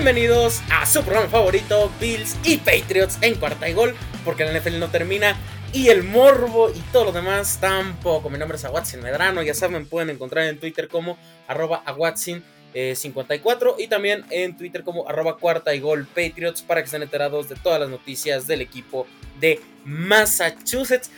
Bienvenidos 0.00 0.62
a 0.70 0.86
su 0.86 1.02
programa 1.02 1.28
favorito, 1.28 1.90
Bills 2.00 2.36
y 2.44 2.58
Patriots 2.58 3.18
en 3.20 3.34
cuarta 3.34 3.68
y 3.68 3.72
gol, 3.72 3.96
porque 4.24 4.44
la 4.44 4.56
NFL 4.56 4.78
no 4.78 4.92
termina 4.92 5.36
y 5.72 5.88
el 5.88 6.04
morbo 6.04 6.70
y 6.70 6.78
todo 6.92 7.06
lo 7.06 7.12
demás 7.12 7.58
tampoco. 7.60 8.30
Mi 8.30 8.38
nombre 8.38 8.58
es 8.58 8.64
Aguatzin 8.64 9.02
Medrano, 9.02 9.42
ya 9.42 9.54
saben, 9.54 9.86
pueden 9.86 10.10
encontrar 10.10 10.44
en 10.46 10.60
Twitter 10.60 10.86
como 10.86 11.18
arroba 11.48 11.82
Aguatzin54 11.84 13.74
y 13.76 13.88
también 13.88 14.24
en 14.30 14.56
Twitter 14.56 14.84
como 14.84 15.08
arroba 15.08 15.36
cuarta 15.36 15.74
y 15.74 15.80
gol 15.80 16.06
Patriots 16.06 16.62
para 16.62 16.80
que 16.80 16.84
estén 16.84 17.02
enterados 17.02 17.48
de 17.48 17.56
todas 17.56 17.80
las 17.80 17.90
noticias 17.90 18.46
del 18.46 18.60
equipo 18.60 19.04
de 19.40 19.60
Massachusetts 19.84 21.10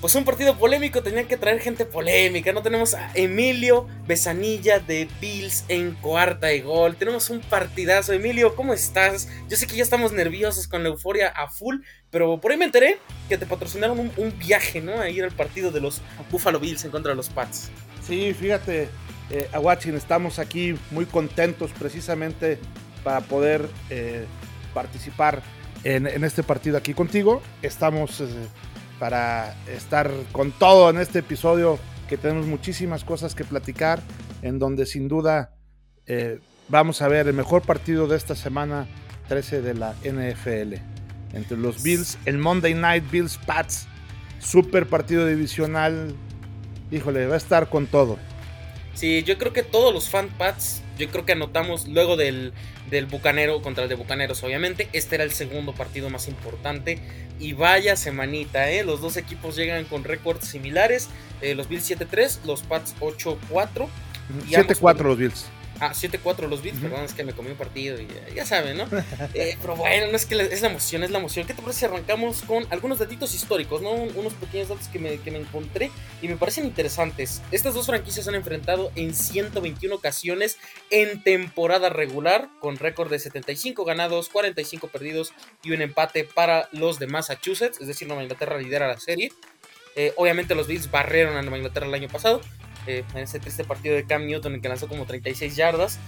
pues 0.00 0.14
un 0.14 0.24
partido 0.24 0.56
polémico, 0.56 1.02
tenían 1.02 1.26
que 1.26 1.36
traer 1.36 1.60
gente 1.60 1.84
polémica. 1.84 2.52
No 2.52 2.62
tenemos 2.62 2.94
a 2.94 3.10
Emilio 3.14 3.88
Besanilla 4.06 4.78
de 4.78 5.08
Bills 5.20 5.64
en 5.68 5.92
cuarta 5.94 6.52
y 6.52 6.60
gol. 6.60 6.94
Tenemos 6.94 7.30
un 7.30 7.40
partidazo. 7.40 8.12
Emilio, 8.12 8.54
¿cómo 8.54 8.72
estás? 8.72 9.28
Yo 9.48 9.56
sé 9.56 9.66
que 9.66 9.74
ya 9.74 9.82
estamos 9.82 10.12
nerviosos 10.12 10.68
con 10.68 10.84
la 10.84 10.90
euforia 10.90 11.28
a 11.28 11.48
full, 11.48 11.78
pero 12.10 12.40
por 12.40 12.52
ahí 12.52 12.56
me 12.56 12.66
enteré 12.66 12.98
que 13.28 13.38
te 13.38 13.46
patrocinaron 13.46 14.12
un, 14.16 14.38
viaje, 14.38 14.80
¿no? 14.80 15.00
A 15.00 15.10
ir 15.10 15.24
al 15.24 15.32
partido 15.32 15.72
de 15.72 15.80
los 15.80 16.00
Buffalo 16.30 16.60
Bills 16.60 16.84
en 16.84 16.92
contra 16.92 17.10
de 17.10 17.16
los 17.16 17.28
Pats. 17.28 17.70
Sí, 18.06 18.32
fíjate, 18.34 18.88
eh, 19.30 19.50
estamos 19.94 20.38
aquí 20.38 20.76
muy 20.92 21.06
contentos 21.06 21.72
precisamente 21.76 22.60
para 23.02 23.20
poder 23.20 23.68
eh, 23.90 24.26
participar 24.72 25.42
en, 25.82 26.06
este 26.22 26.44
partido 26.44 26.76
aquí 26.76 26.94
contigo. 26.94 27.42
Estamos... 27.62 28.20
Eh, 28.20 28.26
para 28.98 29.56
estar 29.68 30.10
con 30.32 30.52
todo 30.52 30.90
en 30.90 30.98
este 30.98 31.20
episodio, 31.20 31.78
que 32.08 32.16
tenemos 32.16 32.46
muchísimas 32.46 33.04
cosas 33.04 33.34
que 33.34 33.44
platicar, 33.44 34.00
en 34.42 34.58
donde 34.58 34.86
sin 34.86 35.08
duda 35.08 35.54
eh, 36.06 36.40
vamos 36.68 37.02
a 37.02 37.08
ver 37.08 37.28
el 37.28 37.34
mejor 37.34 37.62
partido 37.62 38.06
de 38.06 38.16
esta 38.16 38.34
semana 38.34 38.86
13 39.28 39.62
de 39.62 39.74
la 39.74 39.94
NFL. 40.02 40.74
Entre 41.34 41.56
los 41.56 41.82
Bills, 41.82 42.18
el 42.24 42.38
Monday 42.38 42.74
Night 42.74 43.10
Bills 43.10 43.38
Pats, 43.46 43.86
super 44.40 44.86
partido 44.86 45.26
divisional. 45.26 46.14
Híjole, 46.90 47.26
va 47.26 47.34
a 47.34 47.38
estar 47.38 47.68
con 47.68 47.86
todo. 47.86 48.18
Sí, 48.94 49.22
yo 49.22 49.38
creo 49.38 49.52
que 49.52 49.62
todos 49.62 49.92
los 49.92 50.08
fan 50.08 50.28
Pats, 50.38 50.82
yo 50.98 51.08
creo 51.08 51.24
que 51.24 51.32
anotamos 51.32 51.86
luego 51.86 52.16
del, 52.16 52.52
del 52.90 53.06
Bucanero 53.06 53.62
contra 53.62 53.84
el 53.84 53.88
de 53.88 53.94
Bucaneros, 53.94 54.42
obviamente. 54.42 54.88
Este 54.92 55.16
era 55.16 55.24
el 55.24 55.32
segundo 55.32 55.74
partido 55.74 56.10
más 56.10 56.28
importante. 56.28 56.98
Y 57.38 57.52
vaya 57.52 57.96
semanita, 57.96 58.70
¿eh? 58.70 58.84
Los 58.84 59.00
dos 59.00 59.16
equipos 59.16 59.56
llegan 59.56 59.84
con 59.84 60.04
récords 60.04 60.48
similares. 60.48 61.08
Eh, 61.40 61.54
los 61.54 61.68
Bills 61.68 61.88
7-3, 61.90 62.44
los 62.44 62.62
Pats 62.62 62.94
8-4. 63.00 63.88
7-4 64.50 65.02
los 65.02 65.18
Bills. 65.18 65.46
Ah, 65.80 65.92
7-4 65.92 66.48
los 66.48 66.62
Bills, 66.62 66.80
perdón, 66.80 67.04
es 67.04 67.14
que 67.14 67.22
me 67.22 67.32
comí 67.32 67.50
un 67.50 67.56
partido 67.56 68.00
y 68.00 68.08
ya, 68.34 68.44
saben, 68.44 68.76
¿no? 68.76 68.84
Eh, 69.34 69.56
pero 69.60 69.76
bueno, 69.76 70.06
no 70.10 70.16
es 70.16 70.26
que 70.26 70.34
es 70.34 70.62
la 70.62 70.68
emoción, 70.68 71.02
es 71.02 71.10
la 71.10 71.18
emoción. 71.18 71.46
¿Qué 71.46 71.54
te 71.54 71.62
parece 71.62 71.80
si 71.80 71.84
arrancamos 71.84 72.42
con 72.42 72.66
algunos 72.70 72.98
datitos 72.98 73.34
históricos, 73.34 73.82
¿no? 73.82 73.90
unos 73.92 74.32
pequeños 74.34 74.68
datos 74.68 74.88
que 74.88 74.98
me, 74.98 75.18
que 75.18 75.30
me 75.30 75.38
encontré 75.38 75.90
y 76.22 76.28
me 76.28 76.36
parecen 76.36 76.64
interesantes. 76.64 77.42
Estas 77.52 77.74
dos 77.74 77.86
franquicias 77.86 78.26
han 78.26 78.34
enfrentado 78.34 78.90
en 78.96 79.14
121 79.14 79.94
ocasiones 79.94 80.58
en 80.90 81.22
temporada 81.22 81.88
regular, 81.90 82.48
con 82.60 82.76
récord 82.76 83.10
de 83.10 83.18
75 83.18 83.84
ganados, 83.84 84.28
45 84.28 84.88
perdidos 84.88 85.32
y 85.62 85.72
un 85.72 85.82
empate 85.82 86.24
para 86.24 86.68
los 86.72 86.98
de 86.98 87.06
Massachusetts, 87.06 87.80
es 87.80 87.86
decir, 87.86 88.08
Nueva 88.08 88.22
Inglaterra 88.22 88.58
lidera 88.58 88.88
la 88.88 88.98
serie. 88.98 89.32
Eh, 89.96 90.12
obviamente 90.16 90.54
los 90.54 90.66
Bills 90.66 90.90
barrieron 90.90 91.36
a 91.36 91.42
Nueva 91.42 91.58
Inglaterra 91.58 91.86
el 91.86 91.94
año 91.94 92.08
pasado, 92.08 92.40
en 92.86 93.04
ese 93.16 93.40
triste 93.40 93.64
partido 93.64 93.94
de 93.94 94.04
Cam 94.04 94.26
Newton 94.26 94.54
en 94.54 94.60
que 94.60 94.68
lanzó 94.68 94.88
como 94.88 95.04
36 95.04 95.56
yardas. 95.56 95.98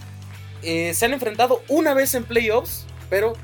Eh, 0.63 0.93
se 0.95 1.07
han 1.07 1.13
enfrentado 1.13 1.63
una 1.69 1.95
vez 1.95 2.15
en 2.15 2.25
playoffs, 2.25 2.87
pero 3.09 3.35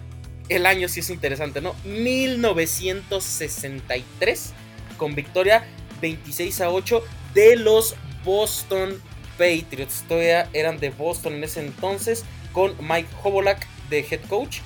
el 0.48 0.66
año 0.66 0.88
sí 0.88 1.00
es 1.00 1.10
interesante, 1.10 1.60
¿no? 1.60 1.74
1963 1.84 4.52
con 4.96 5.14
victoria 5.14 5.64
26 6.00 6.60
a 6.60 6.70
8 6.70 7.02
de 7.34 7.56
los 7.56 7.96
Boston 8.24 9.00
Patriots. 9.38 10.04
Todavía 10.08 10.48
eran 10.52 10.78
de 10.78 10.90
Boston 10.90 11.34
en 11.34 11.44
ese 11.44 11.60
entonces 11.60 12.24
con 12.52 12.74
Mike 12.80 13.08
Hobolak 13.22 13.64
de 13.90 14.00
head 14.00 14.20
coach, 14.28 14.58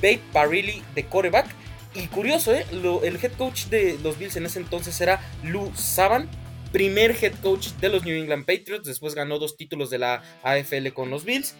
Babe 0.00 0.20
Barilli 0.32 0.82
de 0.94 1.04
quarterback. 1.04 1.46
Y 1.94 2.08
curioso, 2.08 2.52
¿eh? 2.52 2.66
el 2.72 3.18
head 3.22 3.32
coach 3.38 3.66
de 3.66 3.96
los 4.02 4.18
Bills 4.18 4.34
en 4.36 4.46
ese 4.46 4.58
entonces 4.58 5.00
era 5.00 5.20
Lou 5.44 5.70
Saban, 5.76 6.28
primer 6.74 7.12
head 7.12 7.34
coach 7.40 7.68
de 7.80 7.88
los 7.88 8.04
New 8.04 8.16
England 8.16 8.44
Patriots. 8.46 8.84
Después 8.84 9.14
ganó 9.14 9.38
dos 9.38 9.56
títulos 9.56 9.90
de 9.90 9.98
la 9.98 10.24
AFL 10.42 10.88
con 10.92 11.08
los 11.08 11.24
Bills. 11.24 11.54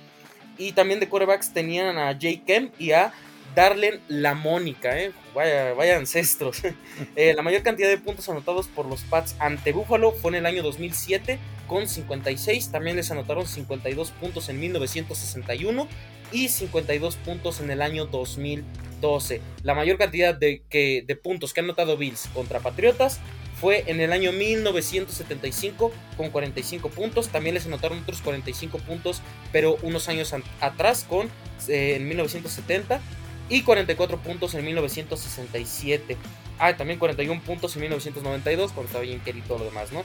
Y 0.58 0.72
también 0.72 0.98
de 0.98 1.08
quarterbacks 1.08 1.54
tenían 1.54 1.96
a 1.98 2.18
Jay 2.20 2.38
Kemp 2.38 2.74
y 2.80 2.90
a 2.90 3.12
Darlen 3.54 4.00
La 4.08 4.34
Mónica, 4.34 4.98
¿eh? 5.00 5.12
vaya, 5.32 5.96
ancestros. 5.96 6.62
Eh, 7.16 7.32
la 7.34 7.42
mayor 7.42 7.62
cantidad 7.62 7.88
de 7.88 7.98
puntos 7.98 8.28
anotados 8.28 8.66
por 8.66 8.86
los 8.86 9.02
Pats 9.02 9.36
ante 9.38 9.72
Buffalo 9.72 10.10
fue 10.10 10.32
en 10.32 10.36
el 10.36 10.46
año 10.46 10.64
2007 10.64 11.38
con 11.68 11.86
56. 11.86 12.72
También 12.72 12.96
les 12.96 13.10
anotaron 13.12 13.46
52 13.46 14.10
puntos 14.10 14.48
en 14.48 14.58
1961 14.58 15.88
y 16.32 16.48
52 16.48 17.16
puntos 17.16 17.60
en 17.60 17.70
el 17.70 17.82
año 17.82 18.06
2012. 18.06 19.40
La 19.62 19.74
mayor 19.74 19.96
cantidad 19.96 20.34
de, 20.34 20.62
que, 20.68 21.04
de 21.06 21.14
puntos 21.14 21.52
que 21.52 21.60
han 21.60 21.66
anotado 21.66 21.96
Bills 21.96 22.28
contra 22.34 22.58
Patriotas 22.58 23.20
fue 23.60 23.84
en 23.86 24.00
el 24.00 24.12
año 24.12 24.32
1975 24.32 25.92
con 26.16 26.30
45 26.30 26.88
puntos. 26.90 27.28
También 27.28 27.54
les 27.54 27.66
anotaron 27.66 27.98
otros 28.00 28.20
45 28.20 28.78
puntos, 28.78 29.22
pero 29.52 29.76
unos 29.82 30.08
años 30.08 30.34
atrás 30.60 31.06
con 31.08 31.28
eh, 31.68 31.96
en 31.96 32.08
1970 32.08 33.00
y 33.48 33.62
44 33.62 34.18
puntos 34.18 34.54
en 34.54 34.64
1967. 34.64 36.16
Ah, 36.58 36.76
también 36.76 36.98
41 36.98 37.42
puntos 37.42 37.74
en 37.76 37.82
1992 37.82 38.72
cuando 38.72 38.86
estaba 38.88 39.04
bien 39.04 39.20
y 39.26 39.40
todo 39.42 39.58
lo 39.58 39.64
demás, 39.64 39.92
¿no? 39.92 40.04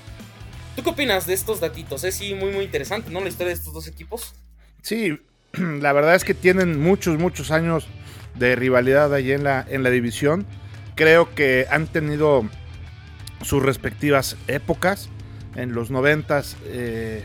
¿Tú 0.76 0.84
qué 0.84 0.90
opinas 0.90 1.28
de 1.28 1.34
estos 1.34 1.60
datitos? 1.60 2.04
Es 2.04 2.16
sí 2.16 2.34
muy 2.34 2.52
muy 2.52 2.64
interesante, 2.64 3.12
¿no? 3.12 3.22
La 3.22 3.30
historia 3.30 3.50
de 3.50 3.60
estos 3.60 3.74
dos 3.74 3.88
equipos. 3.88 4.34
Sí, 4.82 5.20
la 5.54 5.94
verdad 5.94 6.16
es 6.16 6.24
que 6.24 6.34
tienen 6.34 6.80
muchos, 6.80 7.18
muchos 7.18 7.52
años 7.52 7.88
de 8.36 8.56
rivalidad 8.56 9.14
allí 9.14 9.32
en 9.32 9.44
la, 9.44 9.66
en 9.70 9.84
la 9.84 9.90
división. 9.90 10.46
Creo 10.96 11.34
que 11.34 11.66
han 11.70 11.88
tenido 11.88 12.48
sus 13.44 13.64
respectivas 13.64 14.38
épocas. 14.48 15.10
En 15.56 15.74
los 15.74 15.90
90 15.90 16.44
eh, 16.66 17.24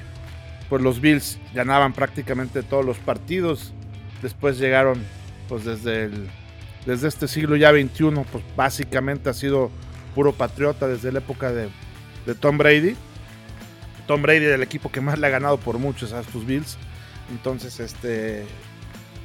pues 0.68 0.82
los 0.82 1.00
Bills 1.00 1.38
ganaban 1.54 1.92
prácticamente 1.92 2.62
todos 2.62 2.84
los 2.84 2.98
partidos. 2.98 3.72
Después 4.22 4.58
llegaron 4.58 5.02
pues 5.48 5.64
desde, 5.64 6.10
desde 6.86 7.08
este 7.08 7.28
siglo 7.28 7.56
ya 7.56 7.70
21, 7.70 8.24
pues 8.32 8.44
básicamente 8.56 9.28
ha 9.30 9.34
sido 9.34 9.70
puro 10.14 10.32
patriota 10.32 10.88
desde 10.88 11.12
la 11.12 11.18
época 11.18 11.52
de, 11.52 11.68
Tom 12.40 12.56
Brady. 12.56 12.96
Tom 14.06 14.22
Brady 14.22 14.44
del 14.44 14.62
equipo 14.62 14.90
que 14.90 15.00
más 15.00 15.18
le 15.18 15.26
ha 15.26 15.30
ganado 15.30 15.58
por 15.58 15.78
muchos 15.78 16.12
a 16.12 16.20
estos 16.20 16.46
Bills. 16.46 16.78
Entonces, 17.30 17.80
este 17.80 18.44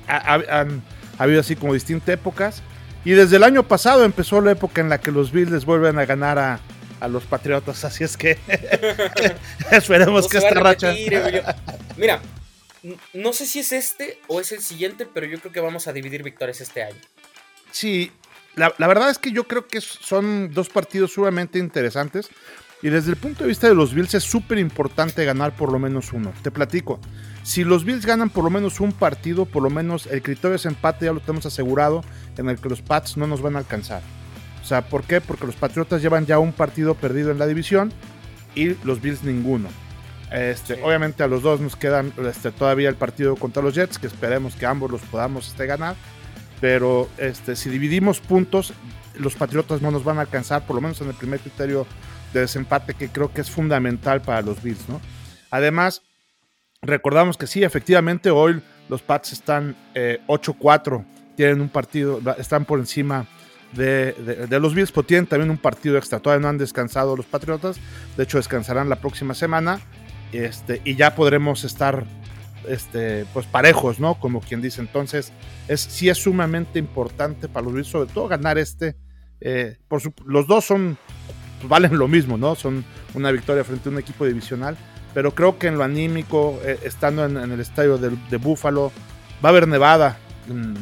han 0.08 0.82
habido 1.18 1.40
así 1.40 1.56
como 1.56 1.74
distintas 1.74 2.10
épocas. 2.10 2.62
Y 3.06 3.12
desde 3.12 3.38
el 3.38 3.44
año 3.44 3.64
pasado 3.64 4.04
empezó 4.04 4.42
la 4.42 4.52
época 4.52 4.82
en 4.82 4.90
la 4.90 5.00
que 5.00 5.12
los 5.12 5.32
Bills 5.32 5.66
vuelven 5.66 6.00
a 6.00 6.06
ganar 6.06 6.38
a, 6.38 6.60
a 7.00 7.08
los 7.08 7.24
Patriotas. 7.24 7.84
Así 7.86 8.04
es 8.04 8.18
que 8.18 8.38
esperemos 9.72 10.28
que 10.28 10.38
esta 10.38 10.56
racha. 10.56 10.94
Mira, 11.98 12.22
no 13.14 13.34
sé 13.34 13.46
si 13.46 13.60
es 13.60 13.72
este 13.72 14.20
o 14.28 14.40
es 14.40 14.52
el 14.52 14.62
siguiente, 14.62 15.06
pero 15.06 15.26
yo 15.26 15.40
creo 15.40 15.52
que 15.52 15.60
vamos 15.60 15.88
a 15.88 15.94
dividir 15.94 16.24
victorias 16.24 16.62
este 16.62 16.84
año. 16.84 17.00
Sí, 17.72 18.12
la, 18.56 18.88
verdad 18.88 19.10
es 19.10 19.18
que 19.18 19.32
yo 19.32 19.48
creo 19.48 19.68
que 19.68 19.82
son 19.82 20.54
dos 20.54 20.70
partidos 20.70 21.14
sumamente 21.14 21.60
interesantes. 21.60 22.30
Y 22.82 22.88
desde 22.90 23.12
el 23.12 23.18
punto 23.18 23.44
de 23.44 23.50
vista 23.50 23.68
de 23.68 23.76
los 23.76 23.94
Bills 23.94 24.14
es 24.14 24.24
súper 24.24 24.58
importante 24.58 25.26
ganar 25.26 25.54
por 25.54 25.70
lo 25.70 25.80
menos 25.80 26.14
uno. 26.14 26.34
Te 26.42 26.50
platico. 26.50 27.02
Si 27.44 27.66
los 27.66 27.84
Bills 27.84 28.06
ganan 28.06 28.30
por 28.30 28.46
lo 28.46 28.50
menos 28.50 28.80
un 28.80 28.94
partido, 28.94 29.46
por 29.46 29.64
lo 29.64 29.70
menos 29.70 30.08
el 30.08 30.22
criterio 30.22 30.56
es 30.56 30.66
empate, 30.66 31.06
ya 31.06 31.12
lo 31.12 31.20
tenemos 31.20 31.46
asegurado, 31.46 32.06
en 32.38 32.48
el 32.48 32.58
que 32.58 32.70
los 32.70 32.82
Pats 32.82 33.18
no 33.18 33.28
nos 33.28 33.42
van 33.42 33.58
a 33.58 33.60
alcanzar. 33.60 34.02
O 34.70 34.76
sea, 34.78 34.84
¿por 34.84 35.04
qué? 35.04 35.20
Porque 35.20 35.48
los 35.48 35.56
Patriotas 35.56 36.00
llevan 36.00 36.28
ya 36.28 36.38
un 36.38 36.54
partido 36.54 36.94
perdido 36.94 37.32
en 37.32 37.40
la 37.40 37.48
división 37.48 37.92
y 38.54 38.76
los 38.86 39.02
Bills 39.02 39.24
ninguno. 39.24 39.68
Este, 40.32 40.80
Obviamente 40.84 41.24
a 41.24 41.28
los 41.28 41.42
dos 41.42 41.60
nos 41.60 41.76
quedan 41.76 42.14
este, 42.24 42.52
todavía 42.52 42.88
el 42.88 42.94
partido 42.94 43.36
contra 43.36 43.64
los 43.64 43.74
Jets, 43.74 43.98
que 43.98 44.06
esperemos 44.06 44.54
que 44.56 44.68
ambos 44.68 44.92
los 44.92 45.02
podamos 45.02 45.48
este, 45.48 45.66
ganar. 45.66 45.96
Pero 46.62 47.10
este, 47.18 47.56
si 47.56 47.72
dividimos 47.72 48.20
puntos, 48.20 48.74
los 49.18 49.36
Patriotas 49.36 49.82
no 49.82 49.90
nos 49.90 50.04
van 50.04 50.20
a 50.20 50.22
alcanzar, 50.22 50.64
por 50.68 50.76
lo 50.76 50.84
menos 50.84 51.02
en 51.02 51.08
el 51.08 51.16
primer 51.16 51.40
criterio 51.40 51.88
de 52.32 52.42
desempate, 52.42 52.94
que 52.94 53.10
creo 53.10 53.34
que 53.34 53.42
es 53.42 53.50
fundamental 53.50 54.22
para 54.22 54.44
los 54.44 54.62
Bills. 54.62 54.88
¿no? 54.88 55.02
Además, 55.50 56.04
recordamos 56.84 57.38
que 57.38 57.48
sí, 57.48 57.64
efectivamente, 57.64 58.30
hoy 58.30 58.62
los 58.88 59.02
Pats 59.02 59.34
están 59.34 59.76
8-4, 59.96 61.02
eh, 61.02 61.06
tienen 61.36 61.60
un 61.60 61.70
partido, 61.70 62.22
están 62.38 62.66
por 62.66 62.78
encima 62.78 63.26
de, 63.74 64.60
los 64.60 64.74
Bills, 64.74 64.92
pero 64.92 65.06
tienen 65.06 65.28
también 65.28 65.50
un 65.50 65.58
partido 65.58 65.98
extra. 65.98 66.20
Todavía 66.20 66.42
no 66.42 66.50
han 66.50 66.58
descansado 66.58 67.16
los 67.16 67.26
Patriotas. 67.26 67.78
De 68.18 68.24
hecho, 68.24 68.38
descansarán 68.38 68.90
la 68.90 68.98
próxima 68.98 69.34
semana. 69.34 69.80
Este, 70.32 70.82
y 70.84 70.96
ya 70.96 71.16
podremos 71.16 71.64
estar 71.64 72.06
este, 72.68 73.26
pues 73.34 73.46
parejos, 73.46 74.00
¿no? 74.00 74.16
Como 74.16 74.42
quien 74.42 74.62
dice. 74.62 74.82
Entonces, 74.82 75.32
es, 75.68 75.82
sí 75.82 76.10
es 76.10 76.18
sumamente 76.18 76.80
importante 76.80 77.48
para 77.48 77.66
los 77.66 77.74
Bills, 77.74 77.88
sobre 77.88 78.12
todo 78.12 78.28
ganar 78.28 78.58
este. 78.58 78.96
Eh, 79.42 79.78
por 79.88 80.02
los 80.26 80.48
dos 80.48 80.66
son, 80.66 80.98
pues, 81.60 81.70
valen 81.70 81.98
lo 81.98 82.08
mismo, 82.08 82.38
¿no? 82.38 82.56
Son 82.56 82.84
una 83.14 83.32
victoria 83.32 83.64
frente 83.64 83.90
a 83.90 83.92
un 83.92 84.00
equipo 84.00 84.26
divisional. 84.26 84.78
Pero 85.14 85.34
creo 85.34 85.58
que 85.58 85.68
en 85.68 85.78
lo 85.78 85.84
anímico, 85.84 86.60
eh, 86.64 86.80
estando 86.84 87.26
en, 87.26 87.38
el 87.38 87.60
estadio 87.60 87.98
de, 87.98 88.12
de 88.30 88.38
Búfalo, 88.38 88.92
va 89.44 89.50
a 89.50 89.52
haber 89.52 89.68
nevada 89.68 90.18
en, 90.48 90.76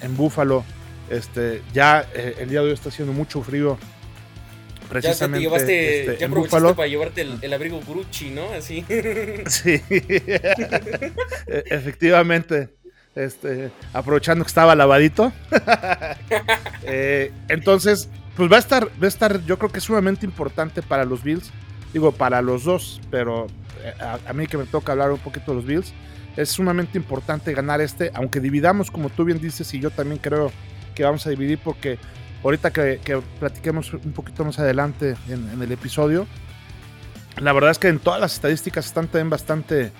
en 0.00 0.16
Búfalo. 0.16 0.64
Este, 1.10 1.62
ya 1.72 2.06
eh, 2.14 2.36
el 2.40 2.48
día 2.48 2.60
de 2.60 2.68
hoy 2.68 2.72
está 2.72 2.88
haciendo 2.88 3.12
mucho 3.12 3.42
frío 3.42 3.78
precisamente. 4.88 5.42
Ya, 5.42 5.48
llevaste, 5.48 6.00
este, 6.00 6.16
ya 6.18 6.26
aprovechaste 6.26 6.74
para 6.74 6.88
llevarte 6.88 7.22
el, 7.22 7.52
abrigo 7.52 7.80
Gucci, 7.80 8.30
¿no? 8.30 8.52
Así. 8.52 8.84
Sí. 9.46 9.80
E, 9.88 11.64
efectivamente. 11.66 12.70
Este, 13.14 13.70
aprovechando 13.92 14.44
que 14.44 14.48
estaba 14.48 14.74
lavadito. 14.74 15.32
Eh, 16.84 17.30
entonces, 17.48 18.08
pues 18.36 18.50
va 18.50 18.56
a 18.56 18.58
estar, 18.58 18.86
va 18.86 19.04
a 19.04 19.08
estar, 19.08 19.44
yo 19.44 19.56
creo 19.56 19.70
que 19.70 19.78
es 19.78 19.84
sumamente 19.84 20.26
importante 20.26 20.82
para 20.82 21.04
los 21.04 21.22
Bills. 21.22 21.52
Digo, 21.92 22.10
para 22.10 22.42
los 22.42 22.64
dos, 22.64 23.00
pero 23.08 23.46
eh, 23.84 23.94
a, 24.26 24.32
mí 24.32 24.48
que 24.48 24.56
me 24.56 24.64
toca 24.64 24.90
hablar 24.90 25.12
un 25.12 25.18
poquito 25.18 25.52
de 25.52 25.56
los 25.58 25.64
Bills, 25.64 25.92
es 26.36 26.48
sumamente 26.50 26.98
importante 26.98 27.54
ganar 27.54 27.80
este, 27.80 28.10
aunque 28.14 28.40
dividamos, 28.40 28.90
como 28.90 29.10
tú 29.10 29.24
bien 29.24 29.40
dices, 29.40 29.72
y 29.74 29.78
yo 29.78 29.90
también 29.90 30.18
creo 30.20 30.50
que 30.94 31.04
vamos 31.04 31.26
a 31.26 31.30
dividir 31.30 31.58
porque 31.58 31.98
ahorita 32.44 32.72
que, 32.72 33.22
platiquemos 33.38 33.92
un 33.94 34.12
poquito 34.12 34.44
más 34.44 34.58
adelante 34.58 35.16
en, 35.28 35.62
el 35.62 35.72
episodio, 35.72 36.26
la 37.40 37.52
verdad 37.52 37.70
es 37.70 37.78
que 37.78 37.88
en 37.88 37.98
todas 37.98 38.20
las 38.20 38.34
estadísticas 38.34 38.86
están 38.86 39.06
también 39.06 39.30
bastante 39.30 39.92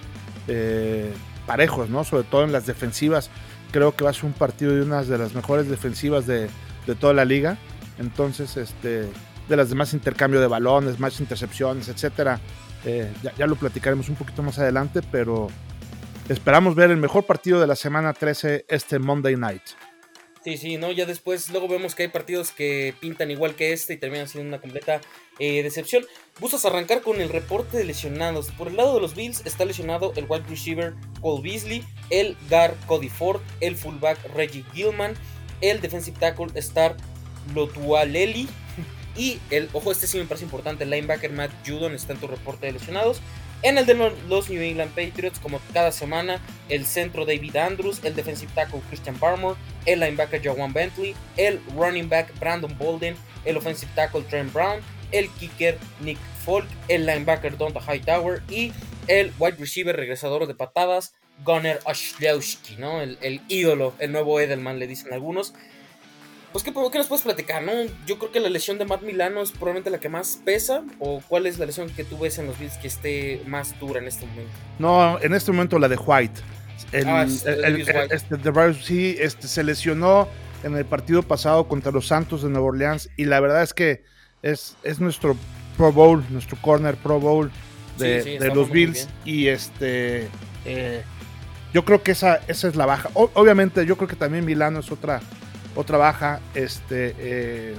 eh, 0.48 1.12
parejos, 1.46 1.88
¿no? 1.88 2.04
Sobre 2.04 2.24
todo 2.24 2.44
en 2.44 2.52
las 2.52 2.66
defensivas. 2.66 3.30
Creo 3.70 3.96
que 3.96 4.04
va 4.04 4.10
a 4.10 4.12
ser 4.12 4.26
un 4.26 4.32
partido 4.32 4.74
de 4.74 4.82
una 4.82 5.02
de 5.02 5.16
las 5.16 5.34
mejores 5.34 5.68
defensivas 5.68 6.26
de, 6.26 6.50
toda 7.00 7.14
la 7.14 7.24
liga. 7.24 7.56
Entonces, 7.98 8.56
este, 8.56 9.08
de 9.48 9.56
las 9.56 9.70
demás 9.70 9.94
intercambio 9.94 10.40
de 10.40 10.46
balones, 10.46 11.00
más 11.00 11.20
intercepciones, 11.20 11.88
etcétera. 11.88 12.38
Eh, 12.84 13.10
ya, 13.22 13.32
ya, 13.36 13.46
lo 13.46 13.56
platicaremos 13.56 14.08
un 14.08 14.16
poquito 14.16 14.42
más 14.42 14.58
adelante, 14.58 15.00
pero 15.10 15.48
esperamos 16.28 16.74
ver 16.74 16.90
el 16.90 16.96
mejor 16.96 17.24
partido 17.24 17.60
de 17.60 17.66
la 17.66 17.76
semana 17.76 18.12
13 18.12 18.66
este 18.68 18.98
Monday 18.98 19.36
Night. 19.36 19.62
Sí, 20.44 20.56
sí, 20.56 20.76
no, 20.76 20.90
ya 20.90 21.06
después, 21.06 21.50
luego 21.50 21.68
vemos 21.68 21.94
que 21.94 22.02
hay 22.02 22.08
partidos 22.08 22.50
que 22.50 22.94
pintan 22.98 23.30
igual 23.30 23.54
que 23.54 23.72
este 23.72 23.94
y 23.94 23.96
terminan 23.96 24.26
siendo 24.26 24.48
una 24.48 24.60
completa 24.60 25.00
eh, 25.38 25.62
decepción. 25.62 26.04
Buscas 26.40 26.64
arrancar 26.64 27.02
con 27.02 27.20
el 27.20 27.28
reporte 27.28 27.76
de 27.76 27.84
lesionados. 27.84 28.50
Por 28.50 28.66
el 28.66 28.76
lado 28.76 28.94
de 28.94 29.00
los 29.00 29.14
Bills 29.14 29.42
está 29.44 29.64
lesionado 29.64 30.12
el 30.16 30.26
wide 30.28 30.44
receiver 30.48 30.94
Cole 31.20 31.42
Beasley, 31.48 31.84
el 32.10 32.36
guard 32.50 32.74
Cody 32.86 33.08
Ford, 33.08 33.40
el 33.60 33.76
fullback 33.76 34.18
Reggie 34.34 34.64
Gilman, 34.74 35.14
el 35.60 35.80
defensive 35.80 36.18
tackle 36.18 36.48
Star 36.56 36.96
Lotualeli 37.54 38.48
y 39.16 39.38
el, 39.50 39.68
ojo, 39.72 39.92
este 39.92 40.08
sí 40.08 40.18
me 40.18 40.24
parece 40.24 40.44
importante, 40.44 40.82
el 40.82 40.90
linebacker 40.90 41.30
Matt 41.30 41.52
Judon 41.64 41.94
está 41.94 42.14
en 42.14 42.18
tu 42.18 42.26
reporte 42.26 42.66
de 42.66 42.72
lesionados. 42.72 43.20
En 43.62 43.78
el 43.78 43.86
de 43.86 43.94
los 43.94 44.50
New 44.50 44.60
England 44.60 44.90
Patriots, 44.90 45.38
como 45.38 45.60
cada 45.72 45.92
semana, 45.92 46.40
el 46.68 46.84
centro 46.84 47.24
David 47.24 47.54
Andrews, 47.56 48.00
el 48.02 48.16
defensive 48.16 48.50
tackle 48.56 48.80
Christian 48.88 49.18
Barmore, 49.20 49.56
el 49.86 50.00
linebacker 50.00 50.42
Jawan 50.42 50.72
Bentley, 50.72 51.14
el 51.36 51.60
running 51.76 52.08
back 52.08 52.36
Brandon 52.40 52.76
Bolden, 52.76 53.14
el 53.44 53.56
offensive 53.56 53.90
tackle 53.94 54.22
Trent 54.22 54.52
Brown, 54.52 54.80
el 55.12 55.28
kicker 55.30 55.78
Nick 56.00 56.18
Folk, 56.44 56.66
el 56.88 57.06
linebacker 57.06 57.56
Donta 57.56 57.80
Hightower 57.80 58.42
y 58.50 58.72
el 59.06 59.32
wide 59.38 59.56
receiver 59.58 59.94
regresador 59.94 60.48
de 60.48 60.54
patadas 60.54 61.14
Gunnar 61.44 61.78
Ashlowski, 61.86 62.76
¿no? 62.76 63.00
El, 63.00 63.16
el, 63.20 63.40
ídolo, 63.48 63.94
el 64.00 64.10
nuevo 64.10 64.40
Edelman, 64.40 64.80
le 64.80 64.88
dicen 64.88 65.12
algunos. 65.12 65.54
Pues, 66.52 66.64
¿qué, 66.64 66.70
nos 66.70 67.06
puedes 67.06 67.24
platicar, 67.24 67.62
no? 67.62 67.72
Yo 68.06 68.18
creo 68.18 68.30
que 68.30 68.38
la 68.38 68.50
lesión 68.50 68.76
de 68.76 68.84
Matt 68.84 69.02
Milano 69.02 69.40
es 69.40 69.50
probablemente 69.50 69.88
la 69.88 69.98
que 69.98 70.10
más 70.10 70.38
pesa. 70.44 70.84
¿O 70.98 71.22
cuál 71.26 71.46
es 71.46 71.58
la 71.58 71.64
lesión 71.64 71.88
que 71.88 72.04
tú 72.04 72.18
ves 72.18 72.38
en 72.38 72.46
los 72.46 72.58
Bills 72.58 72.76
que 72.76 72.88
esté 72.88 73.42
más 73.46 73.78
dura 73.80 74.00
en 74.00 74.06
este 74.06 74.26
momento? 74.26 74.52
No, 74.78 75.18
en 75.20 75.32
este 75.32 75.50
momento 75.50 75.78
la 75.78 75.88
de 75.88 75.96
White. 75.96 76.40
El, 76.92 77.08
ah, 77.08 77.22
Este, 77.24 78.36
de 78.36 78.74
sí, 78.82 79.16
este, 79.18 79.48
se 79.48 79.64
lesionó 79.64 80.28
en 80.62 80.76
el 80.76 80.84
partido 80.84 81.22
pasado 81.22 81.66
contra 81.66 81.90
los 81.90 82.06
Santos 82.06 82.42
de 82.42 82.50
Nueva 82.50 82.66
Orleans. 82.66 83.08
Y 83.16 83.24
la 83.24 83.40
verdad 83.40 83.62
es 83.62 83.72
que 83.72 84.02
es, 84.42 84.76
es 84.82 85.00
nuestro 85.00 85.36
Pro 85.78 85.90
Bowl, 85.90 86.22
nuestro 86.28 86.58
corner 86.60 86.96
Pro 86.96 87.18
Bowl 87.18 87.50
de, 87.96 88.50
los 88.54 88.70
Bills. 88.70 89.08
Y 89.24 89.46
este. 89.48 90.28
Eh, 90.66 91.02
yo 91.72 91.86
creo 91.86 92.02
que 92.02 92.12
esa, 92.12 92.40
esa 92.46 92.68
es 92.68 92.76
la 92.76 92.84
baja. 92.84 93.08
obviamente, 93.14 93.86
yo 93.86 93.96
creo 93.96 94.06
que 94.06 94.16
también 94.16 94.44
Milano 94.44 94.80
es 94.80 94.92
otra 94.92 95.22
otra 95.74 95.98
baja. 95.98 96.40
Este, 96.54 97.14
eh, 97.18 97.74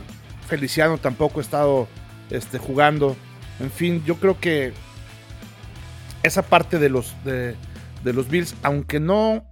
Feliciano 0.47 0.97
tampoco 0.97 1.39
ha 1.39 1.43
estado 1.43 1.87
este, 2.29 2.57
jugando. 2.57 3.15
En 3.59 3.71
fin, 3.71 4.03
yo 4.05 4.15
creo 4.15 4.39
que 4.39 4.73
esa 6.23 6.41
parte 6.43 6.79
de 6.79 6.89
los, 6.89 7.13
de, 7.23 7.55
los 8.03 8.29
Bills, 8.29 8.55
aunque 8.63 8.99
no 8.99 9.45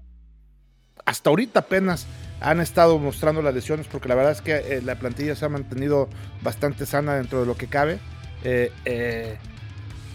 hasta 1.05 1.29
ahorita 1.29 1.61
apenas 1.61 2.05
han 2.39 2.61
estado 2.61 2.97
mostrando 2.97 3.41
las 3.41 3.53
lesiones, 3.53 3.87
porque 3.87 4.07
la 4.07 4.15
verdad 4.15 4.31
es 4.31 4.41
que 4.41 4.55
eh, 4.55 4.81
la 4.83 4.95
plantilla 4.95 5.35
se 5.35 5.45
ha 5.45 5.49
mantenido 5.49 6.09
bastante 6.41 6.85
sana 6.85 7.15
dentro 7.15 7.41
de 7.41 7.45
lo 7.45 7.55
que 7.55 7.67
cabe. 7.67 7.99
Eh, 8.43 9.37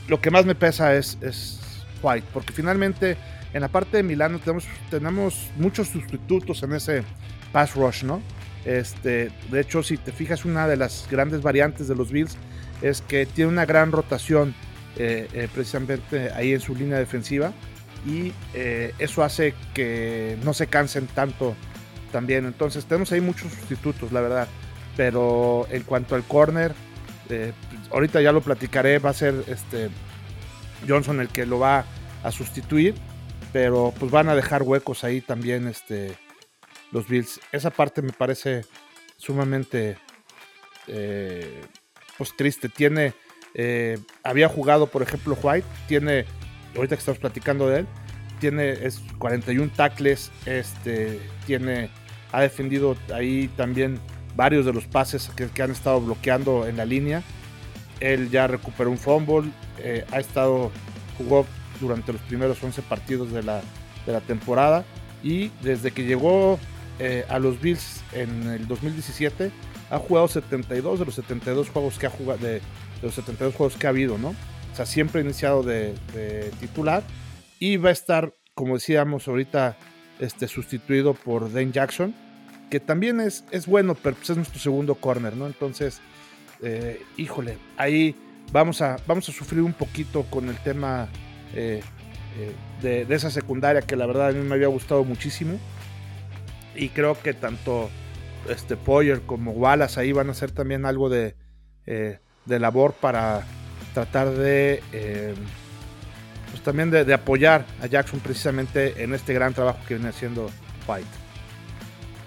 lo 0.08 0.20
que 0.20 0.30
más 0.30 0.44
me 0.44 0.54
pesa 0.54 0.94
es, 0.94 1.18
es 1.20 1.60
White, 2.02 2.26
porque 2.32 2.52
finalmente 2.52 3.16
en 3.52 3.60
la 3.60 3.68
parte 3.68 3.96
de 3.96 4.02
Milano 4.02 4.38
tenemos, 4.38 4.64
tenemos 4.90 5.50
muchos 5.56 5.88
sustitutos 5.88 6.62
en 6.62 6.72
ese, 6.74 7.02
pass 7.56 7.74
rush, 7.74 8.04
¿no? 8.04 8.20
Este, 8.66 9.30
de 9.50 9.60
hecho, 9.60 9.82
si 9.82 9.96
te 9.96 10.12
fijas, 10.12 10.44
una 10.44 10.68
de 10.68 10.76
las 10.76 11.08
grandes 11.10 11.40
variantes 11.40 11.88
de 11.88 11.94
los 11.94 12.12
Bills 12.12 12.36
es 12.82 13.00
que 13.00 13.24
tiene 13.24 13.50
una 13.50 13.64
gran 13.64 13.92
rotación 13.92 14.54
eh, 14.98 15.26
eh, 15.32 15.48
precisamente 15.54 16.30
ahí 16.32 16.52
en 16.52 16.60
su 16.60 16.74
línea 16.74 16.98
defensiva 16.98 17.54
y 18.06 18.34
eh, 18.52 18.92
eso 18.98 19.24
hace 19.24 19.54
que 19.72 20.36
no 20.44 20.52
se 20.52 20.66
cansen 20.66 21.06
tanto 21.06 21.56
también. 22.12 22.44
Entonces 22.44 22.84
tenemos 22.84 23.10
ahí 23.12 23.22
muchos 23.22 23.50
sustitutos, 23.50 24.12
la 24.12 24.20
verdad. 24.20 24.48
Pero 24.94 25.66
en 25.70 25.82
cuanto 25.84 26.14
al 26.14 26.24
corner, 26.24 26.74
ahorita 27.90 28.20
ya 28.20 28.32
lo 28.32 28.42
platicaré, 28.42 28.98
va 28.98 29.10
a 29.10 29.14
ser 29.14 29.34
este 29.46 29.88
Johnson 30.86 31.20
el 31.20 31.28
que 31.28 31.46
lo 31.46 31.58
va 31.58 31.86
a 32.22 32.30
sustituir, 32.32 32.94
pero 33.50 33.94
pues 33.98 34.12
van 34.12 34.28
a 34.28 34.34
dejar 34.34 34.62
huecos 34.62 35.04
ahí 35.04 35.22
también 35.22 35.68
este 35.68 36.18
los 36.92 37.08
Bills. 37.08 37.40
Esa 37.52 37.70
parte 37.70 38.02
me 38.02 38.12
parece 38.12 38.64
sumamente 39.16 39.98
eh, 40.86 41.62
pues 42.18 42.36
triste. 42.36 42.68
Tiene, 42.68 43.14
eh, 43.54 43.98
había 44.22 44.48
jugado, 44.48 44.86
por 44.86 45.02
ejemplo, 45.02 45.36
White, 45.42 45.66
tiene, 45.88 46.24
ahorita 46.74 46.96
que 46.96 47.00
estamos 47.00 47.18
platicando 47.18 47.68
de 47.68 47.80
él, 47.80 47.86
tiene 48.40 48.72
es 48.72 49.00
41 49.18 49.72
tackles, 49.74 50.30
este, 50.44 51.20
tiene, 51.46 51.90
ha 52.32 52.42
defendido 52.42 52.96
ahí 53.14 53.48
también 53.56 53.98
varios 54.34 54.66
de 54.66 54.72
los 54.72 54.84
pases 54.86 55.30
que, 55.34 55.62
han 55.62 55.70
estado 55.70 56.00
bloqueando 56.00 56.66
en 56.66 56.76
la 56.76 56.84
línea. 56.84 57.22
Él 58.00 58.30
ya 58.30 58.46
recuperó 58.46 58.90
un 58.90 58.98
fumble, 58.98 59.50
eh, 59.78 60.04
ha 60.12 60.20
estado, 60.20 60.70
jugó 61.16 61.46
durante 61.80 62.12
los 62.12 62.20
primeros 62.22 62.62
11 62.62 62.82
partidos 62.82 63.32
de 63.32 63.42
la, 63.42 63.62
de 64.04 64.12
la 64.12 64.20
temporada 64.20 64.84
y 65.22 65.50
desde 65.62 65.90
que 65.90 66.04
llegó 66.04 66.58
eh, 66.98 67.26
a 67.28 67.38
los 67.38 67.60
Bills 67.60 68.02
en 68.12 68.48
el 68.48 68.66
2017 68.66 69.50
ha 69.90 69.98
jugado 69.98 70.28
72 70.28 70.98
de 70.98 71.04
los 71.04 71.14
72 71.14 71.68
juegos 71.68 71.98
que 71.98 72.06
ha 72.06 72.10
jugado 72.10 72.44
de, 72.44 72.62
los 73.02 73.14
72 73.14 73.54
juegos 73.54 73.76
que 73.76 73.86
ha 73.86 73.90
habido, 73.90 74.16
¿no? 74.18 74.28
O 74.30 74.76
sea, 74.76 74.86
siempre 74.86 75.20
ha 75.20 75.24
iniciado 75.24 75.62
de, 75.62 75.94
titular 76.58 77.02
y 77.58 77.76
va 77.76 77.90
a 77.90 77.92
estar, 77.92 78.32
como 78.54 78.74
decíamos 78.74 79.28
ahorita, 79.28 79.76
este, 80.18 80.48
sustituido 80.48 81.14
por 81.14 81.52
Dane 81.52 81.72
Jackson, 81.72 82.14
que 82.70 82.80
también 82.80 83.20
es, 83.20 83.44
es 83.50 83.66
bueno, 83.66 83.94
pero 83.94 84.16
pues 84.16 84.30
es 84.30 84.36
nuestro 84.36 84.58
segundo 84.58 84.94
corner, 84.94 85.36
¿no? 85.36 85.46
Entonces, 85.46 86.00
eh, 86.62 87.02
híjole, 87.16 87.58
ahí 87.76 88.16
vamos 88.52 88.80
a, 88.80 88.96
vamos 89.06 89.28
a 89.28 89.32
sufrir 89.32 89.62
un 89.62 89.74
poquito 89.74 90.24
con 90.24 90.48
el 90.48 90.56
tema 90.58 91.08
eh, 91.54 91.82
de, 92.82 93.04
de, 93.04 93.14
esa 93.14 93.30
secundaria 93.30 93.82
que 93.82 93.96
la 93.96 94.06
verdad 94.06 94.28
a 94.28 94.32
mí 94.32 94.40
me 94.40 94.54
había 94.54 94.68
gustado 94.68 95.04
muchísimo 95.04 95.58
y 96.76 96.90
creo 96.90 97.20
que 97.20 97.34
tanto 97.34 97.90
este 98.48 98.76
Poyer 98.76 99.22
como 99.22 99.52
Wallace 99.52 100.00
ahí 100.00 100.12
van 100.12 100.28
a 100.28 100.32
hacer 100.32 100.52
también 100.52 100.86
algo 100.86 101.08
de, 101.08 101.34
eh, 101.86 102.18
labor 102.46 102.92
para 102.92 103.44
tratar 103.94 104.30
de 104.30 104.82
eh, 104.92 105.34
pues 106.50 106.62
también 106.62 106.90
de, 106.90 107.12
apoyar 107.12 107.64
a 107.82 107.86
Jackson 107.86 108.20
precisamente 108.20 109.02
en 109.02 109.14
este 109.14 109.34
gran 109.34 109.54
trabajo 109.54 109.78
que 109.88 109.94
viene 109.94 110.10
haciendo 110.10 110.50
White. 110.86 111.06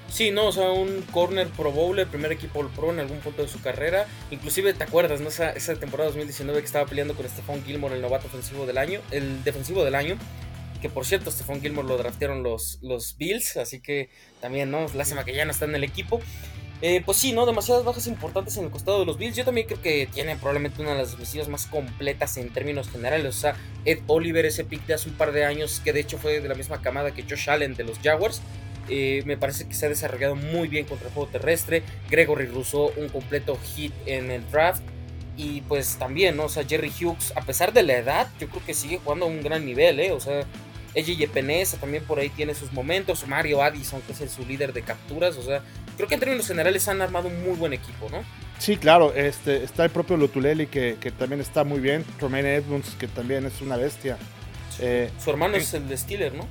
Sí, 0.10 0.32
no, 0.32 0.50
o 0.50 0.74
un 0.74 1.03
corner 1.12 1.48
pro 1.50 1.72
bowl, 1.72 2.00
el 2.00 2.08
primer 2.08 2.32
equipo 2.32 2.68
pro 2.75 2.91
en 2.91 3.00
algún 3.00 3.20
punto 3.20 3.44
de 3.44 3.48
su 3.48 3.62
carrera. 3.62 4.08
Inclusive, 4.32 4.74
¿te 4.74 4.84
acuerdas, 4.84 5.22
no? 5.22 5.29
Esa, 5.29 5.51
esa 5.51 5.75
temporada 5.75 6.10
2019 6.10 6.60
que 6.62 6.65
estaba 6.65 6.88
peleando 6.88 7.13
con 7.13 7.29
Stephon 7.29 7.63
Gilmore, 7.63 7.96
el 7.96 8.01
novato 8.01 8.25
ofensivo 8.27 8.65
del 8.65 8.79
año, 8.79 9.01
el 9.12 9.44
defensivo 9.44 9.86
del 9.86 9.94
año 9.94 10.18
que 10.81 10.89
por 10.89 11.05
cierto, 11.05 11.31
Stephon 11.31 11.62
Gilmore 11.62 11.88
lo 11.88 11.98
draftearon 11.98 12.43
los, 12.43 12.79
los 12.81 13.17
Bills, 13.17 13.57
así 13.57 13.79
que 13.79 14.09
también, 14.41 14.71
¿no? 14.71 14.86
Lástima 14.95 15.25
que 15.25 15.33
ya 15.33 15.45
no 15.45 15.51
está 15.51 15.65
en 15.65 15.75
el 15.75 15.83
equipo. 15.83 16.21
Eh, 16.81 17.01
pues 17.05 17.17
sí, 17.17 17.33
¿no? 17.33 17.45
Demasiadas 17.45 17.83
bajas 17.83 18.07
importantes 18.07 18.55
en 18.55 18.63
el 18.65 18.71
costado 18.71 19.00
de 19.00 19.05
los 19.05 19.17
Bills. 19.17 19.36
Yo 19.36 19.43
también 19.43 19.67
creo 19.67 19.81
que 19.81 20.07
tienen 20.13 20.38
probablemente 20.38 20.81
una 20.81 20.91
de 20.91 21.00
las 21.00 21.12
defensivas 21.12 21.50
más 21.50 21.65
completas 21.65 22.38
en 22.38 22.50
términos 22.51 22.89
generales. 22.89 23.36
O 23.36 23.38
sea, 23.38 23.55
Ed 23.83 24.00
Oliver, 24.07 24.45
ese 24.45 24.63
pick 24.63 24.86
de 24.86 24.93
hace 24.93 25.09
un 25.09 25.15
par 25.15 25.33
de 25.33 25.43
años, 25.43 25.81
que 25.83 25.91
de 25.91 26.00
hecho 26.00 26.17
fue 26.17 26.39
de 26.39 26.48
la 26.48 26.55
misma 26.55 26.81
camada 26.81 27.12
que 27.13 27.24
Josh 27.24 27.50
Allen 27.50 27.75
de 27.75 27.83
los 27.83 28.00
Jaguars. 28.00 28.41
Eh, 28.88 29.24
me 29.25 29.38
parece 29.38 29.67
que 29.67 29.74
se 29.75 29.86
ha 29.86 29.89
desarrollado 29.89 30.36
muy 30.36 30.69
bien 30.69 30.86
contra 30.86 31.09
el 31.09 31.13
juego 31.13 31.29
terrestre. 31.29 31.83
Gregory 32.09 32.45
Rousseau, 32.45 32.91
un 32.95 33.09
completo 33.09 33.57
hit 33.75 33.93
en 34.05 34.31
el 34.31 34.50
draft. 34.50 34.81
Y 35.36 35.62
pues 35.62 35.98
también, 35.98 36.38
¿no? 36.38 36.45
O 36.45 36.50
sea, 36.50 36.65
Jerry 36.65 36.91
Hughes, 36.91 37.33
a 37.36 37.41
pesar 37.41 37.71
de 37.74 37.83
la 37.83 37.98
edad, 37.98 38.27
yo 38.39 38.50
creo 38.50 38.65
que 38.65 38.74
sigue 38.74 39.00
jugando 39.03 39.25
a 39.25 39.29
un 39.29 39.41
gran 39.41 39.65
nivel, 39.65 40.00
¿eh? 40.00 40.12
O 40.12 40.19
sea, 40.19 40.45
ella 40.93 41.27
Peneza 41.31 41.77
también 41.77 42.03
por 42.03 42.19
ahí 42.19 42.29
tiene 42.29 42.53
sus 42.55 42.72
momentos. 42.72 43.27
Mario 43.27 43.62
Addison, 43.62 44.01
que 44.01 44.13
es 44.13 44.22
el, 44.22 44.29
su 44.29 44.46
líder 44.46 44.74
de 44.74 44.81
capturas. 44.81 45.38
O 45.38 45.43
sea, 45.43 45.63
creo 45.96 46.08
que 46.08 46.15
en 46.15 46.19
términos 46.19 46.48
generales 46.48 46.88
han 46.88 47.01
armado 47.01 47.27
un 47.27 47.43
muy 47.43 47.55
buen 47.55 47.74
equipo, 47.74 48.10
¿no? 48.10 48.24
Sí, 48.58 48.77
claro. 48.77 49.13
Este, 49.13 49.63
está 49.63 49.86
el 49.86 49.91
propio 49.91 50.17
Lotulelli, 50.17 50.67
que, 50.67 50.98
que 51.00 51.12
también 51.12 51.41
está 51.41 51.63
muy 51.63 51.79
bien. 51.79 52.03
Tremaine 52.17 52.55
Edmonds, 52.55 52.96
que 53.00 53.08
también 53.08 53.46
es 53.46 53.62
una 53.62 53.77
bestia. 53.77 54.17
Eh, 54.79 55.10
su 55.24 55.29
hermano 55.29 55.55
es 55.55 55.74
el 55.74 55.88
de 55.88 55.98
Steeler, 55.98 56.34
¿no? 56.34 56.48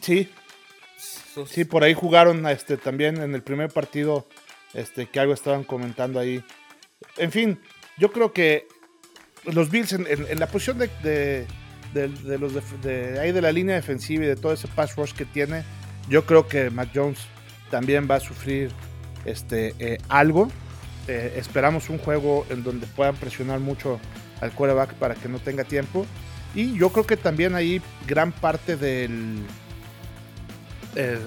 Sí. 0.00 0.30
Sí, 1.46 1.64
por 1.64 1.82
ahí 1.82 1.94
jugaron 1.94 2.46
este, 2.46 2.76
también 2.76 3.20
en 3.20 3.34
el 3.34 3.42
primer 3.42 3.70
partido 3.70 4.26
este, 4.72 5.06
que 5.06 5.18
algo 5.18 5.34
estaban 5.34 5.64
comentando 5.64 6.20
ahí. 6.20 6.44
En 7.16 7.32
fin, 7.32 7.60
yo 7.98 8.12
creo 8.12 8.32
que 8.32 8.68
los 9.44 9.70
Bills 9.70 9.92
en, 9.92 10.38
la 10.38 10.46
posición 10.46 10.78
de 10.78 10.88
de, 11.02 11.46
los 11.94 12.52
de, 12.82 13.18
ahí 13.20 13.32
de 13.32 13.42
la 13.42 13.52
línea 13.52 13.76
defensiva 13.76 14.24
y 14.24 14.28
de 14.28 14.36
todo 14.36 14.52
ese 14.52 14.68
pass 14.68 14.96
rush 14.96 15.12
que 15.12 15.24
tiene, 15.24 15.64
yo 16.08 16.26
creo 16.26 16.46
que 16.48 16.70
Mac 16.70 16.90
Jones 16.94 17.18
también 17.70 18.08
va 18.10 18.16
a 18.16 18.20
sufrir 18.20 18.70
este, 19.24 19.74
eh, 19.78 19.98
algo. 20.08 20.48
Eh, 21.08 21.34
esperamos 21.36 21.90
un 21.90 21.98
juego 21.98 22.46
en 22.50 22.62
donde 22.62 22.86
puedan 22.86 23.16
presionar 23.16 23.60
mucho 23.60 24.00
al 24.40 24.52
quarterback 24.52 24.94
para 24.94 25.14
que 25.14 25.28
no 25.28 25.38
tenga 25.38 25.64
tiempo. 25.64 26.06
Y 26.54 26.76
yo 26.78 26.90
creo 26.90 27.06
que 27.06 27.16
también 27.16 27.54
ahí 27.54 27.82
gran 28.06 28.32
parte 28.32 28.76
del, 28.76 29.38
eh, 30.94 31.18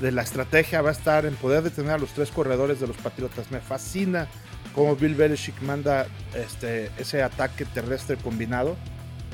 de 0.00 0.12
la 0.12 0.22
estrategia 0.22 0.80
va 0.80 0.90
a 0.90 0.92
estar 0.92 1.26
en 1.26 1.34
poder 1.34 1.62
detener 1.62 1.92
a 1.92 1.98
los 1.98 2.10
tres 2.10 2.30
corredores 2.30 2.80
de 2.80 2.86
los 2.86 2.96
Patriotas. 2.96 3.50
Me 3.50 3.60
fascina 3.60 4.28
cómo 4.74 4.96
Bill 4.96 5.14
Belichick 5.14 5.60
manda 5.62 6.06
este, 6.34 6.90
ese 6.98 7.22
ataque 7.22 7.64
terrestre 7.64 8.16
combinado. 8.16 8.76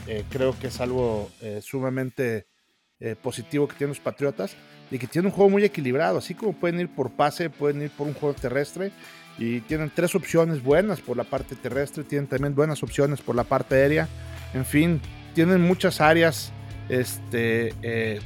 Eh, 0.07 0.25
creo 0.31 0.57
que 0.59 0.69
es 0.69 0.81
algo 0.81 1.31
eh, 1.41 1.61
sumamente 1.63 2.47
eh, 3.01 3.17
positivo 3.21 3.67
que 3.67 3.75
tienen 3.75 3.91
los 3.91 4.01
Patriotas 4.01 4.57
y 4.91 4.99
que 4.99 5.07
tiene 5.07 5.29
un 5.29 5.35
juego 5.35 5.51
muy 5.51 5.65
equilibrado, 5.65 6.19
así 6.19 6.35
como 6.35 6.53
pueden 6.53 6.79
ir 6.81 6.89
por 6.89 7.11
pase, 7.11 7.51
pueden 7.51 7.83
ir 7.83 7.91
por 7.91 8.07
un 8.07 8.15
juego 8.15 8.35
terrestre 8.35 8.93
y 9.37 9.61
tienen 9.63 9.91
tres 9.95 10.15
opciones 10.15 10.63
buenas 10.63 11.01
por 11.01 11.17
la 11.17 11.25
parte 11.25 11.57
terrestre, 11.57 12.05
tienen 12.05 12.29
también 12.29 12.55
buenas 12.55 12.83
opciones 12.83 13.21
por 13.21 13.35
la 13.35 13.45
parte 13.45 13.75
aérea, 13.75 14.09
en 14.55 14.65
fin, 14.65 15.01
tienen 15.35 15.61
muchas 15.61 16.01
áreas 16.01 16.53
este, 16.89 17.75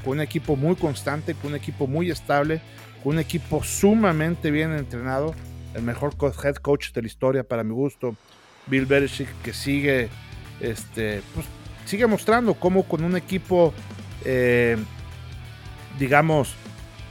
con 0.05 0.19
un 0.19 0.21
equipo 0.21 0.55
muy 0.55 0.77
constante, 0.77 1.35
con 1.35 1.53
un 1.53 1.57
equipo 1.57 1.87
muy 1.87 2.11
estable, 2.11 2.61
con 3.03 3.15
un 3.15 3.21
equipo 3.21 3.65
sumamente 3.65 4.51
bien 4.51 4.73
entrenado, 4.73 5.35
el 5.75 5.83
mejor 5.83 6.15
head 6.45 6.57
coach 6.57 6.93
de 6.93 7.01
la 7.01 7.09
historia 7.09 7.43
para 7.43 7.65
mi 7.65 7.73
gusto, 7.73 8.15
Bill 8.67 8.87
Belichick, 8.87 9.29
que 9.43 9.53
sigue 9.53 10.11
este, 10.61 11.23
pues, 11.35 11.47
sigue 11.91 12.07
mostrando 12.07 12.55
cómo 12.55 12.85
con 12.85 13.03
un 13.03 13.17
equipo, 13.17 13.75
eh, 14.25 14.77
digamos, 15.99 16.55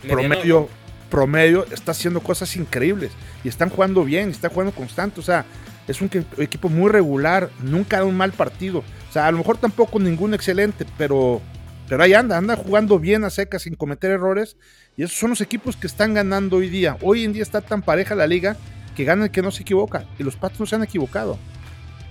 promedio, 0.08 0.70
promedio, 1.10 1.66
está 1.70 1.92
haciendo 1.92 2.22
cosas 2.22 2.56
increíbles 2.56 3.12
y 3.44 3.50
están 3.50 3.70
jugando 3.70 4.06
bien, 4.06 4.30
están 4.30 4.52
jugando 4.52 4.74
constante. 4.74 5.20
O 5.20 5.24
sea, 5.24 5.46
es 5.86 6.02
un 6.02 6.10
equipo 6.38 6.70
muy 6.70 6.90
regular, 6.90 7.50
nunca 7.62 7.98
da 7.98 8.06
un 8.06 8.16
mal 8.16 8.32
partido. 8.32 8.80
O 9.10 9.12
sea, 9.12 9.28
a 9.28 9.32
lo 9.32 9.40
mejor 9.40 9.58
tampoco 9.58 10.00
ningún 10.00 10.34
excelente, 10.34 10.86
pero, 10.98 11.42
pero 11.90 12.02
ahí 12.02 12.14
anda, 12.14 12.38
anda 12.38 12.56
jugando 12.56 13.00
bien 13.00 13.26
a 13.26 13.30
secas 13.30 13.64
sin 13.64 13.76
cometer 13.76 14.12
errores. 14.12 14.56
Y 14.96 15.04
esos 15.04 15.18
son 15.18 15.32
los 15.32 15.42
equipos 15.42 15.76
que 15.76 15.88
están 15.88 16.14
ganando 16.14 16.58
hoy 16.58 16.70
día. 16.70 16.96
Hoy 17.02 17.26
en 17.26 17.34
día 17.34 17.44
está 17.44 17.60
tan 17.60 17.82
pareja 17.82 18.16
la 18.16 18.28
liga 18.28 18.56
que 18.96 19.04
gana 19.04 19.26
el 19.26 19.32
que 19.32 19.42
no 19.42 19.52
se 19.52 19.64
equivoca. 19.64 20.06
Y 20.18 20.24
los 20.24 20.38
Pats 20.38 20.58
no 20.58 20.66
se 20.66 20.76
han 20.76 20.84
equivocado. 20.84 21.38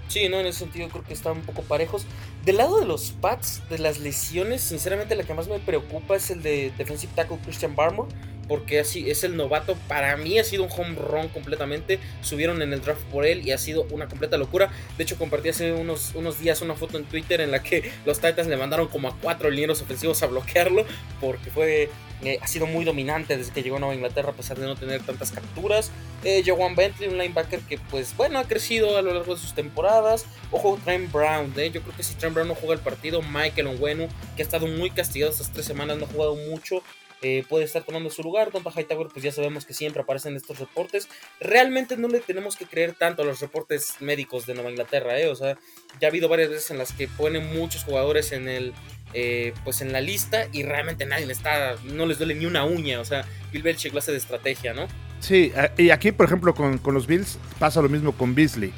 Sí, 0.08 0.28
no, 0.28 0.40
en 0.40 0.46
ese 0.46 0.60
sentido 0.60 0.88
creo 0.88 1.04
que 1.04 1.12
están 1.12 1.38
un 1.38 1.42
poco 1.42 1.62
parejos. 1.62 2.06
Del 2.44 2.56
lado 2.56 2.80
de 2.80 2.86
los 2.86 3.12
Pats, 3.12 3.62
de 3.68 3.78
las 3.78 4.00
lesiones, 4.00 4.62
sinceramente 4.62 5.14
la 5.14 5.24
que 5.24 5.34
más 5.34 5.48
me 5.48 5.58
preocupa 5.58 6.16
es 6.16 6.30
el 6.30 6.42
de 6.42 6.72
defensive 6.76 7.12
tackle 7.14 7.38
Christian 7.44 7.76
Barmore 7.76 8.08
porque 8.48 8.80
así 8.80 9.08
es 9.10 9.22
el 9.22 9.36
novato. 9.36 9.76
Para 9.86 10.16
mí 10.16 10.38
ha 10.38 10.44
sido 10.44 10.64
un 10.64 10.70
home 10.72 10.96
run 10.96 11.28
completamente. 11.28 12.00
Subieron 12.22 12.62
en 12.62 12.72
el 12.72 12.80
draft 12.80 13.02
por 13.12 13.26
él 13.26 13.46
y 13.46 13.52
ha 13.52 13.58
sido 13.58 13.86
una 13.90 14.08
completa 14.08 14.38
locura. 14.38 14.70
De 14.96 15.04
hecho, 15.04 15.18
compartí 15.18 15.50
hace 15.50 15.72
unos, 15.72 16.14
unos 16.14 16.40
días 16.40 16.62
una 16.62 16.74
foto 16.74 16.96
en 16.96 17.04
Twitter 17.04 17.42
en 17.42 17.50
la 17.50 17.62
que 17.62 17.92
los 18.06 18.18
Titans 18.18 18.48
le 18.48 18.56
mandaron 18.56 18.88
como 18.88 19.08
a 19.08 19.16
cuatro 19.20 19.50
linieros 19.50 19.82
ofensivos 19.82 20.22
a 20.22 20.26
bloquearlo 20.26 20.86
porque 21.20 21.50
fue 21.50 21.90
eh, 22.24 22.38
ha 22.42 22.46
sido 22.46 22.66
muy 22.66 22.84
dominante 22.84 23.36
desde 23.36 23.52
que 23.52 23.62
llegó 23.62 23.76
a 23.76 23.80
Nueva 23.80 23.94
Inglaterra 23.94 24.30
a 24.30 24.32
pesar 24.32 24.58
de 24.58 24.66
no 24.66 24.76
tener 24.76 25.02
tantas 25.02 25.30
capturas. 25.30 25.90
Eh, 26.24 26.42
Bentley, 26.76 27.08
un 27.08 27.18
linebacker 27.18 27.60
que 27.60 27.78
pues 27.78 28.16
bueno 28.16 28.38
ha 28.38 28.44
crecido 28.44 28.96
a 28.96 29.02
lo 29.02 29.14
largo 29.14 29.34
de 29.34 29.40
sus 29.40 29.54
temporadas. 29.54 30.26
Ojo, 30.50 30.78
Trent 30.84 31.12
Brown, 31.12 31.52
eh. 31.56 31.70
yo 31.70 31.82
creo 31.82 31.96
que 31.96 32.02
si 32.02 32.14
Trent 32.14 32.34
Brown 32.34 32.48
no 32.48 32.54
juega 32.54 32.74
el 32.74 32.80
partido, 32.80 33.22
Michael 33.22 33.68
Onwenu, 33.68 34.08
que 34.36 34.42
ha 34.42 34.44
estado 34.44 34.66
muy 34.66 34.90
castigado 34.90 35.30
estas 35.30 35.52
tres 35.52 35.66
semanas, 35.66 35.98
no 35.98 36.06
ha 36.06 36.08
jugado 36.08 36.34
mucho. 36.34 36.82
Eh, 37.20 37.44
puede 37.48 37.64
estar 37.64 37.82
tomando 37.82 38.10
su 38.10 38.22
lugar. 38.22 38.52
Donta 38.52 38.70
Hightower, 38.70 39.08
pues 39.08 39.24
ya 39.24 39.32
sabemos 39.32 39.64
que 39.64 39.74
siempre 39.74 40.02
aparecen 40.02 40.36
estos 40.36 40.58
reportes. 40.58 41.08
Realmente 41.40 41.96
no 41.96 42.08
le 42.08 42.20
tenemos 42.20 42.56
que 42.56 42.66
creer 42.66 42.94
tanto 42.94 43.22
a 43.22 43.24
los 43.24 43.40
reportes 43.40 43.96
médicos 44.00 44.46
de 44.46 44.54
Nueva 44.54 44.70
Inglaterra, 44.70 45.18
¿eh? 45.18 45.28
O 45.28 45.34
sea, 45.34 45.58
ya 46.00 46.08
ha 46.08 46.10
habido 46.10 46.28
varias 46.28 46.50
veces 46.50 46.70
en 46.70 46.78
las 46.78 46.92
que 46.92 47.08
ponen 47.08 47.52
muchos 47.54 47.84
jugadores 47.84 48.32
en 48.32 48.48
el. 48.48 48.72
Eh, 49.14 49.54
pues 49.64 49.80
en 49.80 49.90
la 49.90 50.02
lista 50.02 50.48
y 50.52 50.64
realmente 50.64 51.06
nadie 51.06 51.24
le 51.24 51.32
está, 51.32 51.76
no 51.82 52.04
les 52.04 52.18
duele 52.18 52.34
ni 52.34 52.44
una 52.44 52.66
uña, 52.66 53.00
o 53.00 53.06
sea, 53.06 53.24
Bill 53.50 53.62
Belichick 53.62 53.90
clase 53.90 54.12
de 54.12 54.18
estrategia, 54.18 54.74
¿no? 54.74 54.86
Sí, 55.20 55.50
y 55.78 55.88
aquí 55.88 56.12
por 56.12 56.26
ejemplo 56.26 56.54
con, 56.54 56.78
los 56.92 57.06
Bills 57.06 57.38
pasa 57.58 57.80
lo 57.80 57.88
mismo 57.88 58.12
con 58.12 58.34
Beasley. 58.34 58.70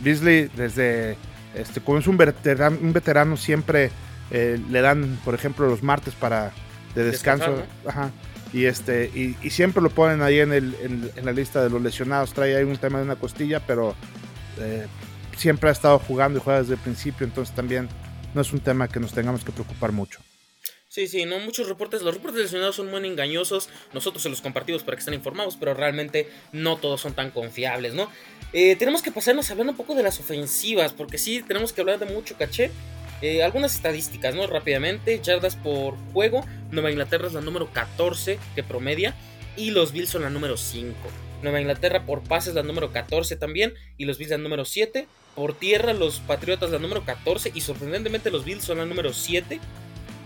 Beasley 0.00 0.50
desde, 0.54 1.16
este, 1.54 1.80
como 1.80 1.96
es 1.96 2.06
un 2.06 2.18
veterano, 2.18 2.76
un 2.82 2.92
veterano 2.92 3.38
siempre 3.38 3.90
eh, 4.30 4.60
le 4.68 4.80
dan, 4.82 5.18
por 5.24 5.34
ejemplo, 5.34 5.66
los 5.66 5.82
martes 5.82 6.12
para 6.14 6.52
de 6.94 7.04
descanso. 7.04 7.62
Ajá. 7.86 8.10
Y, 8.52 8.64
este, 8.64 9.10
y, 9.14 9.50
siempre 9.50 9.82
lo 9.82 9.90
ponen 9.90 10.22
ahí 10.22 10.40
en, 10.40 10.52
el, 10.52 10.74
en, 10.80 11.24
la 11.24 11.32
lista 11.32 11.62
de 11.62 11.68
los 11.68 11.82
lesionados. 11.82 12.32
Trae 12.32 12.56
ahí 12.56 12.64
un 12.64 12.78
tema 12.78 12.98
de 12.98 13.04
una 13.04 13.16
costilla, 13.16 13.60
pero 13.60 13.94
eh, 14.58 14.86
siempre 15.36 15.68
ha 15.68 15.72
estado 15.72 15.98
jugando 15.98 16.38
y 16.38 16.42
juega 16.42 16.60
desde 16.60 16.74
el 16.74 16.80
principio, 16.80 17.26
entonces 17.26 17.54
también 17.54 17.88
no 18.34 18.40
es 18.40 18.52
un 18.52 18.60
tema 18.60 18.88
que 18.88 19.00
nos 19.00 19.12
tengamos 19.12 19.44
que 19.44 19.52
preocupar 19.52 19.92
mucho. 19.92 20.20
Sí, 20.88 21.06
sí, 21.06 21.26
no, 21.26 21.38
muchos 21.38 21.68
reportes, 21.68 22.02
los 22.02 22.14
reportes 22.14 22.42
lesionados 22.42 22.76
son 22.76 22.90
muy 22.90 23.06
engañosos, 23.06 23.68
nosotros 23.92 24.22
se 24.22 24.30
los 24.30 24.40
compartimos 24.40 24.82
para 24.82 24.96
que 24.96 25.00
estén 25.00 25.14
informados, 25.14 25.56
pero 25.56 25.74
realmente 25.74 26.28
no 26.52 26.78
todos 26.78 27.02
son 27.02 27.12
tan 27.12 27.30
confiables, 27.30 27.94
¿no? 27.94 28.10
Eh, 28.54 28.74
tenemos 28.76 29.02
que 29.02 29.12
pasarnos 29.12 29.50
hablando 29.50 29.72
un 29.72 29.76
poco 29.76 29.94
de 29.94 30.02
las 30.02 30.18
ofensivas, 30.18 30.94
porque 30.94 31.18
sí, 31.18 31.44
tenemos 31.46 31.74
que 31.74 31.82
hablar 31.82 31.98
de 31.98 32.06
mucho 32.06 32.36
caché, 32.38 32.70
eh, 33.20 33.42
algunas 33.42 33.74
estadísticas, 33.74 34.34
¿no? 34.34 34.46
Rápidamente, 34.46 35.20
yardas 35.20 35.56
por 35.56 35.96
juego. 36.12 36.44
Nueva 36.70 36.90
Inglaterra 36.90 37.26
es 37.26 37.32
la 37.32 37.40
número 37.40 37.72
14 37.72 38.38
que 38.54 38.62
promedia 38.62 39.14
y 39.56 39.72
los 39.72 39.92
Bills 39.92 40.10
son 40.10 40.22
la 40.22 40.30
número 40.30 40.56
5. 40.56 40.94
Nueva 41.42 41.60
Inglaterra 41.60 42.04
por 42.04 42.22
pases 42.22 42.54
la 42.54 42.62
número 42.62 42.92
14 42.92 43.36
también 43.36 43.74
y 43.96 44.04
los 44.04 44.18
Bills 44.18 44.30
la 44.30 44.38
número 44.38 44.64
7. 44.64 45.08
Por 45.34 45.54
tierra 45.54 45.92
los 45.92 46.20
Patriotas 46.20 46.70
la 46.70 46.78
número 46.78 47.04
14 47.04 47.52
y 47.54 47.60
sorprendentemente 47.60 48.30
los 48.30 48.44
Bills 48.44 48.64
son 48.64 48.78
la 48.78 48.86
número 48.86 49.12
7. 49.12 49.60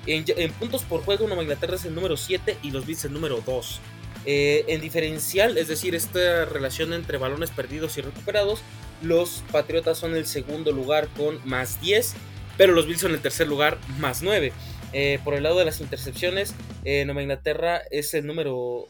En, 0.06 0.52
puntos 0.54 0.82
por 0.82 1.02
juego 1.02 1.26
Nueva 1.26 1.42
Inglaterra 1.42 1.76
es 1.76 1.84
el 1.84 1.94
número 1.94 2.16
7 2.16 2.58
y 2.62 2.72
los 2.72 2.84
Bills 2.84 3.04
el 3.06 3.12
número 3.14 3.42
2. 3.44 3.80
Eh, 4.24 4.64
en 4.68 4.80
diferencial, 4.80 5.56
es 5.58 5.68
decir, 5.68 5.94
esta 5.94 6.44
relación 6.44 6.92
entre 6.92 7.18
balones 7.18 7.50
perdidos 7.50 7.96
y 7.96 8.02
recuperados, 8.02 8.60
los 9.00 9.42
Patriotas 9.50 9.98
son 9.98 10.14
el 10.14 10.26
segundo 10.26 10.72
lugar 10.72 11.08
con 11.16 11.40
más 11.48 11.80
10 11.80 12.14
pero 12.56 12.72
los 12.72 12.86
Bills 12.86 13.00
son 13.00 13.12
el 13.12 13.20
tercer 13.20 13.48
lugar 13.48 13.78
más 13.98 14.22
9. 14.22 14.52
Eh, 14.92 15.18
por 15.24 15.34
el 15.34 15.42
lado 15.42 15.58
de 15.58 15.64
las 15.64 15.80
intercepciones, 15.80 16.54
eh, 16.84 17.04
Nueva 17.04 17.22
Inglaterra 17.22 17.80
es 17.90 18.14
el 18.14 18.26
número... 18.26 18.86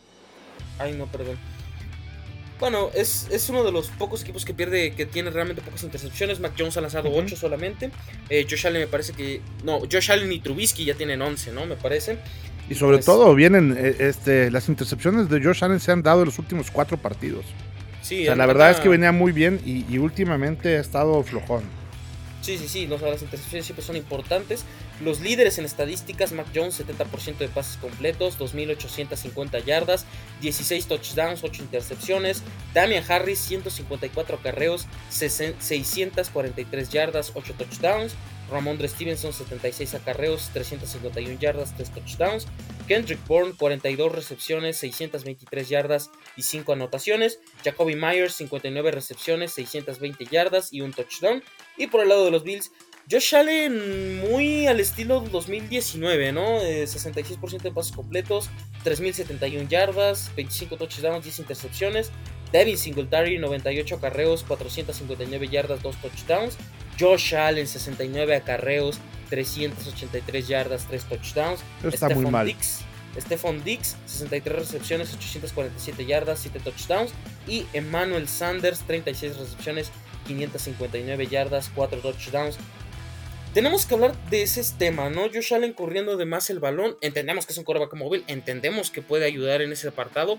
Ay, 0.78 0.94
no, 0.94 1.06
perdón. 1.06 1.38
Bueno, 2.58 2.90
es, 2.94 3.28
uno 3.48 3.64
de 3.64 3.72
los 3.72 3.88
pocos 3.88 4.22
equipos 4.22 4.44
que 4.44 4.54
pierde, 4.54 4.92
que 4.92 5.06
tiene 5.06 5.30
realmente 5.30 5.62
pocas 5.62 5.82
intercepciones. 5.82 6.40
Mac 6.40 6.52
Jones 6.56 6.76
ha 6.76 6.80
lanzado 6.80 7.10
8 7.12 7.36
solamente. 7.36 7.90
Eh, 8.28 8.46
Josh 8.48 8.66
Allen 8.66 8.82
me 8.82 8.86
parece 8.86 9.12
que... 9.12 9.40
No, 9.64 9.80
Josh 9.80 10.10
Allen 10.10 10.32
y 10.32 10.40
Trubisky 10.40 10.84
ya 10.84 10.94
tienen 10.94 11.22
11, 11.22 11.52
¿no? 11.52 11.66
Me 11.66 11.76
parece. 11.76 12.18
Y 12.68 12.74
sobre 12.74 12.98
pues 12.98 13.06
todo 13.06 13.34
vienen, 13.34 13.76
este, 13.98 14.50
las 14.50 14.68
intercepciones 14.68 15.28
de 15.28 15.42
Josh 15.42 15.64
Allen 15.64 15.80
se 15.80 15.90
han 15.90 16.02
dado 16.02 16.20
en 16.20 16.26
los 16.26 16.38
últimos 16.38 16.70
cuatro 16.70 16.96
partidos. 16.96 17.44
Sí, 18.00 18.22
o 18.22 18.26
sea, 18.26 18.36
la 18.36 18.46
verdad 18.46 18.70
es 18.70 18.78
que 18.78 18.88
venía 18.88 19.12
muy 19.12 19.32
bien 19.32 19.60
y, 19.64 19.84
y 19.92 19.98
últimamente 19.98 20.76
ha 20.76 20.80
estado 20.80 21.22
flojón. 21.22 21.81
Sí, 22.42 22.58
sí, 22.58 22.66
sí, 22.66 22.86
las 22.88 23.22
intercepciones 23.22 23.66
siempre 23.66 23.84
son 23.84 23.94
importantes. 23.94 24.64
Los 25.00 25.20
líderes 25.20 25.58
en 25.58 25.64
estadísticas, 25.64 26.32
Mac 26.32 26.48
Jones 26.52 26.80
70% 26.80 27.38
de 27.38 27.48
pases 27.48 27.76
completos, 27.76 28.36
2.850 28.36 29.64
yardas, 29.64 30.06
16 30.40 30.88
touchdowns, 30.88 31.44
8 31.44 31.62
intercepciones. 31.62 32.42
Damian 32.74 33.04
Harris 33.08 33.38
154 33.38 34.38
carreos, 34.42 34.86
643 35.10 36.88
yardas, 36.90 37.30
8 37.34 37.54
touchdowns. 37.54 38.14
Ramondre 38.52 38.88
Stevenson 38.88 39.32
76 39.32 39.94
acarreos, 39.94 40.50
351 40.52 41.38
yardas, 41.40 41.74
3 41.76 41.90
touchdowns. 41.90 42.46
Kendrick 42.86 43.26
Bourne 43.26 43.54
42 43.56 44.12
recepciones, 44.12 44.76
623 44.76 45.68
yardas 45.68 46.10
y 46.36 46.42
5 46.42 46.72
anotaciones. 46.72 47.40
Jacoby 47.64 47.96
Myers 47.96 48.34
59 48.34 48.90
recepciones, 48.90 49.52
620 49.54 50.26
yardas 50.26 50.72
y 50.72 50.82
un 50.82 50.92
touchdown. 50.92 51.42
Y 51.76 51.88
por 51.88 52.02
el 52.02 52.10
lado 52.10 52.24
de 52.24 52.30
los 52.30 52.44
Bills, 52.44 52.70
Josh 53.10 53.34
Allen 53.34 54.20
muy 54.20 54.66
al 54.68 54.78
estilo 54.78 55.20
2019, 55.20 56.32
¿no? 56.32 56.60
66% 56.60 57.62
de 57.62 57.72
pasos 57.72 57.92
completos, 57.92 58.48
3071 58.84 59.68
yardas, 59.68 60.30
25 60.36 60.76
touchdowns, 60.76 61.24
10 61.24 61.40
intercepciones. 61.40 62.10
Devin 62.52 62.76
Singletary 62.76 63.38
98 63.38 63.96
acarreos, 63.96 64.44
459 64.44 65.48
yardas, 65.48 65.82
2 65.82 65.96
touchdowns. 65.96 66.58
Josh 67.02 67.34
Allen, 67.34 67.66
69 67.66 68.36
acarreos, 68.36 69.00
383 69.28 70.46
yardas, 70.46 70.86
3 70.86 71.04
touchdowns. 71.04 71.60
Está 71.82 72.08
muy 72.10 72.26
mal. 72.26 72.46
Dix, 72.46 72.82
Stephon 73.18 73.64
Dix, 73.64 73.96
63 74.06 74.56
recepciones, 74.56 75.12
847 75.12 76.06
yardas, 76.06 76.38
7 76.38 76.60
touchdowns. 76.60 77.10
Y 77.48 77.66
Emmanuel 77.72 78.28
Sanders, 78.28 78.80
36 78.86 79.36
recepciones, 79.36 79.90
559 80.28 81.26
yardas, 81.26 81.70
4 81.74 81.98
touchdowns. 81.98 82.56
Tenemos 83.52 83.84
que 83.84 83.94
hablar 83.94 84.14
de 84.30 84.42
ese 84.42 84.62
tema, 84.78 85.10
¿no? 85.10 85.22
Josh 85.22 85.52
Allen 85.52 85.72
corriendo 85.72 86.16
de 86.16 86.24
más 86.24 86.48
el 86.48 86.60
balón. 86.60 86.96
Entendemos 87.00 87.44
que 87.44 87.52
es 87.52 87.58
un 87.58 87.64
coreback 87.64 87.94
móvil, 87.94 88.24
entendemos 88.28 88.90
que 88.90 89.02
puede 89.02 89.26
ayudar 89.26 89.60
en 89.60 89.72
ese 89.72 89.88
apartado, 89.88 90.38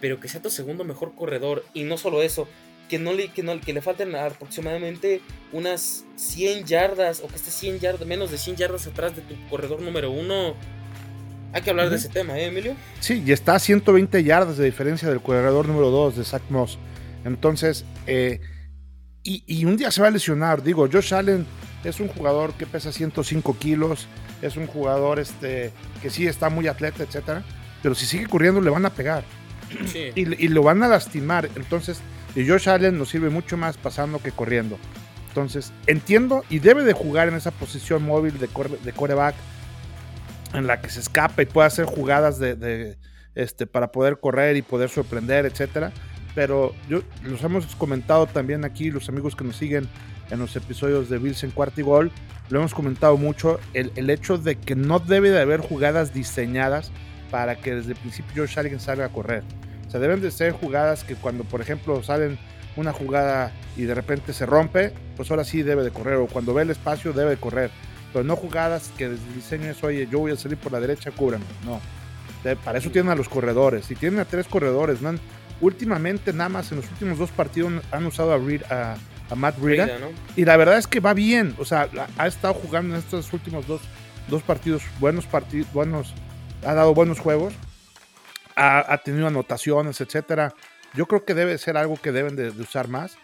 pero 0.00 0.20
que 0.20 0.28
sea 0.28 0.42
tu 0.42 0.50
segundo 0.50 0.84
mejor 0.84 1.14
corredor. 1.14 1.64
Y 1.72 1.84
no 1.84 1.96
solo 1.96 2.22
eso, 2.22 2.48
que 2.88 2.98
no 2.98 3.12
le, 3.12 3.28
que 3.28 3.42
no, 3.42 3.60
que 3.60 3.72
le 3.72 3.82
falten 3.82 4.14
aproximadamente 4.14 5.20
unas 5.52 6.04
100 6.16 6.64
yardas 6.64 7.20
o 7.20 7.28
que 7.28 7.36
esté 7.36 7.50
100 7.50 7.80
yardas, 7.80 8.06
menos 8.06 8.30
de 8.30 8.38
100 8.38 8.56
yardas 8.56 8.86
atrás 8.86 9.14
de 9.16 9.22
tu 9.22 9.34
corredor 9.48 9.80
número 9.80 10.10
uno. 10.10 10.54
Hay 11.52 11.62
que 11.62 11.70
hablar 11.70 11.90
de 11.90 11.96
ese 11.96 12.08
tema, 12.08 12.38
¿eh, 12.38 12.46
Emilio? 12.46 12.74
Sí, 13.00 13.22
y 13.24 13.32
está 13.32 13.54
a 13.54 13.58
120 13.58 14.22
yardas 14.24 14.56
de 14.56 14.64
diferencia 14.64 15.08
del 15.08 15.20
corredor 15.20 15.66
número 15.66 15.90
2 15.90 16.16
de 16.16 16.24
Zach 16.24 16.42
Moss. 16.50 16.78
Entonces, 17.24 17.84
eh, 18.06 18.40
y, 19.22 19.42
y, 19.46 19.64
un 19.64 19.76
día 19.76 19.90
se 19.90 20.00
va 20.00 20.08
a 20.08 20.10
lesionar. 20.10 20.62
Digo, 20.62 20.88
Josh 20.90 21.14
Allen 21.14 21.46
es 21.82 21.98
un 21.98 22.08
jugador 22.08 22.52
que 22.54 22.66
pesa 22.66 22.92
105 22.92 23.58
kilos, 23.58 24.06
es 24.42 24.56
un 24.56 24.66
jugador 24.66 25.18
este, 25.18 25.72
que 26.02 26.10
sí 26.10 26.26
está 26.26 26.50
muy 26.50 26.68
atleta, 26.68 27.02
etcétera, 27.02 27.42
pero 27.82 27.94
si 27.94 28.06
sigue 28.06 28.26
corriendo 28.26 28.60
le 28.60 28.70
van 28.70 28.86
a 28.86 28.90
pegar. 28.90 29.24
Y, 30.14 30.44
y, 30.44 30.48
lo 30.48 30.62
van 30.62 30.82
a 30.84 30.88
lastimar. 30.88 31.48
Entonces, 31.56 32.00
y 32.36 32.46
Josh 32.46 32.68
Allen 32.68 32.98
nos 32.98 33.08
sirve 33.08 33.30
mucho 33.30 33.56
más 33.56 33.76
pasando 33.76 34.20
que 34.20 34.30
corriendo. 34.30 34.78
Entonces, 35.28 35.72
entiendo 35.86 36.44
y 36.48 36.60
debe 36.60 36.84
de 36.84 36.92
jugar 36.92 37.28
en 37.28 37.34
esa 37.34 37.50
posición 37.50 38.04
móvil 38.04 38.38
de, 38.38 38.48
de 38.84 38.92
coreback 38.92 39.34
en 40.54 40.66
la 40.66 40.80
que 40.80 40.90
se 40.90 41.00
escapa 41.00 41.42
y 41.42 41.46
puede 41.46 41.66
hacer 41.66 41.86
jugadas 41.86 42.38
de, 42.38 42.96
este, 43.34 43.66
para 43.66 43.90
poder 43.90 44.18
correr 44.20 44.56
y 44.56 44.62
poder 44.62 44.88
sorprender, 44.88 45.46
etcétera. 45.46 45.92
Pero 46.34 46.74
yo 46.88 47.02
los 47.22 47.42
hemos 47.42 47.74
comentado 47.76 48.26
también 48.26 48.64
aquí, 48.64 48.90
los 48.90 49.08
amigos 49.08 49.34
que 49.34 49.44
nos 49.44 49.56
siguen 49.56 49.88
en 50.30 50.38
los 50.38 50.54
episodios 50.56 51.08
de 51.08 51.18
Bills 51.18 51.42
en 51.44 51.50
cuarto 51.50 51.80
y 51.80 51.84
gol, 51.84 52.12
lo 52.50 52.58
hemos 52.58 52.74
comentado 52.74 53.16
mucho, 53.16 53.58
el, 53.74 53.92
el, 53.96 54.10
hecho 54.10 54.38
de 54.38 54.56
que 54.56 54.74
no 54.74 54.98
debe 54.98 55.30
de 55.30 55.40
haber 55.40 55.60
jugadas 55.60 56.12
diseñadas 56.12 56.90
para 57.30 57.56
que 57.56 57.74
desde 57.74 57.92
el 57.92 57.98
principio 57.98 58.42
Josh 58.42 58.58
Allen 58.58 58.80
salga 58.80 59.06
a 59.06 59.08
correr. 59.08 59.42
O 59.86 59.90
sea, 59.90 60.00
deben 60.00 60.20
de 60.20 60.30
ser 60.30 60.52
jugadas 60.52 61.04
que 61.04 61.14
cuando, 61.14 61.44
por 61.44 61.60
ejemplo, 61.60 62.02
salen 62.02 62.38
una 62.76 62.92
jugada 62.92 63.52
y 63.76 63.82
de 63.82 63.94
repente 63.94 64.32
se 64.32 64.46
rompe, 64.46 64.92
pues 65.16 65.30
ahora 65.30 65.44
sí 65.44 65.62
debe 65.62 65.82
de 65.82 65.90
correr. 65.90 66.16
O 66.16 66.26
cuando 66.26 66.54
ve 66.54 66.62
el 66.62 66.70
espacio 66.70 67.12
debe 67.12 67.30
de 67.30 67.36
correr. 67.36 67.70
Pero 68.12 68.24
no 68.24 68.36
jugadas 68.36 68.90
que 68.96 69.08
desde 69.08 69.26
el 69.26 69.34
diseño 69.34 69.70
es, 69.70 69.82
oye, 69.82 70.08
yo 70.10 70.18
voy 70.18 70.32
a 70.32 70.36
salir 70.36 70.58
por 70.58 70.72
la 70.72 70.80
derecha, 70.80 71.10
cúbrame. 71.10 71.44
No. 71.64 71.80
para 72.64 72.78
eso 72.78 72.90
tienen 72.90 73.10
a 73.10 73.14
los 73.14 73.28
corredores. 73.28 73.90
Y 73.90 73.94
tienen 73.94 74.20
a 74.20 74.24
tres 74.24 74.46
corredores. 74.46 75.00
¿no? 75.02 75.14
Últimamente, 75.60 76.32
nada 76.32 76.48
más 76.48 76.70
en 76.72 76.78
los 76.78 76.90
últimos 76.90 77.18
dos 77.18 77.30
partidos 77.30 77.72
han 77.90 78.06
usado 78.06 78.32
a, 78.32 78.96
a, 79.30 79.34
Matt 79.34 79.58
Rita. 79.58 79.88
Y 80.36 80.44
la 80.44 80.56
verdad 80.56 80.78
es 80.78 80.86
que 80.86 81.00
va 81.00 81.14
bien. 81.14 81.54
O 81.58 81.64
sea, 81.64 81.88
ha 82.18 82.26
estado 82.26 82.54
jugando 82.54 82.94
en 82.94 83.00
estos 83.00 83.32
últimos 83.32 83.66
dos, 83.66 83.80
dos 84.28 84.42
partidos, 84.42 84.82
buenos 85.00 85.26
partidos, 85.26 85.72
buenos, 85.72 86.12
ha 86.64 86.74
dado 86.74 86.94
buenos 86.94 87.20
juegos 87.20 87.54
ha, 88.56 88.98
tenido 88.98 89.26
anotaciones, 89.26 90.00
etcétera. 90.00 90.54
Yo 90.94 91.06
creo 91.06 91.24
que 91.24 91.34
debe 91.34 91.58
ser 91.58 91.76
algo 91.76 91.96
que 91.96 92.10
deben 92.10 92.36
de, 92.36 92.48
usar 92.48 92.88
más. 92.88 93.16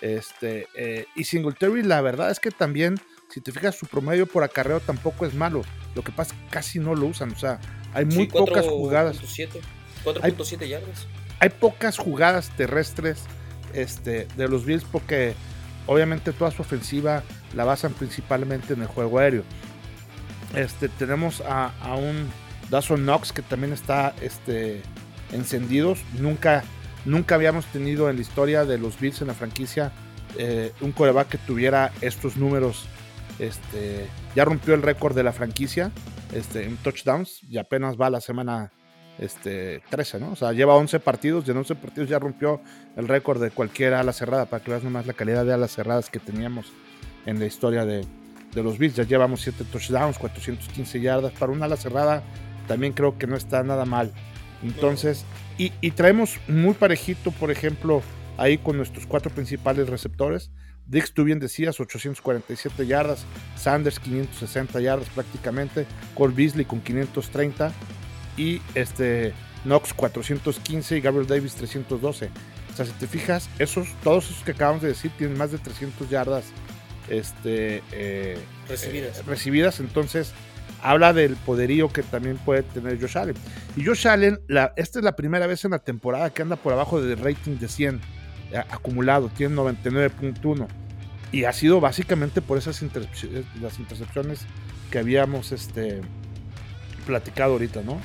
Este, 0.00 0.66
eh, 0.74 1.06
y 1.14 1.24
Singletary, 1.24 1.82
la 1.82 2.00
verdad 2.00 2.30
es 2.30 2.40
que 2.40 2.50
también, 2.50 2.98
si 3.28 3.40
te 3.40 3.52
fijas, 3.52 3.76
su 3.76 3.86
promedio 3.86 4.26
por 4.26 4.42
acarreo 4.42 4.80
tampoco 4.80 5.26
es 5.26 5.34
malo. 5.34 5.62
Lo 5.94 6.02
que 6.02 6.12
pasa 6.12 6.34
es 6.34 6.40
que 6.40 6.48
casi 6.48 6.78
no 6.80 6.94
lo 6.94 7.06
usan. 7.06 7.30
O 7.32 7.38
sea, 7.38 7.60
hay 7.94 8.04
muy 8.04 8.26
pocas 8.26 8.66
jugadas. 8.66 9.20
4.7 9.20 10.66
yardas. 10.66 11.06
Hay 11.38 11.50
pocas 11.50 11.96
jugadas 11.96 12.50
terrestres 12.56 13.24
este, 13.72 14.26
de 14.36 14.48
los 14.48 14.64
Bills 14.64 14.84
porque 14.84 15.34
obviamente 15.86 16.32
toda 16.32 16.50
su 16.50 16.62
ofensiva 16.62 17.22
la 17.54 17.64
basan 17.64 17.92
principalmente 17.92 18.74
en 18.74 18.82
el 18.82 18.88
juego 18.88 19.18
aéreo. 19.18 19.44
Este, 20.54 20.88
tenemos 20.88 21.40
a, 21.42 21.72
a 21.80 21.94
un 21.94 22.28
Dawson 22.70 23.02
Knox, 23.02 23.32
que 23.32 23.42
también 23.42 23.72
está 23.72 24.14
este, 24.20 24.82
encendidos. 25.32 26.00
Nunca, 26.18 26.62
nunca 27.04 27.34
habíamos 27.34 27.66
tenido 27.66 28.08
en 28.08 28.16
la 28.16 28.22
historia 28.22 28.64
de 28.64 28.78
los 28.78 28.98
Bills 28.98 29.20
en 29.20 29.28
la 29.28 29.34
franquicia 29.34 29.92
eh, 30.38 30.72
un 30.80 30.92
coreback 30.92 31.28
que 31.28 31.38
tuviera 31.38 31.92
estos 32.00 32.36
números. 32.36 32.86
Este, 33.38 34.06
ya 34.36 34.44
rompió 34.44 34.74
el 34.74 34.82
récord 34.82 35.14
de 35.14 35.22
la 35.22 35.32
franquicia 35.32 35.90
este, 36.34 36.64
en 36.64 36.76
touchdowns 36.76 37.42
y 37.48 37.56
apenas 37.56 37.96
va 37.98 38.10
la 38.10 38.20
semana 38.20 38.70
este, 39.18 39.82
13, 39.90 40.20
¿no? 40.20 40.32
O 40.32 40.36
sea, 40.36 40.52
lleva 40.52 40.74
11 40.76 41.00
partidos 41.00 41.46
y 41.46 41.50
en 41.50 41.56
11 41.56 41.74
partidos 41.74 42.08
ya 42.08 42.18
rompió 42.18 42.60
el 42.96 43.08
récord 43.08 43.42
de 43.42 43.50
cualquier 43.50 43.94
ala 43.94 44.12
cerrada, 44.12 44.46
para 44.46 44.62
que 44.62 44.70
veas 44.70 44.84
nomás 44.84 45.06
la 45.06 45.14
calidad 45.14 45.44
de 45.44 45.52
alas 45.52 45.72
cerradas 45.72 46.10
que 46.10 46.18
teníamos 46.20 46.66
en 47.26 47.38
la 47.38 47.46
historia 47.46 47.84
de, 47.84 48.06
de 48.54 48.62
los 48.62 48.78
Bills. 48.78 48.94
Ya 48.96 49.04
llevamos 49.04 49.40
7 49.40 49.64
touchdowns, 49.72 50.18
415 50.18 51.00
yardas. 51.00 51.32
Para 51.32 51.52
una 51.52 51.64
ala 51.66 51.76
cerrada 51.76 52.22
también 52.70 52.92
creo 52.92 53.18
que 53.18 53.26
no 53.26 53.34
está 53.34 53.64
nada 53.64 53.84
mal. 53.84 54.12
Entonces, 54.62 55.24
y, 55.58 55.70
traemos 55.90 56.38
muy 56.46 56.74
parejito, 56.74 57.32
por 57.32 57.50
ejemplo, 57.50 58.00
ahí 58.38 58.58
con 58.58 58.76
nuestros 58.76 59.06
cuatro 59.06 59.28
principales 59.32 59.88
receptores. 59.88 60.52
Dix, 60.86 61.12
tú 61.12 61.24
bien 61.24 61.40
decías, 61.40 61.80
847 61.80 62.86
yardas, 62.86 63.24
Sanders 63.56 63.98
560 63.98 64.80
yardas 64.80 65.08
prácticamente, 65.08 65.84
Cole 66.14 66.32
Beasley 66.32 66.64
con 66.64 66.80
530 66.80 67.72
y 68.36 68.62
este 68.76 69.32
Knox 69.64 69.92
415 69.92 70.96
y 70.96 71.00
Gabriel 71.00 71.26
Davis 71.26 71.56
312. 71.56 72.30
O 72.72 72.76
sea, 72.76 72.86
si 72.86 72.92
te 72.92 73.08
fijas, 73.08 73.50
esos, 73.58 73.88
todos 74.04 74.30
esos 74.30 74.44
que 74.44 74.52
acabamos 74.52 74.82
de 74.82 74.88
decir 74.88 75.10
tienen 75.18 75.36
más 75.36 75.50
de 75.50 75.58
300 75.58 76.08
yardas 76.08 76.44
este, 77.08 77.82
eh, 77.90 78.38
recibidas. 78.68 79.18
Eh, 79.18 79.22
recibidas. 79.26 79.80
Entonces, 79.80 80.34
habla 80.82 81.12
del 81.12 81.36
poderío 81.36 81.88
que 81.88 82.02
también 82.02 82.36
puede 82.38 82.62
tener 82.62 83.00
Josh 83.00 83.18
Allen. 83.18 83.36
Y 83.76 83.84
Josh 83.84 84.08
Allen, 84.08 84.40
la, 84.48 84.72
esta 84.76 84.98
es 84.98 85.04
la 85.04 85.16
primera 85.16 85.46
vez 85.46 85.64
en 85.64 85.72
la 85.72 85.78
temporada 85.78 86.30
que 86.30 86.42
anda 86.42 86.56
por 86.56 86.72
abajo 86.72 87.00
del 87.00 87.18
rating 87.18 87.58
de 87.58 87.68
100 87.68 88.00
eh, 88.52 88.58
acumulado, 88.58 89.28
tiene 89.28 89.54
99.1. 89.56 90.66
Y 91.32 91.44
ha 91.44 91.52
sido 91.52 91.80
básicamente 91.80 92.42
por 92.42 92.58
esas 92.58 92.82
intercepciones, 92.82 93.44
las 93.60 93.78
intercepciones 93.78 94.46
que 94.90 94.98
habíamos 94.98 95.52
este, 95.52 96.00
platicado 97.06 97.52
ahorita, 97.52 97.82
¿no? 97.82 98.00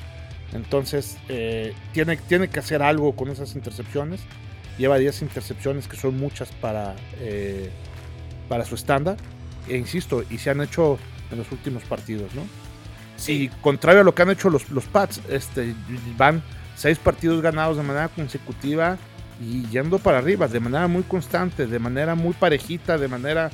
Entonces, 0.53 1.17
eh, 1.27 1.73
tiene, 1.91 2.17
tiene 2.17 2.47
que 2.49 2.59
hacer 2.59 2.83
algo 2.83 3.15
con 3.15 3.29
esas 3.29 3.55
intercepciones. 3.55 4.21
Lleva 4.77 4.97
10 4.97 5.23
intercepciones, 5.23 5.88
que 5.88 5.97
son 5.97 6.17
muchas 6.17 6.51
para, 6.51 6.95
eh, 7.19 7.71
para 8.47 8.65
su 8.65 8.75
estándar. 8.75 9.17
E 9.67 9.77
insisto, 9.77 10.23
y 10.29 10.38
se 10.38 10.51
han 10.51 10.61
hecho 10.61 10.99
en 11.31 11.39
los 11.39 11.51
últimos 11.51 11.83
partidos, 11.83 12.33
¿no? 12.35 12.43
Sí. 13.17 13.49
Contrario 13.62 14.01
a 14.01 14.04
lo 14.04 14.13
que 14.13 14.21
han 14.21 14.30
hecho 14.30 14.49
los, 14.49 14.69
los 14.71 14.86
Pats, 14.86 15.21
este, 15.30 15.73
van 16.17 16.43
seis 16.75 16.97
partidos 16.97 17.41
ganados 17.41 17.78
de 17.78 17.84
manera 17.84 18.10
consecutiva 18.10 18.97
y 19.41 19.65
yendo 19.67 19.99
para 19.99 20.19
arriba, 20.19 20.47
de 20.47 20.60
manera 20.60 20.88
muy 20.88 21.04
constante, 21.04 21.67
de 21.67 21.80
manera 21.80 22.15
muy 22.15 22.34
parejita, 22.34 22.97
de 22.97 23.08
manera 23.08 23.51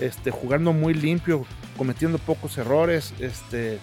este, 0.00 0.30
jugando 0.30 0.72
muy 0.72 0.94
limpio, 0.94 1.44
cometiendo 1.76 2.18
pocos 2.18 2.58
errores. 2.58 3.14
Este, 3.18 3.78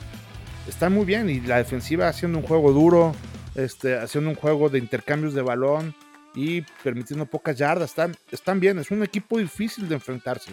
está 0.67 0.89
muy 0.89 1.06
bien 1.06 1.30
y 1.30 1.39
la 1.41 1.58
defensiva 1.58 2.08
haciendo 2.08 2.39
un 2.39 2.46
juego 2.46 2.72
duro, 2.72 3.15
este, 3.56 3.98
haciendo 3.98 4.30
un 4.30 4.36
juego 4.36 4.70
de 4.70 4.80
intercambios 4.80 5.34
de 5.34 5.41
balón 5.41 5.96
y 6.36 6.62
permitiendo 6.84 7.26
pocas 7.26 7.58
yardas. 7.58 7.89
Están, 7.89 8.15
están 8.32 8.60
bien, 8.60 8.80
es 8.80 8.91
un 8.91 9.04
equipo 9.04 9.38
difícil 9.38 9.88
de 9.89 9.96
enfrentarse. 9.96 10.52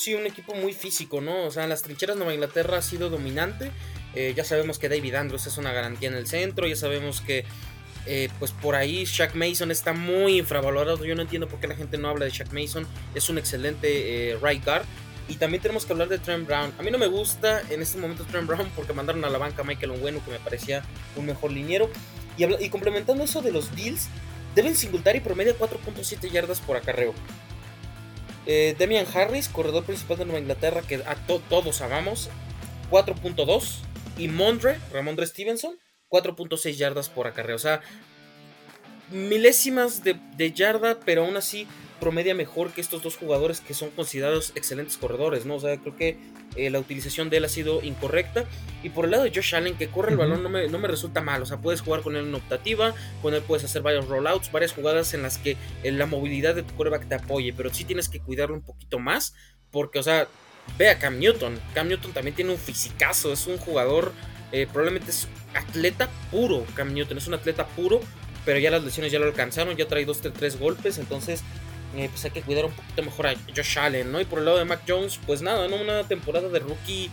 Sí, 0.00 0.14
un 0.14 0.26
equipo 0.26 0.54
muy 0.54 0.72
físico, 0.72 1.20
¿no? 1.20 1.44
O 1.44 1.50
sea, 1.50 1.64
en 1.64 1.68
las 1.68 1.82
trincheras 1.82 2.16
Nueva 2.16 2.32
Inglaterra 2.32 2.78
ha 2.78 2.80
sido 2.80 3.10
dominante. 3.10 3.70
Eh, 4.14 4.32
ya 4.34 4.44
sabemos 4.44 4.78
que 4.78 4.88
David 4.88 5.14
Andrews 5.14 5.46
es 5.46 5.58
una 5.58 5.74
garantía 5.74 6.08
en 6.08 6.14
el 6.14 6.26
centro. 6.26 6.66
Ya 6.66 6.74
sabemos 6.74 7.20
que, 7.20 7.44
eh, 8.06 8.30
pues 8.38 8.50
por 8.50 8.76
ahí, 8.76 9.04
Shaq 9.04 9.34
Mason 9.34 9.70
está 9.70 9.92
muy 9.92 10.38
infravalorado. 10.38 11.04
Yo 11.04 11.14
no 11.14 11.20
entiendo 11.20 11.48
por 11.48 11.60
qué 11.60 11.68
la 11.68 11.76
gente 11.76 11.98
no 11.98 12.08
habla 12.08 12.24
de 12.24 12.30
Shaq 12.30 12.50
Mason. 12.50 12.86
Es 13.14 13.28
un 13.28 13.36
excelente 13.36 14.30
eh, 14.30 14.38
right 14.42 14.64
guard. 14.64 14.86
Y 15.28 15.34
también 15.34 15.60
tenemos 15.60 15.84
que 15.84 15.92
hablar 15.92 16.08
de 16.08 16.18
Trent 16.18 16.46
Brown. 16.46 16.72
A 16.78 16.82
mí 16.82 16.90
no 16.90 16.96
me 16.96 17.06
gusta 17.06 17.60
en 17.68 17.82
este 17.82 17.98
momento 17.98 18.24
Trent 18.24 18.46
Brown 18.46 18.70
porque 18.76 18.94
mandaron 18.94 19.22
a 19.26 19.28
la 19.28 19.36
banca 19.36 19.60
a 19.60 19.64
Michael 19.66 19.90
Onwenu, 19.90 20.24
que 20.24 20.30
me 20.30 20.38
parecía 20.38 20.82
un 21.14 21.26
mejor 21.26 21.52
liniero. 21.52 21.90
Y, 22.38 22.46
y 22.64 22.70
complementando 22.70 23.24
eso 23.24 23.42
de 23.42 23.52
los 23.52 23.74
Bills, 23.74 24.08
Devin 24.54 24.74
Singletary 24.74 25.20
promedia 25.20 25.54
4.7 25.58 26.30
yardas 26.30 26.60
por 26.60 26.78
acarreo. 26.78 27.12
Eh, 28.46 28.74
Demian 28.78 29.06
Harris, 29.12 29.48
corredor 29.48 29.84
principal 29.84 30.18
de 30.18 30.24
Nueva 30.24 30.40
Inglaterra, 30.40 30.82
que 30.82 30.96
a 30.96 31.14
todos 31.26 31.80
amamos, 31.80 32.30
4.2. 32.90 33.82
Y 34.18 34.28
Mondre, 34.28 34.78
Ramondre 34.92 35.26
Stevenson, 35.26 35.78
4.6 36.10 36.72
yardas 36.72 37.08
por 37.08 37.26
acarreo. 37.26 37.56
O 37.56 37.60
sea, 37.60 37.80
milésimas 39.10 40.04
de, 40.04 40.14
de, 40.36 40.52
yarda, 40.52 41.00
pero 41.00 41.24
aún 41.24 41.36
así 41.36 41.66
promedia 42.00 42.34
mejor 42.34 42.72
que 42.72 42.80
estos 42.80 43.02
dos 43.02 43.16
jugadores 43.16 43.60
que 43.60 43.74
son 43.74 43.90
considerados 43.90 44.52
excelentes 44.54 44.96
corredores, 44.96 45.46
¿no? 45.46 45.56
O 45.56 45.60
sea, 45.60 45.76
creo 45.78 45.96
que 45.96 46.18
eh, 46.56 46.70
la 46.70 46.78
utilización 46.78 47.30
de 47.30 47.38
él 47.38 47.44
ha 47.44 47.48
sido 47.48 47.82
incorrecta. 47.82 48.44
Y 48.82 48.88
por 48.90 49.04
el 49.04 49.12
lado 49.12 49.24
de 49.24 49.32
Josh 49.34 49.54
Allen, 49.54 49.76
que 49.76 49.88
corre 49.88 50.12
el 50.12 50.16
balón, 50.16 50.42
no 50.42 50.48
me, 50.48 50.66
no 50.68 50.78
me, 50.78 50.88
resulta 50.88 51.20
mal. 51.20 51.42
O 51.42 51.46
sea, 51.46 51.58
puedes 51.58 51.80
jugar 51.80 52.00
con 52.02 52.16
él 52.16 52.26
en 52.26 52.34
optativa, 52.34 52.94
con 53.22 53.34
él 53.34 53.42
puedes 53.42 53.64
hacer 53.64 53.82
varios 53.82 54.08
rollouts, 54.08 54.50
varias 54.50 54.72
jugadas 54.72 55.12
en 55.14 55.22
las 55.22 55.38
que 55.38 55.56
eh, 55.82 55.92
la 55.92 56.06
movilidad 56.06 56.54
de 56.54 56.62
tu 56.62 56.74
quarterback 56.74 57.06
te 57.06 57.14
apoye, 57.14 57.52
pero 57.52 57.72
sí 57.72 57.84
tienes 57.84 58.08
que 58.08 58.20
cuidarlo 58.20 58.54
un 58.54 58.62
poquito 58.62 58.98
más, 58.98 59.34
porque, 59.70 59.98
o 59.98 60.02
sea, 60.02 60.28
ve 60.78 60.88
a 60.88 60.98
Cam 60.98 61.18
Newton. 61.18 61.60
Cam 61.74 61.88
Newton 61.88 62.12
también 62.12 62.34
tiene 62.34 62.52
un 62.52 62.58
fisicazo, 62.58 63.32
es 63.32 63.46
un 63.46 63.58
jugador, 63.58 64.12
eh, 64.52 64.66
probablemente 64.66 65.10
es 65.10 65.28
atleta 65.54 66.08
puro. 66.30 66.64
Cam 66.74 66.94
Newton 66.94 67.18
es 67.18 67.28
un 67.28 67.34
atleta 67.34 67.66
puro, 67.66 68.00
pero 68.44 68.58
ya 68.58 68.70
las 68.70 68.82
lesiones 68.82 69.12
ya 69.12 69.18
lo 69.18 69.26
alcanzaron, 69.26 69.76
ya 69.76 69.86
trae 69.86 70.04
dos, 70.04 70.20
tres 70.20 70.58
golpes, 70.58 70.98
entonces 70.98 71.42
eh, 71.96 72.08
pues 72.10 72.24
hay 72.24 72.30
que 72.30 72.42
cuidar 72.42 72.64
un 72.66 72.72
poquito 72.72 73.02
mejor 73.02 73.26
a 73.26 73.34
Josh 73.54 73.78
Allen, 73.78 74.12
¿no? 74.12 74.20
Y 74.20 74.24
por 74.24 74.38
el 74.38 74.44
lado 74.44 74.58
de 74.58 74.64
Mac 74.64 74.82
Jones, 74.86 75.18
pues 75.26 75.42
nada, 75.42 75.68
¿no? 75.68 75.76
Una 75.76 76.04
temporada 76.04 76.48
de 76.48 76.58
rookie. 76.60 77.10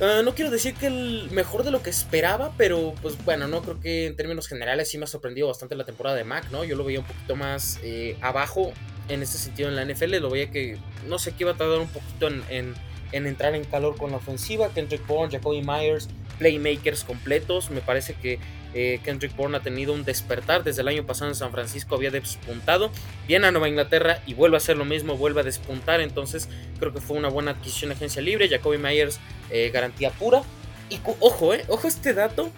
Uh, 0.00 0.22
no 0.24 0.34
quiero 0.34 0.50
decir 0.50 0.74
que 0.74 0.88
el 0.88 1.28
mejor 1.30 1.62
de 1.62 1.70
lo 1.70 1.82
que 1.82 1.90
esperaba, 1.90 2.52
pero 2.58 2.94
pues 3.00 3.16
bueno, 3.24 3.46
no 3.46 3.62
creo 3.62 3.80
que 3.80 4.06
en 4.06 4.16
términos 4.16 4.48
generales 4.48 4.90
sí 4.90 4.98
me 4.98 5.04
ha 5.04 5.06
sorprendido 5.06 5.46
bastante 5.46 5.76
la 5.76 5.84
temporada 5.84 6.16
de 6.16 6.24
Mac, 6.24 6.46
¿no? 6.50 6.64
Yo 6.64 6.76
lo 6.76 6.84
veía 6.84 7.00
un 7.00 7.06
poquito 7.06 7.36
más 7.36 7.78
eh, 7.82 8.16
abajo 8.20 8.72
en 9.08 9.22
este 9.22 9.38
sentido 9.38 9.68
en 9.68 9.76
la 9.76 9.84
NFL, 9.84 10.16
lo 10.16 10.30
veía 10.30 10.50
que 10.50 10.78
no 11.06 11.18
sé 11.18 11.32
qué 11.32 11.44
iba 11.44 11.52
a 11.52 11.56
tardar 11.56 11.78
un 11.78 11.88
poquito 11.88 12.28
en, 12.28 12.74
en 13.12 13.26
entrar 13.26 13.54
en 13.54 13.64
calor 13.64 13.96
con 13.96 14.10
la 14.10 14.16
ofensiva. 14.16 14.70
Kendrick 14.74 15.06
Bourne, 15.06 15.30
Jacoby 15.30 15.62
Myers, 15.62 16.08
playmakers 16.38 17.04
completos, 17.04 17.70
me 17.70 17.80
parece 17.80 18.14
que 18.14 18.38
eh, 18.74 19.00
Kendrick 19.04 19.34
Bourne 19.36 19.56
ha 19.56 19.60
tenido 19.60 19.92
un 19.92 20.04
despertar. 20.04 20.64
Desde 20.64 20.82
el 20.82 20.88
año 20.88 21.06
pasado 21.06 21.30
en 21.30 21.36
San 21.36 21.52
Francisco 21.52 21.94
había 21.94 22.10
despuntado. 22.10 22.90
Viene 23.28 23.46
a 23.46 23.52
Nueva 23.52 23.68
Inglaterra 23.68 24.20
y 24.26 24.34
vuelve 24.34 24.56
a 24.56 24.58
hacer 24.58 24.76
lo 24.76 24.84
mismo, 24.84 25.16
vuelve 25.16 25.40
a 25.40 25.44
despuntar. 25.44 26.00
Entonces 26.00 26.48
creo 26.78 26.92
que 26.92 27.00
fue 27.00 27.16
una 27.16 27.28
buena 27.28 27.52
adquisición 27.52 27.90
de 27.90 27.96
agencia 27.96 28.20
libre. 28.20 28.48
Jacoby 28.48 28.78
Myers, 28.78 29.20
eh, 29.50 29.70
garantía 29.72 30.10
pura. 30.10 30.42
Y 30.90 30.98
ojo, 31.20 31.54
eh, 31.54 31.64
ojo 31.68 31.88
este 31.88 32.12
dato. 32.12 32.50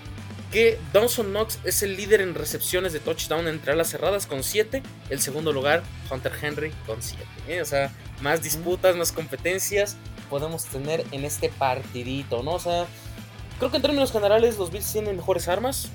Que 0.51 0.79
Dawson 0.93 1.31
Knox 1.31 1.59
es 1.65 1.83
el 1.83 1.97
líder 1.97 2.21
en 2.21 2.35
recepciones 2.35 2.93
de 2.93 3.01
touchdown 3.01 3.49
entre 3.49 3.73
alas 3.73 3.91
cerradas 3.91 4.27
con 4.27 4.43
7. 4.43 4.83
El 5.11 5.21
segundo 5.21 5.53
lugar, 5.53 5.83
Hunter 6.11 6.33
Henry 6.41 6.73
con 6.87 7.03
7. 7.03 7.23
¿eh? 7.49 7.61
O 7.61 7.65
sea, 7.65 7.93
más 8.23 8.43
disputas, 8.43 8.97
más 8.97 9.12
competencias 9.12 9.97
podemos 10.31 10.65
tener 10.65 11.05
en 11.12 11.25
este 11.25 11.49
partidito, 11.49 12.43
¿no? 12.43 12.55
O 12.55 12.59
sea, 12.59 12.87
creo 13.59 13.71
que 13.71 13.77
en 13.77 13.83
términos 13.83 14.12
generales 14.12 14.59
los 14.59 14.71
Bills 14.71 14.92
tienen 14.92 15.16
mejores 15.16 15.49
armas. 15.49 15.88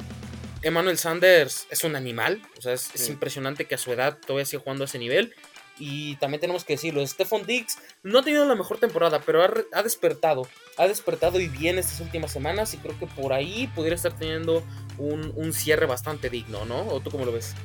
Emmanuel 0.63 0.97
Sanders 0.97 1.67
es 1.69 1.84
un 1.84 1.95
animal. 1.95 2.41
O 2.58 2.62
sea, 2.62 2.74
es, 2.74 2.82
sí. 2.82 2.91
es, 2.95 3.10
impresionante 3.10 3.65
que 3.65 3.76
a 3.76 3.78
su 3.78 3.91
edad 3.91 4.17
todavía 4.26 4.45
siga 4.45 4.62
jugando 4.63 4.84
a 4.84 4.86
ese 4.86 5.00
nivel. 5.00 5.34
Y 5.80 6.15
también 6.17 6.39
tenemos 6.39 6.63
que 6.63 6.74
decirlo, 6.74 7.06
Stephon 7.06 7.45
Diggs 7.45 7.80
no 8.04 8.19
ha 8.19 8.24
tenido 8.24 8.45
la 8.45 8.54
mejor 8.54 8.78
temporada, 8.78 9.21
pero 9.26 9.41
ha, 9.41 9.52
ha, 9.74 9.82
despertado. 9.82 10.47
Ha 10.78 10.88
despertado 10.88 11.39
y 11.39 11.47
bien 11.47 11.80
estas 11.80 12.00
últimas 12.02 12.32
semanas. 12.32 12.74
Y 12.74 12.78
creo 12.78 12.97
que 13.00 13.08
por 13.08 13.34
ahí 13.34 13.67
pudiera 13.74 13.95
estar 13.95 14.15
teniendo 14.15 14.63
un, 14.97 15.34
un 15.36 15.54
cierre 15.54 15.88
bastante 15.88 16.30
digno, 16.30 16.65
¿no? 16.65 16.88
¿O 16.88 17.00
tú 17.00 17.10
cómo 17.10 17.26
lo 17.26 17.32
ves? 17.32 17.56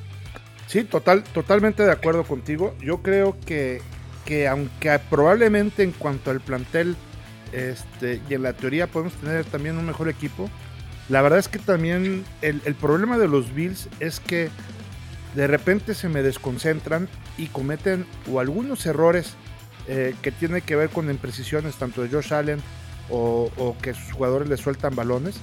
Sí, 0.67 0.83
total, 0.83 1.23
totalmente 1.23 1.83
de 1.83 1.91
acuerdo 1.91 2.23
contigo. 2.23 2.75
Yo 2.81 3.01
creo 3.01 3.37
que, 3.45 3.81
que 4.25 4.47
aunque 4.47 4.99
probablemente 5.09 5.83
en 5.83 5.91
cuanto 5.91 6.31
al 6.31 6.41
plantel 6.41 6.95
este, 7.51 8.21
y 8.29 8.33
en 8.33 8.43
la 8.43 8.53
teoría 8.53 8.87
podemos 8.87 9.13
tener 9.13 9.45
también 9.45 9.77
un 9.77 9.85
mejor 9.85 10.09
equipo, 10.09 10.49
la 11.09 11.21
verdad 11.21 11.39
es 11.39 11.47
que 11.47 11.59
también 11.59 12.25
el, 12.41 12.61
el, 12.65 12.75
problema 12.75 13.17
de 13.17 13.27
los 13.27 13.53
Bills 13.53 13.87
es 13.99 14.19
que 14.19 14.49
de 15.35 15.47
repente 15.47 15.93
se 15.93 16.09
me 16.09 16.21
desconcentran 16.21 17.07
y 17.37 17.47
cometen 17.47 18.05
o 18.29 18.39
algunos 18.39 18.85
errores 18.85 19.35
eh, 19.87 20.15
que 20.21 20.31
tienen 20.31 20.61
que 20.61 20.75
ver 20.75 20.89
con 20.89 21.09
imprecisiones 21.09 21.75
tanto 21.75 22.03
de 22.03 22.09
Josh 22.09 22.33
Allen 22.33 22.61
o, 23.09 23.49
o, 23.55 23.77
que 23.77 23.93
sus 23.93 24.11
jugadores 24.11 24.49
le 24.49 24.57
sueltan 24.57 24.95
balones, 24.95 25.39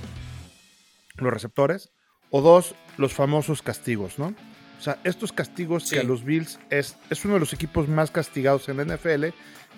los 1.16 1.32
receptores, 1.32 1.92
o 2.30 2.42
dos, 2.42 2.74
los 2.98 3.14
famosos 3.14 3.62
castigos, 3.62 4.18
¿no? 4.18 4.34
O 4.78 4.82
sea, 4.82 4.98
estos 5.04 5.32
castigos 5.32 5.84
sí. 5.84 5.94
que 5.94 6.00
a 6.00 6.04
los 6.04 6.24
Bills 6.24 6.58
es, 6.68 6.98
es 7.08 7.24
uno 7.24 7.34
de 7.34 7.40
los 7.40 7.54
equipos 7.54 7.88
más 7.88 8.10
castigados 8.10 8.68
en 8.68 8.76
la 8.76 8.84
NFL 8.84 9.26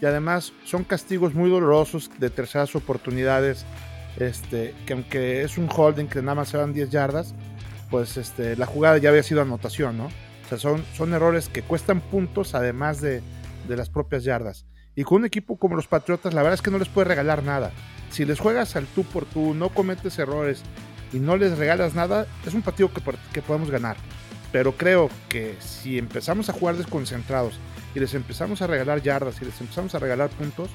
y 0.00 0.06
además 0.06 0.52
son 0.64 0.84
castigos 0.84 1.34
muy 1.34 1.50
dolorosos 1.50 2.10
de 2.18 2.30
terceras 2.30 2.74
oportunidades 2.74 3.64
este, 4.18 4.74
que 4.86 4.92
aunque 4.94 5.42
es 5.42 5.58
un 5.58 5.68
holding 5.74 6.06
que 6.06 6.22
nada 6.22 6.36
más 6.36 6.48
se 6.48 6.58
dan 6.58 6.72
10 6.72 6.90
yardas, 6.90 7.34
pues 7.90 8.16
este, 8.16 8.56
la 8.56 8.66
jugada 8.66 8.98
ya 8.98 9.10
había 9.10 9.22
sido 9.22 9.42
anotación, 9.42 9.96
¿no? 9.96 10.08
O 10.50 10.56
son, 10.56 10.84
son 10.94 11.12
errores 11.12 11.48
que 11.48 11.62
cuestan 11.62 12.00
puntos 12.00 12.54
además 12.54 13.00
de, 13.00 13.22
de, 13.68 13.76
las 13.76 13.90
propias 13.90 14.24
yardas. 14.24 14.64
Y 14.94 15.02
con 15.02 15.18
un 15.18 15.26
equipo 15.26 15.58
como 15.58 15.76
los 15.76 15.88
Patriotas, 15.88 16.32
la 16.34 16.42
verdad 16.42 16.54
es 16.54 16.62
que 16.62 16.70
no 16.70 16.78
les 16.78 16.88
puedes 16.88 17.08
regalar 17.08 17.42
nada. 17.42 17.72
Si 18.10 18.24
les 18.24 18.38
juegas 18.38 18.76
al 18.76 18.86
tú 18.86 19.02
por 19.04 19.26
tú, 19.26 19.54
no 19.54 19.68
cometes 19.70 20.18
errores 20.18 20.62
y 21.12 21.18
no 21.18 21.36
les 21.36 21.58
regalas 21.58 21.94
nada, 21.94 22.26
es 22.46 22.54
un 22.54 22.62
partido 22.62 22.92
que, 22.92 23.02
que 23.32 23.42
podemos 23.42 23.70
ganar. 23.70 23.96
Pero 24.52 24.72
creo 24.72 25.10
que 25.28 25.56
si 25.58 25.98
empezamos 25.98 26.48
a 26.48 26.52
jugar 26.52 26.76
desconcentrados 26.76 27.58
y 27.96 27.98
les 27.98 28.12
empezamos 28.12 28.60
a 28.60 28.66
regalar 28.66 29.00
yardas 29.00 29.40
y 29.40 29.46
les 29.46 29.58
empezamos 29.58 29.94
a 29.94 29.98
regalar 29.98 30.28
puntos, 30.28 30.68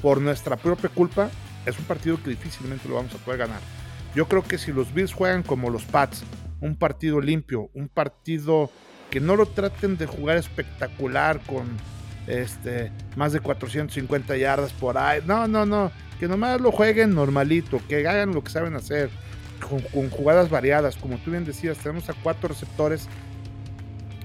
por 0.00 0.18
nuestra 0.18 0.56
propia 0.56 0.88
culpa, 0.88 1.28
es 1.66 1.78
un 1.78 1.84
partido 1.84 2.22
que 2.22 2.30
difícilmente 2.30 2.88
lo 2.88 2.94
vamos 2.94 3.14
a 3.14 3.18
poder 3.18 3.40
ganar. 3.40 3.60
Yo 4.14 4.26
creo 4.28 4.42
que 4.42 4.56
si 4.56 4.72
los 4.72 4.94
Bills 4.94 5.12
juegan 5.12 5.42
como 5.42 5.68
los 5.68 5.84
Pats, 5.84 6.24
un 6.62 6.74
partido 6.74 7.20
limpio, 7.20 7.68
un 7.74 7.88
partido 7.88 8.70
que 9.10 9.20
no 9.20 9.36
lo 9.36 9.44
traten 9.44 9.98
de 9.98 10.06
jugar 10.06 10.38
espectacular 10.38 11.38
con 11.40 11.66
este 12.26 12.90
más 13.14 13.32
de 13.32 13.40
450 13.40 14.34
yardas 14.38 14.72
por 14.72 14.96
ahí. 14.96 15.20
No, 15.26 15.46
no, 15.46 15.66
no, 15.66 15.92
que 16.18 16.28
nomás 16.28 16.62
lo 16.62 16.72
jueguen 16.72 17.14
normalito, 17.14 17.78
que 17.90 18.08
hagan 18.08 18.32
lo 18.32 18.42
que 18.42 18.50
saben 18.50 18.74
hacer 18.74 19.10
con, 19.92 20.08
jugadas 20.08 20.48
variadas, 20.48 20.96
como 20.96 21.18
tú 21.18 21.30
bien 21.30 21.44
decías, 21.44 21.76
tenemos 21.76 22.08
a 22.08 22.14
cuatro 22.14 22.48
receptores 22.48 23.06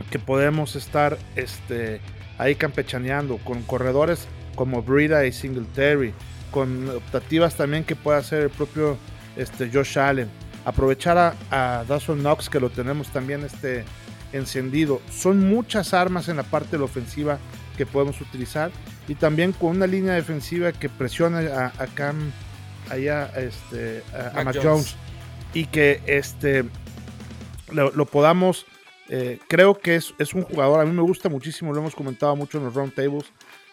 que 0.09 0.19
podemos 0.19 0.77
estar 0.77 1.17
este 1.35 1.99
ahí 2.39 2.55
campechaneando 2.55 3.37
con 3.37 3.61
corredores 3.61 4.27
como 4.55 4.81
Brida 4.81 5.25
y 5.25 5.31
Singletary 5.31 6.13
con 6.49 6.89
optativas 6.89 7.55
también 7.55 7.83
que 7.83 7.95
pueda 7.95 8.17
hacer 8.17 8.41
el 8.41 8.49
propio 8.49 8.97
este, 9.35 9.69
Josh 9.71 9.99
Allen. 9.99 10.29
Aprovechar 10.65 11.17
a, 11.17 11.35
a 11.51 11.83
Dawson 11.85 12.19
Knox, 12.19 12.49
que 12.49 12.59
lo 12.59 12.69
tenemos 12.69 13.09
también 13.09 13.43
este, 13.43 13.85
encendido. 14.33 15.01
Son 15.11 15.47
muchas 15.47 15.93
armas 15.93 16.27
en 16.27 16.37
la 16.37 16.43
parte 16.43 16.71
de 16.71 16.79
la 16.79 16.85
ofensiva 16.85 17.39
que 17.77 17.85
podemos 17.85 18.19
utilizar. 18.21 18.71
Y 19.07 19.15
también 19.15 19.53
con 19.53 19.69
una 19.71 19.87
línea 19.87 20.13
defensiva 20.13 20.71
que 20.71 20.89
presiona 20.89 21.39
a, 21.39 21.83
a 21.83 21.87
Cam, 21.87 22.31
allá, 22.89 23.31
este, 23.37 24.03
a, 24.13 24.39
a 24.39 24.43
Mac 24.43 24.55
Jones. 24.55 24.65
Jones. 24.65 24.95
Y 25.53 25.65
que 25.65 26.01
este, 26.05 26.65
lo, 27.71 27.91
lo 27.91 28.05
podamos. 28.05 28.65
Eh, 29.09 29.39
creo 29.47 29.77
que 29.79 29.95
es, 29.95 30.13
es 30.19 30.33
un 30.33 30.43
jugador, 30.43 30.79
a 30.79 30.85
mí 30.85 30.91
me 30.91 31.01
gusta 31.01 31.29
muchísimo, 31.29 31.73
lo 31.73 31.79
hemos 31.79 31.95
comentado 31.95 32.35
mucho 32.35 32.59
en 32.59 32.65
los 32.65 32.73
round 32.73 32.93
tables 32.93 33.25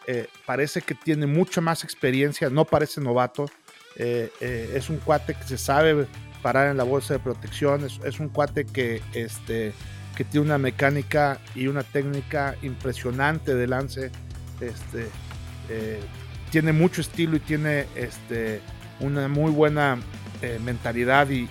eh, 0.09 0.29
parece 0.45 0.83
que 0.83 0.95
tiene 0.95 1.27
mucha 1.27 1.61
más 1.61 1.83
experiencia, 1.83 2.49
no 2.49 2.65
parece 2.65 3.01
novato. 3.01 3.51
Eh, 3.97 4.31
eh, 4.41 4.73
es 4.75 4.89
un 4.89 4.99
cuate 4.99 5.35
que 5.35 5.43
se 5.43 5.59
sabe 5.59 6.07
parar 6.43 6.71
en 6.71 6.77
la 6.77 6.85
bolsa 6.85 7.15
de 7.15 7.21
protección, 7.21 7.85
es, 7.85 7.99
es, 8.05 8.21
un 8.21 8.29
cuate 8.29 8.67
que, 8.67 9.03
este, 9.15 9.73
que 10.15 10.25
tiene 10.25 10.47
una 10.47 10.59
mecánica 10.59 11.41
y 11.57 11.67
una 11.67 11.83
técnica 11.83 12.55
impresionante 12.63 13.55
de 13.55 13.67
lance. 13.67 14.11
Este, 14.61 15.09
tiene 16.51 16.73
mucho 16.73 17.01
estilo 17.01 17.37
y 17.37 17.41
tiene 17.41 17.87
este, 17.97 18.61
una 19.01 19.27
muy 19.27 19.51
buena 19.51 19.99
mentalidad 20.65 21.29
y, 21.31 21.47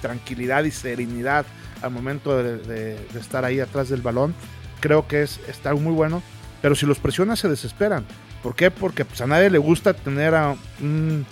tranquilidad 0.00 0.64
y 0.64 0.70
serenidad 0.70 1.46
al 1.80 1.90
momento 1.90 2.42
de, 2.42 2.96
estar 3.18 3.44
ahí 3.44 3.60
atrás 3.60 3.88
del 3.88 4.02
balón. 4.02 4.34
Creo 4.80 5.06
que 5.06 5.22
es, 5.22 5.40
está 5.48 5.74
muy 5.74 5.92
bueno 5.92 6.22
pero 6.62 6.76
si 6.76 6.86
los 6.86 6.98
presiona 6.98 7.36
se 7.36 7.48
desesperan. 7.48 8.06
¿Por 8.42 8.54
qué? 8.54 8.70
Porque 8.70 9.04
pues, 9.04 9.20
a 9.20 9.26
nadie 9.26 9.50
le 9.50 9.58
gusta 9.58 9.92
tener 9.92 10.34
a 10.34 10.56
un 10.80 11.26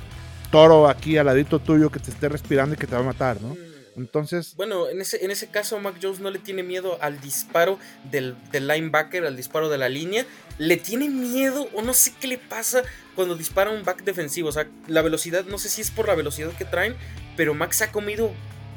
toro 0.51 0.89
aquí 0.89 1.17
al 1.17 1.27
ladito 1.27 1.61
tuyo 1.61 1.91
que 1.91 2.01
te 2.01 2.11
esté 2.11 2.29
respirando 2.29 2.75
y 2.75 2.79
que 2.79 2.87
te 2.87 2.95
va 2.95 3.01
a 3.01 3.05
matar, 3.05 3.41
¿no? 3.41 3.55
Entonces. 4.01 4.55
Bueno, 4.57 4.89
en 4.89 5.01
ese, 5.01 5.25
en 5.25 5.31
ese 5.31 5.49
caso, 5.49 5.79
Mac 5.79 5.97
Jones 6.01 6.21
no 6.21 6.31
le 6.31 6.39
tiene 6.39 6.63
miedo 6.63 6.99
al 7.01 7.21
disparo 7.21 7.79
del, 8.11 8.37
del, 8.51 8.67
linebacker, 8.67 9.25
al 9.25 9.37
disparo 9.37 9.69
de 9.69 9.79
la 9.79 9.89
línea. 9.89 10.27
Le 10.59 10.77
tiene 10.77 11.09
miedo, 11.09 11.69
o 11.75 11.83
no 11.83 11.95
sé 11.95 12.13
qué 12.21 12.27
le 12.27 12.39
pasa 12.39 12.83
cuando 13.15 13.37
dispara 13.37 13.71
un 13.71 13.85
back 13.85 14.05
defensivo. 14.05 14.49
O 14.49 14.53
sea, 14.53 14.67
la 14.89 15.03
velocidad, 15.03 15.45
no 15.45 15.59
sé 15.59 15.69
si 15.69 15.81
es 15.83 15.91
por 15.91 16.09
la 16.09 16.15
velocidad 16.15 16.51
que 16.57 16.65
traen, 16.65 16.97
pero 17.37 17.55
Max 17.55 17.83
ha 17.83 17.93
comido 17.93 18.33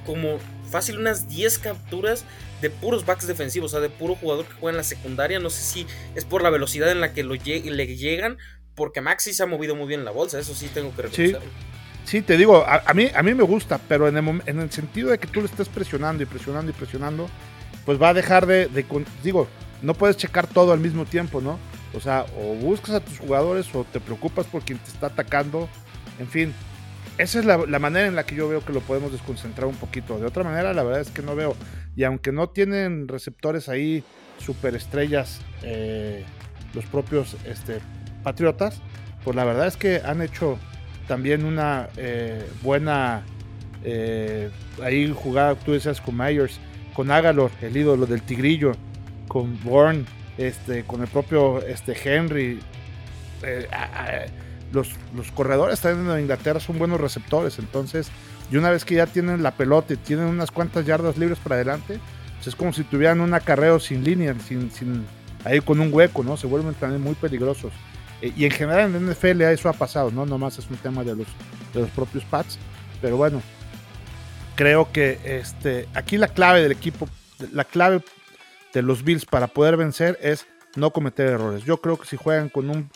como 0.06 0.40
fácil 0.70 0.98
unas 0.98 1.30
10 1.30 1.60
capturas 1.60 2.26
de 2.62 2.70
puros 2.70 3.06
backs 3.06 3.28
defensivos, 3.28 3.72
o 3.72 3.76
sea, 3.76 3.82
de 3.82 3.90
puro 3.90 4.16
jugador 4.16 4.46
que 4.46 4.54
juega 4.54 4.72
en 4.72 4.78
la 4.78 4.84
secundaria. 4.84 5.40
No 5.40 5.50
sé 5.50 5.62
si 5.62 5.88
es 6.16 6.26
por 6.26 6.44
la 6.44 6.50
velocidad 6.50 6.92
en 6.92 7.02
la 7.02 7.14
que 7.14 7.24
lo 7.24 7.36
le 7.36 7.98
llegan, 7.98 8.38
porque 8.76 9.02
Max 9.02 9.24
sí 9.24 9.34
se 9.34 9.44
ha 9.44 9.46
movido 9.46 9.76
muy 9.76 9.88
bien 9.88 10.02
en 10.02 10.06
la 10.06 10.12
bolsa, 10.12 10.40
eso 10.40 10.56
sí 10.56 10.68
tengo 10.74 10.96
que 10.96 11.04
reconocerlo. 11.04 11.42
Sí. 11.42 11.73
Te 12.04 12.38
digo, 12.38 12.66
a, 12.68 12.94
mí, 12.94 13.08
a 13.14 13.24
mí 13.24 13.34
me 13.34 13.44
gusta, 13.44 13.80
pero 13.88 14.08
en 14.08 14.18
el, 14.18 14.42
en 14.46 14.60
el 14.60 14.72
sentido 14.72 15.10
de 15.10 15.18
que 15.18 15.28
tú 15.28 15.40
le 15.40 15.48
estés 15.48 15.70
presionando 15.70 16.24
y 16.24 16.26
presionando 16.26 16.72
y 16.72 16.74
presionando, 16.74 17.30
pues 17.86 18.02
va 18.02 18.10
a 18.10 18.14
dejar 18.14 18.46
de, 18.46 18.68
de, 18.68 18.86
digo, 19.24 19.48
no 19.82 19.94
puedes 19.94 20.18
checar 20.18 20.48
todo 20.48 20.74
al 20.74 20.80
mismo 20.80 21.06
tiempo, 21.06 21.42
¿no? 21.42 21.60
O 21.94 22.00
sea, 22.00 22.26
o 22.38 22.56
buscas 22.56 22.96
a 22.96 23.00
tus 23.00 23.20
jugadores 23.20 23.74
o 23.76 23.84
te 23.84 24.00
preocupas 24.00 24.46
por 24.48 24.64
quien 24.64 24.80
te 24.80 24.90
está 24.90 25.08
atacando. 25.08 25.70
En 26.20 26.28
fin, 26.28 26.54
esa 27.18 27.40
es 27.40 27.46
la, 27.46 27.80
manera 27.80 28.08
en 28.08 28.16
la 28.16 28.26
que 28.26 28.36
yo 28.36 28.48
veo 28.48 28.66
que 28.66 28.74
lo 28.74 28.82
podemos 28.82 29.12
desconcentrar 29.12 29.68
un 29.68 29.76
poquito. 29.76 30.18
De 30.18 30.26
otra 30.26 30.44
manera, 30.44 30.74
la 30.74 30.84
verdad 30.84 31.02
es 31.02 31.12
que 31.12 31.22
no 31.22 31.36
veo. 31.36 31.56
Y 31.96 32.04
aunque 32.04 32.32
no 32.32 32.50
tienen 32.50 33.08
receptores 33.08 33.70
ahí 33.70 34.04
superestrellas, 34.40 35.42
eh, 35.62 36.26
los 36.74 36.86
propios 36.86 37.36
este, 37.46 37.80
Patriotas, 38.24 38.82
pues 39.24 39.36
la 39.36 39.44
verdad 39.44 39.68
es 39.68 39.78
que 39.78 40.02
han 40.04 40.22
hecho 40.22 40.58
también 41.08 41.46
una 41.46 41.90
eh, 41.98 42.48
buena 42.62 43.24
eh, 43.84 44.50
ahí 44.82 45.14
jugada, 45.16 45.56
tú 45.56 45.74
decías, 45.74 46.00
con 46.02 46.18
Myers, 46.18 46.60
con 46.94 47.12
Agalor, 47.12 47.52
el 47.62 47.76
ídolo 47.76 48.06
del 48.06 48.22
Tigrillo, 48.22 48.74
con 49.28 49.62
Bourne, 49.64 50.06
este, 50.38 50.84
con 50.84 51.02
el 51.02 51.08
propio 51.08 51.62
este, 51.62 51.96
Henry. 52.04 52.60
Eh, 53.44 53.68
los, 54.72 54.90
los, 55.16 55.32
corredores 55.32 55.82
también 55.82 56.16
en 56.16 56.22
Inglaterra 56.22 56.60
son 56.60 56.80
buenos 56.80 57.00
receptores, 57.00 57.60
entonces, 57.60 58.10
y 58.52 58.58
una 58.58 58.72
vez 58.72 58.86
que 58.86 58.96
ya 58.96 59.06
tienen 59.06 59.44
la 59.44 59.52
pelota 59.52 59.94
y 59.94 59.98
tienen 59.98 60.26
unas 60.26 60.50
cuantas 60.50 60.86
yardas 60.86 61.18
libres 61.18 61.38
para 61.40 61.56
adelante, 61.56 62.00
pues 62.36 62.48
es 62.48 62.56
como 62.56 62.74
si 62.74 62.84
tuvieran 62.84 63.22
un 63.22 63.34
acarreo 63.34 63.80
sin 63.80 64.04
línea, 64.04 64.36
sin, 64.40 64.72
sin, 64.72 65.06
ahí 65.44 65.60
con 65.60 65.80
un 65.80 65.94
hueco, 65.94 66.24
¿no? 66.24 66.38
Se 66.38 66.48
vuelven 66.48 66.74
también 66.74 67.02
muy 67.02 67.16
peligrosos. 67.16 67.72
Eh, 68.24 68.32
y 68.38 68.46
en 68.46 68.52
general 68.52 68.96
en 68.96 69.12
NFL 69.12 69.42
eso 69.42 69.68
ha 69.68 69.74
pasado, 69.74 70.10
¿no? 70.10 70.26
Nomás 70.26 70.58
es 70.58 70.70
un 70.70 70.78
tema 70.78 71.04
de 71.04 71.14
los, 71.14 71.28
de 71.74 71.82
los 71.82 71.90
propios 71.90 72.24
Pats, 72.24 72.58
pero 73.02 73.18
bueno, 73.18 73.42
creo 74.56 74.90
que 74.94 75.20
este, 75.26 75.90
aquí 75.94 76.18
la 76.18 76.30
clave 76.30 76.62
del 76.62 76.72
equipo, 76.72 77.10
la 77.52 77.66
clave 77.66 78.02
de 78.74 78.82
los 78.82 79.04
Bills 79.04 79.26
para 79.26 79.48
poder 79.48 79.76
vencer 79.76 80.18
es 80.22 80.48
no 80.78 80.92
cometer 80.92 81.28
errores. 81.28 81.66
Yo 81.66 81.82
creo 81.82 81.98
que 81.98 82.08
si 82.08 82.16
juegan 82.16 82.48
con 82.48 82.70
un, 82.70 82.90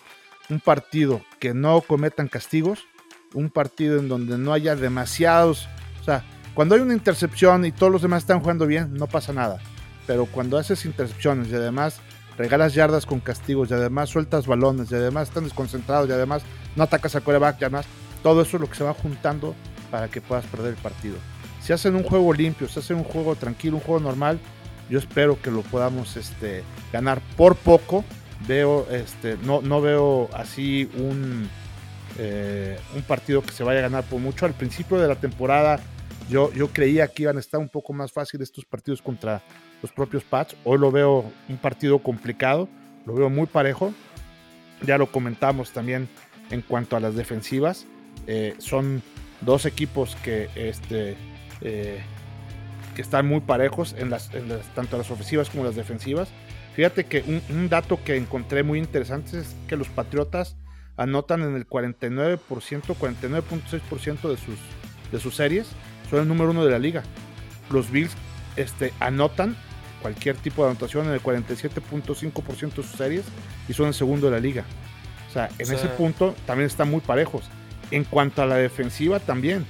partido 0.64 1.22
que 1.40 1.54
no 1.54 1.82
cometan 1.82 2.30
castigos, 2.30 2.88
un 3.34 3.50
partido 3.50 4.00
en 4.00 4.08
donde 4.08 4.38
no 4.38 4.54
haya 4.54 4.78
demasiados, 4.78 5.68
o 6.00 6.06
sea, 6.06 6.24
cuando 6.54 6.76
hay 6.76 6.82
una 6.82 6.94
intercepción 6.94 7.66
y 7.66 7.74
todos 7.74 7.92
los 7.92 8.02
demás 8.02 8.24
están 8.24 8.40
jugando 8.40 8.66
bien, 8.66 8.94
no 8.94 9.08
pasa 9.08 9.34
nada. 9.34 9.60
Pero 10.08 10.26
cuando 10.26 10.58
haces 10.58 10.86
intercepciones 10.86 11.50
y 11.50 11.56
además 11.56 12.00
regalas 12.38 12.74
yardas 12.74 13.06
con 13.06 13.20
castigos 13.20 13.70
y 13.70 13.74
además 13.74 14.10
sueltas 14.10 14.48
balones 14.48 14.92
y 14.92 14.96
además 14.96 15.28
están 15.30 15.44
desconcentrados 15.44 16.08
y 16.10 16.12
además 16.12 16.44
no 16.76 16.84
atacas 16.84 17.16
a 17.16 17.22
coreback 17.22 17.62
y 17.62 17.66
además 17.66 17.86
todo 18.24 18.42
eso 18.42 18.58
es 18.58 18.62
lo 18.62 18.70
que 18.70 18.76
se 18.76 18.84
va 18.84 18.94
juntando 18.94 19.56
para 19.92 20.08
que 20.08 20.22
puedas 20.22 20.46
perder 20.46 20.72
el 20.72 20.82
partido. 20.82 21.16
Si 21.62 21.74
hacen 21.74 21.96
un 21.96 22.04
juego 22.04 22.34
limpio, 22.34 22.68
si 22.68 22.80
hacen 22.80 22.98
un 22.98 23.04
juego 23.04 23.36
tranquilo, 23.36 23.78
un 23.78 23.82
juego 23.82 24.00
normal, 24.00 24.40
yo 24.90 25.00
espero 25.00 25.42
que 25.42 25.52
lo 25.52 25.62
podamos 25.62 26.16
este, 26.16 26.64
ganar 26.94 27.22
por 27.36 27.56
poco. 27.56 28.06
Veo, 28.48 28.88
este, 28.92 29.38
no, 29.44 29.62
no 29.62 29.82
veo 29.82 30.30
así 30.34 30.90
un, 30.96 31.50
eh, 32.18 32.80
un 32.96 33.02
partido 33.02 33.42
que 33.42 33.52
se 33.52 33.64
vaya 33.64 33.80
a 33.80 33.84
ganar 33.84 34.04
por 34.04 34.20
mucho. 34.20 34.46
Al 34.46 34.54
principio 34.54 34.98
de 34.98 35.08
la 35.08 35.16
temporada 35.16 35.80
yo, 36.30 36.52
yo 36.54 36.68
creía 36.70 37.08
que 37.08 37.24
iban 37.24 37.38
a 37.38 37.40
estar 37.40 37.60
un 37.60 37.70
poco 37.70 37.94
más 37.94 38.12
fáciles 38.12 38.50
estos 38.50 38.66
partidos 38.66 39.02
contra 39.02 39.42
los 39.82 39.92
propios 39.92 40.24
Pats. 40.24 40.56
Hoy 40.64 40.78
lo 40.78 40.92
veo 40.92 41.32
un 41.50 41.58
partido 41.58 42.00
complicado, 42.00 42.68
lo 43.06 43.14
veo 43.14 43.30
muy 43.30 43.48
parejo. 43.48 43.94
Ya 44.86 44.98
lo 44.98 45.12
comentamos 45.12 45.72
también 45.72 46.08
en 46.52 46.62
cuanto 46.62 46.96
a 46.96 47.00
las 47.00 47.16
defensivas. 47.16 47.86
Eh, 48.28 48.56
son 48.58 49.02
dos 49.42 49.66
equipos 49.66 50.16
que 50.18 50.50
este, 50.56 51.16
eh, 51.62 52.02
que 52.96 53.02
están 53.04 53.28
muy 53.28 53.42
parejos 53.42 53.96
en 53.98 54.10
las, 54.10 54.32
tanto 54.74 54.98
las 54.98 55.12
ofensivas 55.12 55.50
como 55.52 55.64
las 55.64 55.76
defensivas. 55.76 56.30
Fíjate 56.76 57.06
que 57.06 57.42
un, 57.50 57.70
dato 57.70 58.04
que 58.04 58.18
encontré 58.18 58.64
muy 58.64 58.80
interesante 58.80 59.40
es 59.40 59.56
que 59.68 59.76
los 59.76 59.88
Patriotas 59.88 60.56
anotan 60.96 61.44
en 61.44 61.56
el 61.56 61.68
49%, 61.68 62.40
49.6% 62.40 64.30
de 64.30 64.38
sus, 64.38 64.58
de 65.12 65.20
sus 65.20 65.36
series, 65.36 65.68
son 66.10 66.20
el 66.20 66.28
número 66.28 66.52
uno 66.52 66.66
de 66.66 66.72
la 66.72 66.80
liga. 66.80 67.04
Los 67.70 67.92
Bills 67.92 68.12
este, 68.56 68.94
anotan 69.00 69.56
cualquier 70.02 70.36
tipo 70.38 70.64
de 70.64 70.72
anotación 70.72 71.08
en 71.08 71.14
el 71.14 71.22
47.5% 71.22 72.76
de 72.76 72.84
sus 72.84 72.92
series 72.98 73.26
y 73.68 73.74
son 73.74 73.88
el 73.88 73.94
segundo 73.94 74.28
de 74.28 74.32
la 74.32 74.40
liga. 74.40 74.66
O 75.30 75.34
sea, 75.34 75.50
en 75.60 75.74
ese 75.74 75.88
punto 75.88 76.36
también 76.46 76.68
están 76.68 76.90
muy 76.90 77.02
parejos. 77.02 77.46
En 77.92 78.04
cuanto 78.04 78.42
a 78.42 78.46
la 78.46 78.56
defensiva 78.56 79.20
también. 79.20 79.66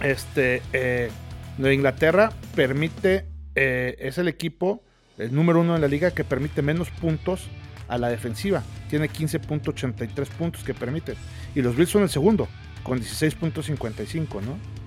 Este, 0.00 0.62
eh, 0.72 1.10
Nueva 1.58 1.74
Inglaterra 1.74 2.32
permite, 2.54 3.26
eh, 3.54 3.96
es 3.98 4.18
el 4.18 4.28
equipo, 4.28 4.82
el 5.18 5.34
número 5.34 5.60
uno 5.60 5.74
en 5.74 5.82
la 5.82 5.88
liga 5.88 6.10
que 6.10 6.24
permite 6.24 6.62
menos 6.62 6.90
puntos 6.90 7.48
a 7.88 7.98
la 7.98 8.08
defensiva. 8.08 8.62
Tiene 8.88 9.10
15.83 9.10 10.26
puntos 10.28 10.64
que 10.64 10.72
permite. 10.72 11.14
Y 11.54 11.60
los 11.60 11.76
Bills 11.76 11.90
son 11.90 12.02
el 12.02 12.08
segundo, 12.08 12.48
con 12.82 12.98
16.55, 12.98 14.40
¿no? 14.42 14.79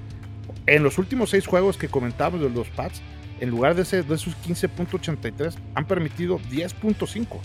En 0.65 0.83
los 0.83 0.97
últimos 0.97 1.29
seis 1.29 1.45
juegos 1.45 1.77
que 1.77 1.87
comentamos 1.87 2.41
de 2.41 2.49
los 2.49 2.69
Pats, 2.69 3.01
en 3.39 3.49
lugar 3.49 3.75
de, 3.75 3.81
ese, 3.81 4.03
de 4.03 4.15
esos 4.15 4.35
15.83, 4.45 5.55
han 5.75 5.85
permitido 5.85 6.39
10.5. 6.39 7.39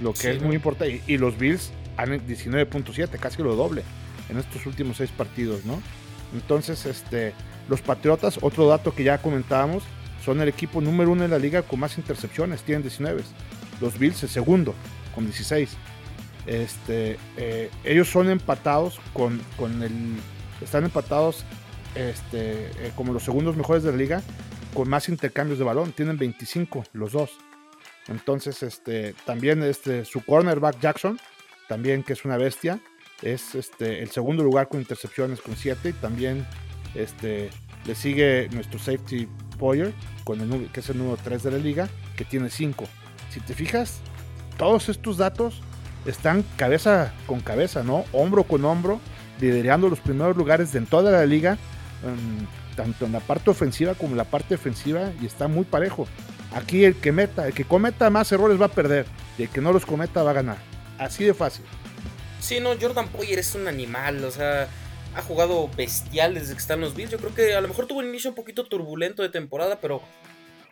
Lo 0.00 0.14
que 0.14 0.30
es 0.30 0.42
muy 0.42 0.56
importante. 0.56 1.02
Y, 1.06 1.14
y 1.14 1.18
los 1.18 1.38
Bills 1.38 1.72
han 1.96 2.10
19.7, 2.26 3.10
casi 3.18 3.42
lo 3.42 3.54
doble 3.54 3.82
en 4.28 4.38
estos 4.38 4.64
últimos 4.66 4.96
seis 4.96 5.10
partidos, 5.10 5.64
¿no? 5.64 5.80
Entonces, 6.32 6.86
este, 6.86 7.34
los 7.68 7.82
Patriotas, 7.82 8.38
otro 8.40 8.66
dato 8.66 8.94
que 8.94 9.04
ya 9.04 9.18
comentábamos, 9.18 9.82
son 10.24 10.40
el 10.40 10.48
equipo 10.48 10.80
número 10.80 11.10
uno 11.10 11.24
en 11.24 11.30
la 11.30 11.38
liga 11.38 11.62
con 11.62 11.80
más 11.80 11.98
intercepciones, 11.98 12.62
tienen 12.62 12.82
19. 12.82 13.22
Los 13.80 13.98
Bills 13.98 14.22
el 14.22 14.28
segundo, 14.28 14.74
con 15.14 15.24
16. 15.24 15.76
Este, 16.46 17.18
eh, 17.36 17.70
ellos 17.84 18.08
son 18.08 18.30
empatados 18.30 19.00
con, 19.12 19.40
con, 19.56 19.82
el. 19.82 19.92
Están 20.60 20.84
empatados 20.84 21.44
este, 21.94 22.66
eh, 22.66 22.92
como 22.94 23.12
los 23.12 23.22
segundos 23.22 23.56
mejores 23.56 23.82
de 23.82 23.92
la 23.92 23.96
liga 23.96 24.22
con 24.74 24.88
más 24.88 25.08
intercambios 25.08 25.58
de 25.58 25.64
balón. 25.64 25.92
Tienen 25.92 26.18
25 26.18 26.84
los 26.92 27.12
dos. 27.12 27.32
Entonces, 28.08 28.62
este, 28.62 29.14
también 29.24 29.62
este, 29.62 30.04
su 30.04 30.24
cornerback 30.24 30.80
Jackson, 30.80 31.20
también 31.68 32.02
que 32.02 32.14
es 32.14 32.24
una 32.24 32.36
bestia, 32.36 32.80
es 33.22 33.54
este, 33.54 34.02
el 34.02 34.10
segundo 34.10 34.42
lugar 34.42 34.68
con 34.68 34.80
intercepciones 34.80 35.40
con 35.40 35.56
7 35.56 35.90
y 35.90 35.92
también 35.92 36.44
este, 36.94 37.50
le 37.86 37.94
sigue 37.94 38.48
nuestro 38.52 38.78
safety 38.78 39.28
Poyer, 39.58 39.92
con 40.24 40.40
el, 40.40 40.70
que 40.72 40.80
es 40.80 40.90
el 40.90 40.98
número 40.98 41.16
3 41.22 41.42
de 41.44 41.50
la 41.52 41.58
liga, 41.58 41.88
que 42.16 42.24
tiene 42.24 42.50
5. 42.50 42.84
Si 43.30 43.40
te 43.40 43.54
fijas, 43.54 44.00
todos 44.58 44.88
estos 44.88 45.18
datos 45.18 45.62
están 46.04 46.44
cabeza 46.56 47.12
con 47.26 47.40
cabeza, 47.40 47.84
¿no? 47.84 48.04
Hombro 48.12 48.42
con 48.42 48.64
hombro, 48.64 49.00
liderando 49.40 49.88
los 49.88 50.00
primeros 50.00 50.36
lugares 50.36 50.74
en 50.74 50.86
toda 50.86 51.12
la 51.12 51.24
liga, 51.26 51.58
tanto 52.76 53.06
en 53.06 53.12
la 53.12 53.20
parte 53.20 53.50
ofensiva 53.50 53.94
como 53.94 54.12
en 54.12 54.18
la 54.18 54.24
parte 54.24 54.54
defensiva, 54.54 55.12
y 55.20 55.26
está 55.26 55.48
muy 55.48 55.64
parejo. 55.64 56.06
Aquí 56.54 56.84
el 56.84 56.96
que 56.96 57.12
meta, 57.12 57.46
el 57.46 57.54
que 57.54 57.64
cometa 57.64 58.10
más 58.10 58.30
errores 58.32 58.60
va 58.60 58.66
a 58.66 58.72
perder, 58.72 59.06
y 59.38 59.44
el 59.44 59.48
que 59.48 59.60
no 59.60 59.72
los 59.72 59.86
cometa 59.86 60.22
va 60.22 60.30
a 60.30 60.34
ganar. 60.34 60.58
Así 60.98 61.24
de 61.24 61.34
fácil. 61.34 61.64
Sí, 62.40 62.60
no, 62.60 62.70
Jordan 62.80 63.08
Poyer 63.08 63.38
es 63.38 63.54
un 63.54 63.68
animal, 63.68 64.24
o 64.24 64.30
sea, 64.30 64.68
ha 65.14 65.22
jugado 65.22 65.68
bestial 65.76 66.34
desde 66.34 66.52
que 66.54 66.58
están 66.58 66.80
los 66.80 66.94
Bills. 66.94 67.10
Yo 67.10 67.18
creo 67.18 67.34
que 67.34 67.54
a 67.54 67.60
lo 67.60 67.68
mejor 67.68 67.86
tuvo 67.86 68.00
un 68.00 68.08
inicio 68.08 68.30
un 68.30 68.36
poquito 68.36 68.64
turbulento 68.64 69.22
de 69.22 69.28
temporada, 69.28 69.78
pero 69.80 70.02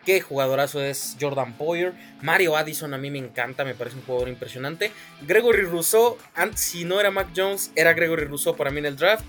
qué 0.05 0.21
jugadorazo 0.21 0.83
es 0.83 1.17
Jordan 1.21 1.53
Poyer. 1.55 1.93
Mario 2.23 2.57
Addison 2.57 2.93
a 2.95 2.99
mí 2.99 3.11
me 3.11 3.19
encanta, 3.19 3.65
me 3.65 3.75
parece 3.75 3.97
un 3.97 4.03
jugador 4.03 4.29
impresionante. 4.29 4.93
Gregory 5.23 5.63
Rousseau, 5.63 6.17
si 6.55 6.85
no 6.85 6.99
era 6.99 7.11
Mac 7.11 7.29
Jones, 7.37 7.71
era 7.77 7.93
Gregory 7.93 8.25
Rousseau 8.25 8.57
para 8.57 8.71
mí 8.71 8.79
en 8.79 8.87
el 8.87 8.97
draft. 8.97 9.25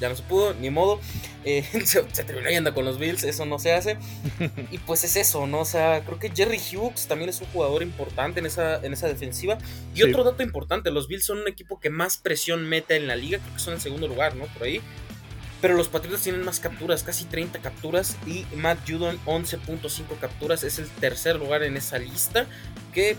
Ya 0.00 0.08
no 0.08 0.16
se 0.16 0.22
pudo, 0.22 0.54
ni 0.54 0.70
modo. 0.70 1.00
Eh, 1.44 1.64
se, 1.84 2.02
terminó 2.24 2.50
yendo 2.50 2.74
con 2.74 2.84
los 2.84 2.98
Bills, 2.98 3.24
eso 3.24 3.46
no 3.46 3.58
se 3.58 3.72
hace. 3.72 3.98
Y 4.70 4.78
pues 4.78 5.04
es 5.04 5.16
eso, 5.16 5.46
¿no? 5.46 5.60
O 5.60 5.64
sea, 5.64 6.02
creo 6.04 6.18
que 6.18 6.30
Jerry 6.30 6.58
Hughes 6.58 7.06
también 7.06 7.30
es 7.30 7.40
un 7.40 7.46
jugador 7.48 7.82
importante 7.82 8.40
en 8.40 8.46
esa, 8.46 8.76
en 8.84 8.92
esa 8.92 9.06
defensiva. 9.08 9.58
Y 9.94 10.02
otro 10.02 10.24
dato 10.24 10.42
importante, 10.42 10.90
los 10.90 11.08
Bills 11.08 11.24
son 11.24 11.38
un 11.38 11.48
equipo 11.48 11.80
que 11.80 11.90
más 11.90 12.16
presión 12.16 12.68
mete 12.68 12.96
en 12.96 13.06
la 13.06 13.16
liga, 13.16 13.38
creo 13.38 13.54
que 13.54 13.60
son 13.60 13.74
en 13.74 13.80
segundo 13.80 14.08
lugar, 14.08 14.34
¿no? 14.36 14.46
Por 14.46 14.64
ahí. 14.64 14.80
Pero 15.64 15.76
los 15.76 15.88
Patriotas 15.88 16.20
tienen 16.22 16.44
más 16.44 16.60
capturas, 16.60 17.02
casi 17.02 17.24
30 17.24 17.60
capturas. 17.60 18.18
Y 18.26 18.44
Matt 18.54 18.80
Judon 18.86 19.18
11.5 19.24 20.18
capturas. 20.20 20.62
Es 20.62 20.78
el 20.78 20.90
tercer 20.90 21.36
lugar 21.36 21.62
en 21.62 21.78
esa 21.78 21.98
lista. 21.98 22.44
Que 22.92 23.16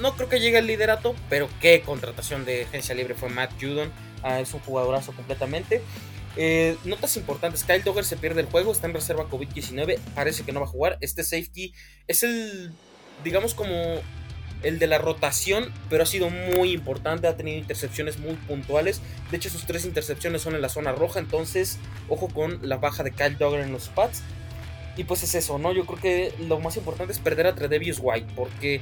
no 0.00 0.16
creo 0.16 0.30
que 0.30 0.40
llegue 0.40 0.56
al 0.56 0.66
liderato. 0.66 1.14
Pero 1.28 1.46
qué 1.60 1.82
contratación 1.82 2.46
de 2.46 2.62
agencia 2.62 2.94
libre 2.94 3.14
fue 3.14 3.28
Matt 3.28 3.52
Judon. 3.60 3.92
Es 4.24 4.54
un 4.54 4.60
jugadorazo 4.60 5.12
completamente. 5.12 5.82
Eh, 6.36 6.76
notas 6.84 7.16
importantes, 7.16 7.62
Kyle 7.62 7.82
Dogger 7.82 8.04
se 8.04 8.16
pierde 8.16 8.40
el 8.40 8.46
juego, 8.48 8.72
está 8.72 8.88
en 8.88 8.94
reserva 8.94 9.28
COVID-19, 9.28 9.98
parece 10.14 10.42
que 10.42 10.52
no 10.52 10.60
va 10.60 10.66
a 10.66 10.68
jugar. 10.68 10.98
Este 11.00 11.22
safety 11.22 11.72
es 12.08 12.22
el, 12.24 12.72
digamos 13.22 13.54
como 13.54 14.00
el 14.64 14.78
de 14.78 14.86
la 14.86 14.98
rotación, 14.98 15.72
pero 15.90 16.02
ha 16.02 16.06
sido 16.06 16.30
muy 16.30 16.72
importante, 16.72 17.28
ha 17.28 17.36
tenido 17.36 17.58
intercepciones 17.58 18.18
muy 18.18 18.34
puntuales. 18.34 19.00
De 19.30 19.36
hecho, 19.36 19.50
sus 19.50 19.66
tres 19.66 19.84
intercepciones 19.84 20.42
son 20.42 20.54
en 20.54 20.62
la 20.62 20.68
zona 20.68 20.92
roja, 20.92 21.20
entonces 21.20 21.78
ojo 22.08 22.28
con 22.28 22.66
la 22.66 22.78
baja 22.78 23.02
de 23.02 23.12
Kyle 23.12 23.36
Dogger 23.36 23.60
en 23.60 23.72
los 23.72 23.88
pads. 23.88 24.22
Y 24.96 25.04
pues 25.04 25.22
es 25.22 25.34
eso, 25.34 25.58
¿no? 25.58 25.72
Yo 25.72 25.86
creo 25.86 26.00
que 26.00 26.34
lo 26.46 26.60
más 26.60 26.76
importante 26.76 27.12
es 27.12 27.18
perder 27.18 27.46
a 27.46 27.54
Tredevius 27.54 27.98
White, 28.00 28.32
porque 28.34 28.80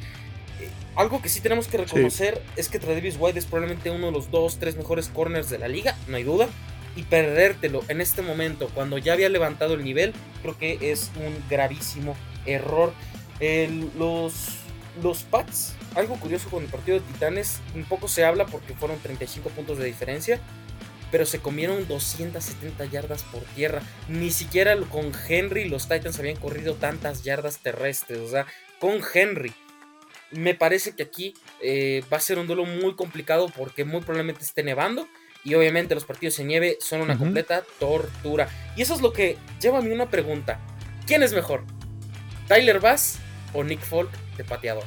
algo 0.97 1.23
que 1.23 1.29
sí 1.29 1.41
tenemos 1.41 1.69
que 1.69 1.79
reconocer 1.79 2.43
es 2.57 2.69
que 2.69 2.79
Tredevius 2.79 3.17
White 3.19 3.39
es 3.39 3.47
probablemente 3.47 3.91
uno 3.91 4.07
de 4.07 4.13
los 4.13 4.31
dos, 4.31 4.59
tres 4.59 4.77
mejores 4.77 5.09
corners 5.09 5.49
de 5.51 5.59
la 5.59 5.69
liga, 5.69 5.97
no 6.09 6.17
hay 6.17 6.25
duda. 6.25 6.49
Y 6.95 7.05
perdértelo 7.05 7.83
en 7.89 8.03
este 8.03 8.21
momento, 8.21 8.69
cuando 8.75 8.99
ya 8.99 9.15
había 9.15 9.31
levantado 9.31 9.75
el 9.75 9.83
nivel, 9.83 10.13
creo 10.43 10.59
que 10.59 10.79
es 10.93 11.11
un 11.17 11.35
gravísimo 11.49 12.15
error. 12.45 12.93
los 13.97 14.63
los 15.01 15.23
Pats, 15.23 15.75
algo 15.95 16.17
curioso 16.17 16.51
con 16.51 16.65
el 16.65 16.69
partido 16.69 16.99
de 17.01 17.07
Titanes, 17.07 17.61
un 17.75 17.85
poco 17.85 18.09
se 18.09 18.25
habla 18.25 18.47
porque 18.47 18.75
fueron 18.75 18.99
35 18.99 19.49
puntos 19.51 19.79
de 19.79 19.87
diferencia, 19.87 20.39
pero 21.11 21.27
se 21.27 21.39
comieron 21.39 21.87
270 21.89 22.85
yardas 22.87 23.23
por 23.25 23.43
tierra. 23.55 23.83
Ni 24.09 24.31
siquiera 24.31 24.77
con 24.91 25.13
Henry 25.29 25.69
los 25.69 25.89
Titans 25.89 26.19
habían 26.19 26.37
corrido 26.37 26.75
tantas 26.75 27.23
yardas 27.23 27.59
terrestres, 27.59 28.19
o 28.19 28.29
sea, 28.29 28.47
con 28.81 29.01
Henry. 29.15 29.53
Me 30.33 30.55
parece 30.55 30.95
que 30.95 31.03
aquí 31.03 31.35
eh, 31.63 32.03
va 32.13 32.17
a 32.17 32.21
ser 32.21 32.39
un 32.39 32.47
duelo 32.47 32.65
muy 32.65 32.95
complicado 32.95 33.51
porque 33.57 33.85
muy 33.85 34.01
probablemente 34.01 34.43
esté 34.43 34.63
nevando. 34.63 35.07
Y 35.45 35.55
obviamente 35.55 35.95
los 35.95 36.05
partidos 36.05 36.39
en 36.39 36.47
nieve 36.47 36.79
son 36.81 37.01
una 37.01 37.19
completa 37.19 37.65
tortura. 37.81 38.49
Y 38.77 38.83
eso 38.83 38.95
es 38.95 39.01
lo 39.01 39.13
que 39.13 39.37
lleva 39.61 39.79
a 39.79 39.83
mí 39.83 39.91
una 39.91 40.09
pregunta. 40.09 40.61
¿Quién 41.05 41.25
es 41.25 41.33
mejor? 41.33 41.65
¿Tyler 42.47 42.79
Bass 42.79 43.19
o 43.53 43.65
Nick 43.65 43.81
Folk 43.81 44.11
de 44.37 44.45
pateador. 44.45 44.85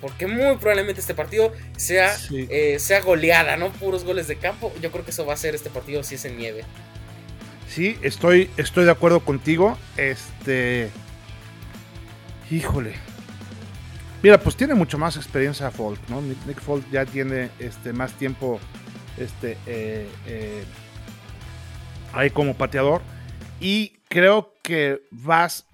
Porque 0.00 0.26
muy 0.26 0.56
probablemente 0.56 1.00
este 1.00 1.14
partido 1.14 1.52
sea, 1.76 2.16
eh, 2.32 2.78
sea 2.80 3.00
goleada, 3.00 3.56
¿no? 3.56 3.70
Puros 3.70 4.02
goles 4.02 4.26
de 4.26 4.36
campo. 4.36 4.72
Yo 4.82 4.90
creo 4.90 5.04
que 5.04 5.12
eso 5.12 5.24
va 5.24 5.34
a 5.34 5.36
ser 5.36 5.54
este 5.54 5.70
partido 5.70 6.02
si 6.02 6.16
es 6.16 6.24
en 6.24 6.36
nieve. 6.36 6.64
Sí, 7.68 7.96
estoy, 8.02 8.50
estoy 8.56 8.84
de 8.84 8.90
acuerdo 8.90 9.20
contigo. 9.20 9.78
Este. 9.96 10.90
Híjole. 12.50 12.94
Mira, 14.22 14.38
pues 14.38 14.54
tiene 14.54 14.74
mucho 14.74 14.98
más 14.98 15.16
experiencia 15.16 15.70
Folk, 15.72 15.98
¿no? 16.08 16.22
Nick, 16.22 16.60
Folk 16.60 16.88
ya 16.92 17.04
tiene 17.04 17.50
este, 17.58 17.92
más 17.92 18.12
tiempo 18.12 18.60
este, 19.16 19.58
eh, 19.66 20.08
eh, 20.26 20.64
ahí 22.12 22.30
como 22.30 22.54
pateador. 22.54 23.02
Y 23.60 23.94
creo 24.08 24.54
que 24.62 25.02
Vas 25.10 25.66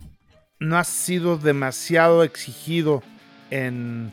no 0.59 0.79
ha 0.79 0.85
sido 0.85 1.37
demasiado 1.37 2.25
exigido 2.25 3.03
en, 3.51 4.13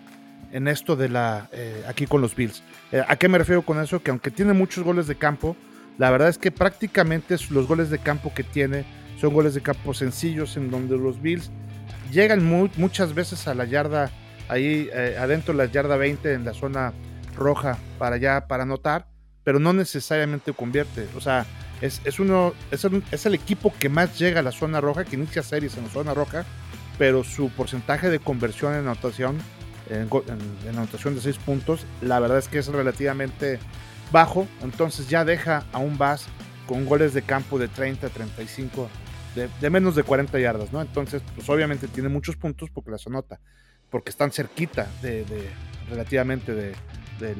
esto 0.52 0.95
de 0.95 1.10
la 1.10 1.50
eh, 1.54 1.84
aquí 1.88 2.06
con 2.06 2.21
los 2.21 2.36
Bills. 2.36 2.62
¿A 3.08 3.15
qué 3.15 3.28
me 3.30 3.38
refiero 3.38 3.62
con 3.62 3.82
eso? 3.82 4.02
Que 4.04 4.12
aunque 4.12 4.32
tiene 4.32 4.54
muchos 4.54 4.84
goles 4.84 5.08
de 5.08 5.15
campo, 5.15 5.56
la 5.98 6.12
verdad 6.12 6.30
es 6.30 6.38
que 6.38 6.52
prácticamente 6.52 7.38
los 7.50 7.67
goles 7.67 7.89
de 7.89 8.00
campo 8.00 8.34
que 8.34 8.43
tiene 8.43 8.86
son 9.19 9.34
goles 9.34 9.54
de 9.54 9.62
campo 9.62 9.93
sencillos 9.93 10.58
en 10.58 10.71
donde 10.71 10.98
los 10.98 11.21
Bills 11.21 11.52
llegan 12.12 12.45
muchas 12.78 13.13
veces 13.13 13.48
a 13.48 13.54
la 13.54 13.65
yarda, 13.65 14.12
ahí 14.48 14.90
eh, 14.94 15.18
adentro 15.20 15.54
de 15.54 15.66
la 15.66 15.72
yarda 15.72 15.98
20 15.98 16.34
en 16.34 16.46
la 16.46 16.54
zona 16.54 16.94
roja 17.36 17.78
para 17.98 18.16
allá, 18.16 18.48
para 18.48 18.64
anotar, 18.64 19.08
pero 19.44 19.60
no 19.60 19.74
necesariamente 19.74 20.54
convierte. 20.54 21.08
O 21.16 21.22
sea, 21.22 21.46
es, 21.82 22.20
uno, 22.20 22.54
es, 22.72 23.26
el 23.26 23.34
equipo 23.34 23.74
que 23.78 23.90
más 23.90 24.18
llega 24.18 24.40
a 24.40 24.44
la 24.44 24.52
zona 24.52 24.82
roja, 24.82 25.06
que 25.06 25.16
inicia 25.16 25.44
series 25.44 25.78
en 25.78 25.84
la 25.86 25.90
zona 25.90 26.14
roja, 26.14 26.46
pero 26.98 27.24
su 27.24 27.50
porcentaje 27.50 28.10
de 28.10 28.20
conversión 28.20 28.74
en 28.74 28.80
anotación, 28.80 29.38
en, 29.90 30.10
anotación 30.70 31.16
de 31.16 31.22
6 31.22 31.38
puntos, 31.40 31.86
la 32.02 32.20
verdad 32.20 32.40
es 32.40 32.48
que 32.48 32.60
es 32.60 32.68
relativamente 32.68 33.60
bajo. 34.12 34.48
Entonces 34.62 35.10
ya 35.10 35.26
deja 35.26 35.66
a 35.74 35.80
un 35.80 35.98
Bass 35.98 36.28
con 36.66 36.86
goles 36.86 37.14
de 37.14 37.22
campo 37.22 37.60
de 37.60 37.68
30, 37.68 38.10
35, 38.10 38.90
de, 39.36 39.70
menos 39.70 39.96
de 39.96 40.04
40 40.04 40.40
yardas, 40.40 40.72
¿no? 40.72 40.82
Entonces, 40.82 41.22
pues 41.36 41.48
obviamente 41.50 41.88
tiene 41.88 42.10
muchos 42.10 42.38
puntos 42.38 42.70
porque 42.74 42.92
las 42.92 43.06
anota, 43.06 43.40
porque 43.89 44.10
están 44.10 44.32
cerquita 44.32 44.88
de, 45.02 45.26
relativamente 45.89 46.54
de, 46.54 46.74
de 47.19 47.36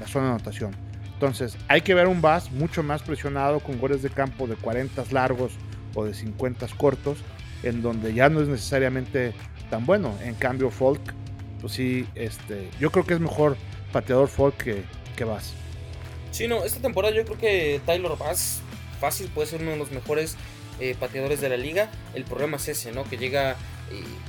la 0.00 0.06
zona 0.06 0.26
de 0.26 0.30
anotación. 0.32 0.74
Entonces, 1.12 1.56
hay 1.68 1.80
que 1.80 1.94
ver 1.94 2.08
un 2.08 2.20
Bass 2.20 2.50
mucho 2.50 2.82
más 2.82 3.02
presionado 3.02 3.60
con 3.60 3.78
goles 3.78 4.02
de 4.02 4.10
campo 4.10 4.46
de 4.46 4.56
40 4.56 5.04
largos 5.10 5.52
o 5.94 6.04
de 6.04 6.12
50 6.12 6.66
cortos, 6.76 7.18
en 7.62 7.82
donde 7.82 8.12
ya 8.12 8.28
no 8.28 8.40
es 8.42 8.48
necesariamente 8.48 9.32
tan 9.70 9.86
bueno. 9.86 10.14
En 10.22 10.34
cambio, 10.34 10.70
Folk, 10.70 11.00
pues 11.60 11.72
sí, 11.72 12.06
este, 12.14 12.68
yo 12.80 12.90
creo 12.90 13.04
que 13.04 13.14
es 13.14 13.20
mejor 13.20 13.56
pateador 13.92 14.28
Folk 14.28 14.56
que, 14.56 14.82
que 15.16 15.24
Bass. 15.24 15.54
Sí, 16.30 16.48
no, 16.48 16.64
esta 16.64 16.80
temporada 16.80 17.14
yo 17.14 17.24
creo 17.24 17.38
que 17.38 17.80
Tyler 17.86 18.12
Bass 18.18 18.60
fácil 19.00 19.28
puede 19.28 19.46
ser 19.46 19.62
uno 19.62 19.70
de 19.70 19.76
los 19.76 19.92
mejores 19.92 20.36
eh, 20.80 20.96
pateadores 20.98 21.40
de 21.40 21.48
la 21.48 21.56
liga. 21.56 21.90
El 22.14 22.24
problema 22.24 22.56
es 22.56 22.68
ese, 22.68 22.92
¿no? 22.92 23.04
Que 23.04 23.16
llega. 23.16 23.56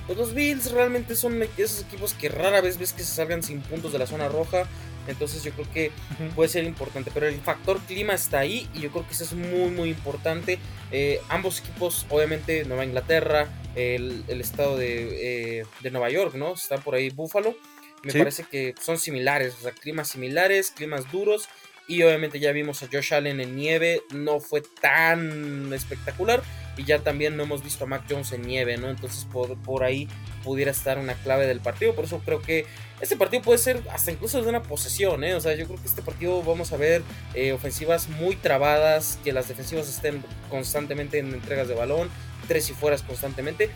Pues 0.06 0.18
los 0.18 0.34
Bills 0.34 0.72
realmente 0.72 1.16
son 1.16 1.42
esos 1.58 1.82
equipos 1.82 2.14
que 2.14 2.30
rara 2.30 2.62
vez 2.62 2.78
ves 2.78 2.94
que 2.94 3.04
se 3.04 3.14
salgan 3.14 3.44
sin 3.44 3.62
puntos 3.62 3.92
de 3.92 4.00
la 4.00 4.08
zona 4.08 4.30
roja. 4.30 4.68
Entonces 5.08 5.44
yo 5.44 5.52
creo 5.52 5.72
que 5.72 5.92
puede 6.36 6.50
ser 6.50 6.64
importante. 6.64 7.12
Pero 7.14 7.28
el 7.28 7.40
factor 7.42 7.80
clima 7.82 8.14
está 8.14 8.40
ahí 8.40 8.68
y 8.74 8.82
yo 8.82 8.92
creo 8.92 9.08
que 9.08 9.14
eso 9.14 9.24
es 9.24 9.34
muy 9.34 9.70
muy 9.70 9.90
importante. 9.90 10.60
Eh, 10.92 11.20
ambos 11.30 11.60
equipos, 11.60 12.06
obviamente 12.10 12.66
Nueva 12.66 12.86
Inglaterra, 12.86 13.48
el, 13.76 14.24
estado 14.30 14.78
de, 14.78 15.60
eh, 15.60 15.66
de, 15.82 15.92
Nueva 15.92 16.10
York, 16.10 16.36
¿no? 16.36 16.54
Está 16.54 16.78
por 16.78 16.96
ahí 16.96 17.10
Buffalo. 17.10 17.56
Me 18.04 18.14
parece 18.14 18.44
que 18.44 18.76
son 18.80 19.00
similares, 19.00 19.56
o 19.60 19.64
sea, 19.64 19.72
climas 19.72 20.10
similares, 20.10 20.72
climas 20.72 21.12
duros. 21.12 21.50
Y 21.88 22.02
obviamente 22.04 22.40
ya 22.40 22.52
vimos 22.52 22.82
a 22.82 22.88
Josh 22.92 23.14
Allen 23.14 23.40
en 23.40 23.56
nieve, 23.56 24.02
no 24.12 24.40
fue 24.40 24.62
tan 24.82 25.72
espectacular. 25.74 26.42
Y 26.78 26.84
ya 26.84 27.00
también 27.00 27.38
no 27.38 27.44
hemos 27.44 27.64
visto 27.64 27.86
a 27.86 27.88
Mac 27.88 28.04
Jones 28.10 28.32
en 28.32 28.42
nieve, 28.42 28.78
¿no? 28.78 28.90
Entonces 28.90 29.26
por, 29.32 29.56
por 29.58 29.84
ahí 29.84 30.08
pudiera 30.44 30.72
estar 30.72 30.98
una 31.00 31.14
clave 31.16 31.48
del 31.48 31.60
partido. 31.60 31.96
Por 31.96 32.06
eso 32.06 32.22
creo 32.24 32.42
que 32.42 32.66
este 33.02 33.18
partido 33.18 33.42
puede 33.42 33.58
ser 33.58 33.82
hasta 33.92 34.12
incluso 34.12 34.42
de 34.42 34.48
una 34.48 34.64
posesión, 34.64 35.24
¿eh? 35.24 35.36
O 35.36 35.42
sea, 35.42 35.56
yo 35.56 35.66
creo 35.66 35.80
que 35.80 35.88
este 35.88 36.02
partido 36.02 36.42
vamos 36.44 36.72
a 36.72 36.78
ver 36.78 37.02
eh, 37.34 37.52
ofensivas 37.52 38.08
muy 38.08 38.36
trabadas, 38.36 39.20
que 39.24 39.34
las 39.34 39.48
defensivas 39.48 39.90
estén 39.90 40.24
constantemente 40.50 41.20
en 41.20 41.34
entregas 41.34 41.68
de 41.68 41.74
balón, 41.74 42.10
tres 42.48 42.70
y 42.70 42.74
fueras 42.74 43.02
constantemente. 43.02 43.70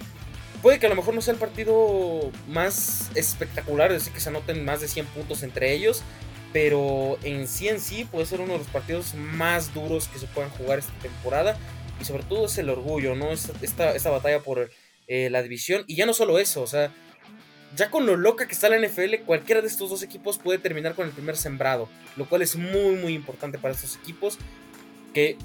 Puede 0.62 0.80
que 0.80 0.86
a 0.88 0.90
lo 0.90 0.96
mejor 0.96 1.14
no 1.14 1.22
sea 1.22 1.34
el 1.34 1.40
partido 1.40 2.32
más 2.48 3.12
espectacular, 3.16 3.92
es 3.92 4.00
decir, 4.00 4.14
que 4.14 4.20
se 4.20 4.30
anoten 4.30 4.66
más 4.66 4.82
de 4.82 4.90
100 4.90 5.06
puntos 5.08 5.44
entre 5.44 5.74
ellos, 5.74 6.02
pero 6.52 7.18
en 7.24 7.48
sí 7.48 7.70
en 7.70 7.80
sí 7.80 8.04
puede 8.04 8.26
ser 8.26 8.42
uno 8.42 8.54
de 8.54 8.60
los 8.60 8.68
partidos 8.68 9.14
más 9.14 9.74
duros 9.74 10.08
que 10.08 10.20
se 10.20 10.28
puedan 10.28 10.50
jugar 10.52 10.80
esta 10.80 10.94
temporada 11.02 11.58
y 12.00 12.06
sobre 12.06 12.24
todo 12.24 12.46
es 12.46 12.58
el 12.58 12.70
orgullo, 12.70 13.16
¿no? 13.16 13.32
Esta, 13.32 13.96
esta 13.96 14.10
batalla 14.10 14.40
por 14.40 14.70
eh, 15.08 15.30
la 15.30 15.42
división 15.42 15.84
y 15.88 15.96
ya 15.96 16.06
no 16.06 16.14
solo 16.14 16.40
eso, 16.40 16.62
o 16.62 16.68
sea, 16.68 16.92
ya 17.76 17.90
con 17.90 18.06
lo 18.06 18.16
loca 18.16 18.48
que 18.48 18.54
está 18.54 18.70
la 18.70 18.80
NFL, 18.80 19.24
cualquiera 19.26 19.62
de 19.62 19.68
estos 19.68 19.90
dos 19.90 20.04
equipos 20.04 20.38
puede 20.38 20.60
terminar 20.60 20.96
con 20.96 21.06
el 21.06 21.12
primer 21.12 21.38
sembrado, 21.38 21.90
lo 22.16 22.28
cual 22.28 22.42
es 22.42 22.56
muy 22.56 22.96
muy 22.96 23.14
importante 23.14 23.58
para 23.58 23.74
estos 23.74 23.98
equipos 23.98 24.38
que 25.14 25.38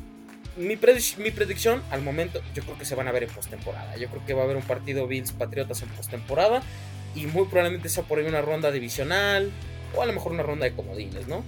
mi, 0.57 0.79
mi 1.19 1.31
predicción 1.31 1.83
al 1.91 2.03
momento 2.03 2.41
yo 2.55 2.63
creo 2.63 2.79
que 2.79 2.85
se 2.85 2.95
van 2.95 3.09
a 3.09 3.13
ver 3.13 3.25
en 3.25 3.31
postemporada. 3.31 3.97
Yo 3.97 4.09
creo 4.09 4.25
que 4.25 4.35
va 4.35 4.43
a 4.43 4.45
haber 4.45 4.57
un 4.57 4.63
partido 4.63 5.07
Bills 5.07 5.33
Patriotas 5.33 5.83
en 5.83 5.89
postemporada 5.91 6.63
y 7.15 7.27
muy 7.27 7.47
probablemente 7.47 7.89
sea 7.89 8.05
por 8.05 8.19
ahí 8.19 8.27
una 8.27 8.41
ronda 8.41 8.71
divisional 8.71 9.51
o 9.95 10.03
a 10.03 10.07
lo 10.07 10.13
mejor 10.13 10.33
una 10.33 10.43
ronda 10.43 10.65
de 10.65 10.75
comodines, 10.75 11.27
¿no? 11.29 11.45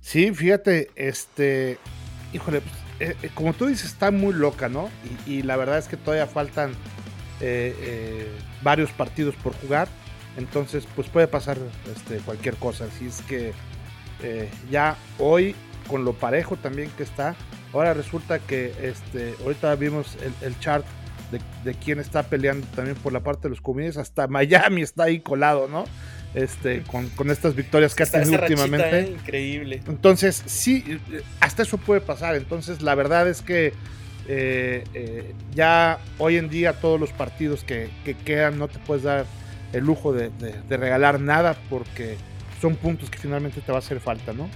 Sí, 0.00 0.32
fíjate, 0.32 0.90
este, 0.94 1.78
híjole, 2.32 2.60
pues, 2.60 2.74
eh, 3.00 3.16
eh, 3.22 3.30
como 3.34 3.52
tú 3.52 3.66
dices, 3.66 3.86
está 3.86 4.10
muy 4.10 4.34
loca, 4.34 4.68
¿no? 4.68 4.90
Y, 5.26 5.42
la 5.42 5.56
verdad 5.56 5.78
es 5.78 5.88
que 5.88 5.96
todavía 5.96 6.26
faltan 6.26 6.72
eh, 7.40 8.30
varios 8.62 8.90
partidos 8.90 9.34
por 9.36 9.54
jugar, 9.54 9.88
entonces 10.36 10.86
pues 10.94 11.08
puede 11.08 11.28
pasar 11.28 11.58
este, 11.94 12.18
cualquier 12.18 12.56
cosa. 12.56 12.84
Así 12.84 13.06
es 13.06 13.22
que 13.22 13.52
ya 14.68 14.96
hoy 15.18 15.54
con 15.88 16.04
lo 16.04 16.12
parejo 16.12 16.56
también 16.56 16.90
que 16.96 17.04
está. 17.04 17.36
Ahora 17.72 17.94
resulta 17.94 18.40
que 18.40 18.72
este, 18.82 19.34
ahorita 19.42 19.74
vimos 19.76 20.16
el, 20.42 20.58
chart 20.58 20.84
de, 21.30 21.40
de, 21.64 21.78
quién 21.78 22.00
está 22.00 22.24
peleando 22.24 22.66
también 22.74 22.96
por 22.96 23.12
la 23.12 23.20
parte 23.20 23.42
de 23.42 23.50
los 23.50 23.60
comedios. 23.60 23.96
Hasta 23.96 24.26
Miami 24.26 24.82
está 24.82 25.04
ahí 25.04 25.20
colado, 25.20 25.68
¿no? 25.68 25.84
Este, 26.38 26.82
con, 26.82 27.08
con 27.10 27.30
estas 27.32 27.56
victorias 27.56 27.96
que 27.96 28.04
ha 28.04 28.06
tenido 28.06 28.40
últimamente. 28.40 29.10
increíble. 29.10 29.82
Entonces, 29.88 30.44
sí, 30.46 31.00
hasta 31.40 31.62
eso 31.62 31.78
puede 31.78 32.00
pasar. 32.00 32.36
Entonces, 32.36 32.80
la 32.80 32.94
verdad 32.94 33.28
es 33.28 33.42
que 33.42 33.72
eh, 34.28 34.84
eh, 34.94 35.34
ya 35.52 35.98
hoy 36.18 36.36
en 36.36 36.48
día 36.48 36.74
todos 36.74 37.00
los 37.00 37.10
partidos 37.10 37.64
que, 37.64 37.90
que, 38.04 38.14
quedan 38.14 38.56
no 38.56 38.68
te 38.68 38.78
puedes 38.78 39.02
dar 39.02 39.26
el 39.72 39.84
lujo 39.84 40.12
de, 40.12 40.30
de, 40.30 40.76
regalar 40.76 41.18
nada 41.18 41.56
porque 41.68 42.16
son 42.60 42.76
puntos 42.76 43.10
que 43.10 43.18
finalmente 43.18 43.60
te 43.60 43.72
va 43.72 43.78
a 43.78 43.80
hacer 43.80 43.98
falta, 43.98 44.32
¿no? 44.32 44.48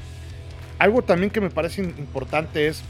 Algo 0.79 1.03
también 1.03 1.31
que 1.31 1.41
me 1.41 1.51
parece 1.51 1.83
importante 1.83 2.69
es, 2.69 2.83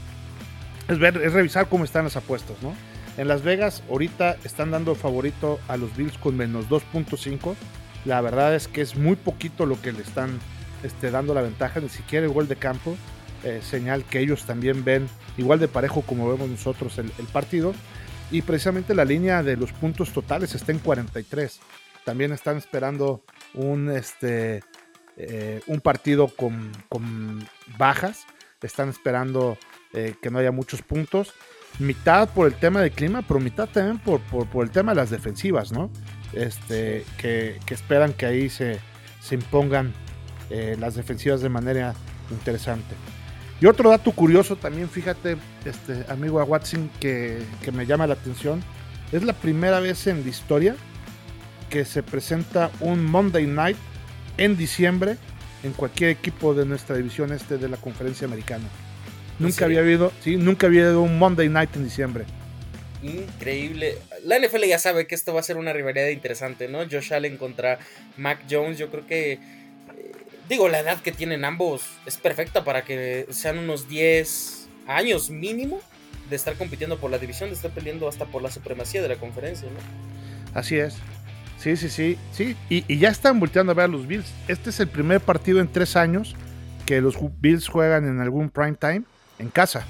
es, 0.87 0.99
ver, 0.99 1.17
es 1.17 1.33
revisar 1.33 1.67
cómo 1.67 1.83
están 1.83 2.03
las 2.03 2.15
apuestas, 2.15 2.57
¿no? 2.61 2.75
En 3.17 3.27
Las 3.27 3.43
Vegas 3.43 3.81
ahorita 3.89 4.37
están 4.43 4.69
dando 4.71 4.93
favorito 4.93 5.59
a 5.67 5.77
los 5.77 5.95
Bills 5.95 6.17
con 6.17 6.37
menos 6.37 6.67
2.5. 6.69 7.55
La 8.05 8.19
verdad 8.21 8.55
es 8.55 8.67
que 8.67 8.81
es 8.81 8.95
muy 8.95 9.15
poquito 9.15 9.65
lo 9.65 9.81
que 9.81 9.91
le 9.91 10.01
están 10.01 10.39
este, 10.83 11.11
dando 11.11 11.33
la 11.33 11.41
ventaja, 11.41 11.79
ni 11.79 11.89
siquiera 11.89 12.25
el 12.25 12.31
gol 12.31 12.47
de 12.47 12.57
campo. 12.57 12.97
Eh, 13.43 13.61
señal 13.61 14.05
que 14.05 14.19
ellos 14.19 14.45
también 14.45 14.85
ven 14.85 15.09
igual 15.37 15.59
de 15.59 15.67
parejo 15.67 16.01
como 16.01 16.29
vemos 16.29 16.49
nosotros 16.49 16.97
el, 16.97 17.09
partido. 17.31 17.73
Y 18.31 18.41
precisamente 18.41 18.95
la 18.95 19.05
línea 19.05 19.43
de 19.43 19.57
los 19.57 19.71
puntos 19.71 20.11
totales 20.11 20.55
está 20.55 20.71
en 20.71 20.79
43. 20.79 21.59
También 22.03 22.31
están 22.31 22.57
esperando 22.57 23.23
un, 23.53 23.89
este, 23.89 24.63
eh, 25.17 25.61
un 25.67 25.79
partido 25.81 26.27
con, 26.27 26.71
con, 26.89 27.47
bajas. 27.77 28.25
Están 28.61 28.89
esperando 28.89 29.57
eh, 29.93 30.15
que 30.21 30.29
no 30.29 30.39
haya 30.39 30.51
muchos 30.51 30.81
puntos. 30.81 31.33
Mitad 31.79 32.29
por 32.29 32.47
el 32.47 32.55
tema 32.55 32.81
del 32.81 32.91
clima, 32.91 33.23
pero 33.27 33.39
mitad 33.39 33.67
también 33.67 33.99
por, 33.99 34.21
por, 34.21 34.47
por 34.47 34.63
el 34.63 34.71
tema 34.71 34.91
de 34.91 34.97
las 34.97 35.09
defensivas, 35.09 35.71
¿no? 35.71 35.89
Este, 36.33 37.05
que, 37.17 37.59
que 37.65 37.73
esperan 37.73 38.13
que 38.13 38.25
ahí 38.25 38.49
se, 38.49 38.79
se 39.21 39.35
impongan 39.35 39.93
eh, 40.49 40.75
las 40.79 40.95
defensivas 40.95 41.41
de 41.41 41.49
manera 41.49 41.93
interesante. 42.31 42.95
Y 43.61 43.65
otro 43.65 43.89
dato 43.89 44.11
curioso 44.11 44.55
también, 44.55 44.89
fíjate, 44.89 45.37
este 45.63 46.05
amigo 46.11 46.39
a 46.39 46.43
Watson, 46.43 46.89
que, 46.99 47.41
que, 47.63 47.71
me 47.71 47.85
llama 47.85 48.07
la 48.07 48.15
atención, 48.15 48.61
es 49.11 49.23
la 49.23 49.33
primera 49.33 49.79
vez 49.79 50.07
en 50.07 50.23
la 50.23 50.29
historia 50.29 50.75
que 51.69 51.85
se 51.85 52.03
presenta 52.03 52.71
un 52.81 53.05
Monday 53.05 53.47
Night 53.47 53.77
en 54.37 54.57
diciembre 54.57 55.17
en 55.63 55.71
cualquier 55.71 56.09
equipo 56.09 56.53
de 56.53 56.65
nuestra 56.65 56.97
división 56.97 57.31
este 57.31 57.57
de 57.57 57.69
la 57.69 57.77
conferencia 57.77 58.27
americana. 58.27 58.65
Nunca 59.39 59.65
había 59.65 59.79
habido, 59.79 60.11
sí, 60.21 60.35
nunca 60.35 60.67
había 60.67 60.83
habido 60.83 61.01
un 61.01 61.17
Monday 61.17 61.49
Night 61.49 61.75
en 61.75 61.85
diciembre. 61.85 62.25
Increíble. 63.01 63.97
La 64.23 64.39
NFL 64.39 64.63
ya 64.65 64.79
sabe 64.79 65.07
que 65.07 65.15
esto 65.15 65.33
va 65.33 65.41
a 65.41 65.43
ser 65.43 65.57
una 65.57 65.73
rivalidad 65.73 66.07
interesante, 66.07 66.67
¿no? 66.67 66.79
Josh 66.89 67.13
Allen 67.13 67.37
contra 67.37 67.79
Mac 68.17 68.39
Jones, 68.49 68.77
yo 68.77 68.89
creo 68.89 69.05
que 69.05 69.39
digo, 70.49 70.69
la 70.69 70.79
edad 70.79 71.01
que 71.01 71.11
tienen 71.11 71.45
ambos 71.45 71.83
es 72.05 72.17
perfecta 72.17 72.63
para 72.63 72.83
que 72.83 73.27
sean 73.31 73.57
unos 73.57 73.87
10 73.87 74.67
años 74.87 75.29
mínimo 75.29 75.79
de 76.29 76.35
estar 76.35 76.55
compitiendo 76.55 76.97
por 76.99 77.11
la 77.11 77.17
división, 77.17 77.49
de 77.49 77.55
estar 77.55 77.71
peleando 77.71 78.07
hasta 78.07 78.25
por 78.25 78.41
la 78.41 78.51
supremacía 78.51 79.01
de 79.01 79.09
la 79.09 79.15
conferencia, 79.15 79.67
¿no? 79.69 80.59
Así 80.59 80.77
es. 80.77 80.95
Sí, 81.57 81.77
sí, 81.77 81.89
sí, 81.89 82.17
sí. 82.33 82.55
Y, 82.69 82.83
y, 82.87 82.99
ya 82.99 83.09
están 83.09 83.39
volteando 83.39 83.71
a 83.71 83.75
ver 83.75 83.85
a 83.85 83.87
los 83.87 84.05
Bills. 84.05 84.31
Este 84.47 84.69
es 84.69 84.79
el 84.79 84.89
primer 84.89 85.21
partido 85.21 85.59
en 85.59 85.71
tres 85.71 85.95
años 85.95 86.35
que 86.85 86.99
los 86.99 87.15
Bills 87.39 87.67
juegan 87.67 88.07
en 88.07 88.19
algún 88.19 88.49
prime 88.49 88.75
time 88.75 89.03
en 89.39 89.49
casa. 89.49 89.85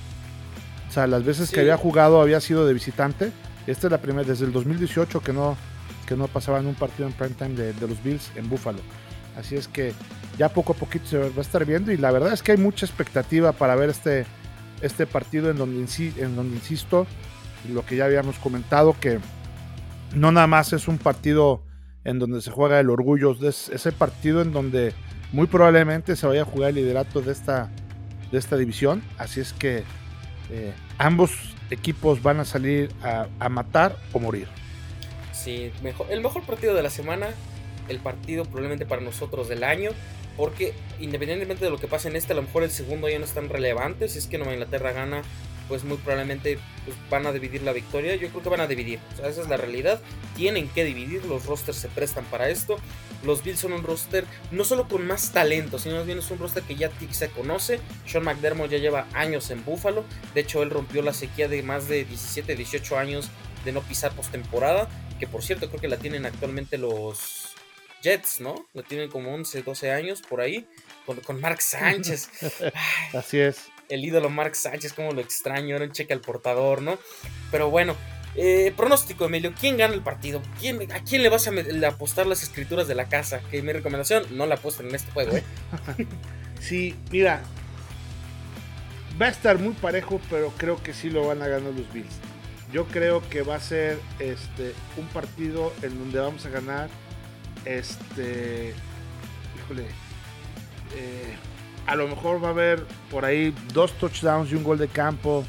O 0.88 0.92
sea, 0.94 1.08
las 1.08 1.24
veces 1.24 1.50
sí. 1.50 1.56
que 1.56 1.62
había 1.62 1.78
jugado 1.78 2.22
había 2.22 2.40
sido 2.42 2.68
de 2.68 2.74
visitante. 2.74 3.32
Esta 3.68 3.88
es 3.88 3.92
la 3.92 4.02
primera, 4.02 4.28
desde 4.28 4.46
el 4.46 4.52
2018 4.52 5.22
que 5.22 5.34
no, 5.34 5.58
que 6.08 6.16
no 6.16 6.28
pasaban 6.28 6.66
un 6.66 6.76
partido 6.76 7.08
en 7.08 7.14
prime 7.14 7.36
time 7.36 7.56
de, 7.56 7.74
de 7.74 7.88
los 7.88 8.04
Bills 8.04 8.32
en 8.36 8.50
Buffalo. 8.50 8.80
Así 9.38 9.56
es 9.56 9.68
que 9.68 9.94
ya 10.38 10.50
poco 10.50 10.74
a 10.74 10.76
poquito 10.76 11.06
se 11.06 11.18
va 11.18 11.38
a 11.38 11.42
estar 11.42 11.66
viendo 11.66 11.92
y 11.92 11.98
la 11.98 12.12
verdad 12.12 12.34
es 12.34 12.44
que 12.44 12.52
hay 12.52 12.58
mucha 12.58 12.86
expectativa 12.86 13.52
para 13.52 13.76
ver 13.76 13.90
este, 13.90 14.26
este 14.82 15.06
partido 15.06 15.50
en 15.50 15.58
donde, 15.58 15.80
en 16.18 16.36
donde 16.36 16.56
insisto, 16.56 17.08
lo 17.72 17.86
que 17.86 17.96
ya 17.96 18.06
habíamos 18.06 18.38
comentado, 18.38 18.96
que 19.00 19.20
no 20.16 20.32
nada 20.32 20.48
más 20.48 20.74
es 20.74 20.88
un 20.88 20.98
partido 20.98 21.64
en 22.04 22.20
donde 22.20 22.42
se 22.42 22.52
juega 22.52 22.80
el 22.80 22.90
orgullo, 22.90 23.36
es 23.48 23.70
ese 23.70 23.92
partido 23.92 24.42
en 24.42 24.52
donde 24.52 24.94
muy 25.32 25.48
probablemente 25.48 26.16
se 26.16 26.28
vaya 26.28 26.42
a 26.42 26.46
jugar 26.46 26.70
el 26.70 26.76
liderato 26.76 27.22
de 27.22 27.32
esta, 27.32 27.72
de 28.32 28.38
esta 28.38 28.58
división, 28.58 29.02
así 29.18 29.40
es 29.40 29.54
que 29.54 29.84
eh, 30.52 30.74
ambos 30.98 31.53
equipos 31.70 32.22
van 32.22 32.40
a 32.40 32.46
salir 32.46 32.92
a, 33.02 33.50
matar 33.50 33.98
o 34.12 34.20
morir. 34.20 34.48
Sí, 35.32 35.72
el 36.10 36.22
mejor 36.22 36.44
partido 36.44 36.74
de 36.74 36.84
la 36.84 36.90
semana 36.90 37.30
el 37.90 38.00
partido 38.00 38.46
probablemente 38.46 38.86
para 38.86 39.02
nosotros 39.02 39.48
del 39.48 39.64
año. 39.64 39.92
Porque 40.36 40.74
independientemente 41.00 41.64
de 41.64 41.70
lo 41.70 41.78
que 41.78 41.88
pase 41.88 42.08
en 42.08 42.16
este, 42.16 42.34
a 42.34 42.36
lo 42.36 42.42
mejor 42.42 42.64
el 42.64 42.72
segundo 42.72 43.08
ya 43.08 43.20
no 43.20 43.26
es 43.26 43.34
tan 43.34 43.50
relevante. 43.50 44.10
Si 44.10 44.18
es 44.18 44.26
que 44.26 44.40
Nueva 44.40 44.54
Inglaterra 44.54 44.92
gana, 44.92 45.22
pues 45.74 45.84
muy 45.86 45.98
probablemente 45.98 46.60
pues, 46.86 46.96
van 47.10 47.26
a 47.26 47.32
dividir 47.32 47.64
la 47.64 47.74
victoria. 47.74 48.16
Yo 48.16 48.30
creo 48.30 48.44
que 48.44 48.50
van 48.50 48.62
a 48.62 48.68
dividir. 48.68 49.00
Esa 49.14 49.42
es 49.42 49.50
la 49.50 49.58
realidad. 49.58 50.00
Tienen 50.36 50.70
que 50.70 50.86
dividir. 50.86 51.26
Los 51.26 51.48
rosters 51.48 51.80
se 51.80 51.88
prestan 51.88 52.26
para 52.26 52.48
esto. 52.50 52.78
Los 53.24 53.44
Bills 53.44 53.62
son 53.62 53.74
un 53.74 53.82
roster 53.82 54.24
no 54.52 54.66
solo 54.66 54.88
con 54.88 55.08
más 55.08 55.32
talento, 55.32 55.80
sino 55.80 55.96
más 55.96 56.06
bien 56.06 56.20
es 56.20 56.30
un 56.30 56.38
roster 56.38 56.62
que 56.62 56.76
ya 56.76 56.92
se 57.10 57.30
conoce. 57.30 57.80
Sean 58.06 58.24
McDermott 58.24 58.70
ya 58.70 58.78
lleva 58.78 59.08
años 59.14 59.50
en 59.50 59.66
Buffalo. 59.66 60.06
De 60.36 60.42
hecho, 60.42 60.62
él 60.62 60.70
rompió 60.70 61.02
la 61.02 61.12
sequía 61.12 61.48
de 61.48 61.64
más 61.64 61.88
de 61.88 62.06
17, 62.06 62.56
18 62.56 62.96
años 63.00 63.32
de 63.66 63.72
no 63.72 63.82
pisar 63.82 64.12
postemporada. 64.12 64.88
Que 65.20 65.26
por 65.26 65.42
cierto, 65.42 65.70
creo 65.70 65.82
que 65.82 65.88
la 65.88 65.98
tienen 65.98 66.28
actualmente 66.28 66.78
los 66.78 67.56
Jets, 68.04 68.42
¿no? 68.42 68.68
Lo 68.76 68.84
tienen 68.84 69.10
como 69.10 69.34
11, 69.34 69.64
12 69.64 69.92
años 69.92 70.22
por 70.22 70.40
ahí, 70.40 70.68
con, 71.08 71.20
con 71.22 71.42
Mark 71.42 71.64
Sánchez. 71.64 72.30
Así 73.16 73.40
es. 73.40 73.73
El 73.90 74.04
ídolo 74.04 74.30
Mark 74.30 74.56
Sánchez, 74.56 74.94
como 74.94 75.12
lo 75.12 75.22
extraño, 75.22 75.76
era 75.76 75.86
un 75.86 75.92
cheque 75.92 76.14
al 76.14 76.22
portador, 76.22 76.82
¿no? 76.82 76.98
Pero 77.52 77.70
bueno, 77.70 77.96
eh, 78.36 78.74
pronóstico, 78.76 79.26
Emilio, 79.26 79.54
¿quién 79.60 79.78
gana 79.78 79.94
el 79.94 80.02
partido? 80.02 80.42
¿Quién, 80.60 80.92
¿A 80.92 81.04
quién 81.04 81.22
le 81.22 81.30
vas 81.30 81.48
a 81.48 81.88
apostar 81.88 82.26
las 82.26 82.42
escrituras 82.42 82.88
de 82.88 82.96
la 82.96 83.08
casa? 83.08 83.42
Que 83.52 83.62
mi 83.62 83.72
recomendación, 83.72 84.26
no 84.32 84.46
la 84.46 84.56
apuesten 84.56 84.90
en 84.90 84.96
este 84.96 85.12
juego, 85.12 85.38
¿eh? 85.38 85.44
sí, 86.60 86.96
mira, 87.12 87.44
va 89.22 89.28
a 89.28 89.30
estar 89.30 89.60
muy 89.60 89.74
parejo, 89.74 90.20
pero 90.30 90.52
creo 90.58 90.82
que 90.82 90.94
sí 90.94 91.10
lo 91.10 91.28
van 91.28 91.42
a 91.42 91.48
ganar 91.48 91.74
los 91.74 91.92
Bills. 91.94 92.16
Yo 92.72 92.86
creo 92.88 93.22
que 93.30 93.44
va 93.44 93.56
a 93.56 93.60
ser 93.60 94.00
este, 94.18 94.74
un 94.98 95.06
partido 95.10 95.72
en 95.84 95.98
donde 96.00 96.20
vamos 96.20 96.46
a 96.48 96.50
ganar 96.50 96.90
este. 97.66 98.74
Híjole. 99.56 99.84
Eh, 100.96 101.36
a 101.86 101.96
lo 101.96 102.08
mejor 102.08 102.44
va 102.44 102.50
a 102.50 102.52
haber 102.52 102.86
por 103.12 103.26
ahí 103.26 103.54
dos 103.74 103.92
touchdowns 103.94 104.52
y 104.52 104.56
un 104.56 104.64
gol 104.64 104.78
de 104.78 104.88
campo. 104.88 105.44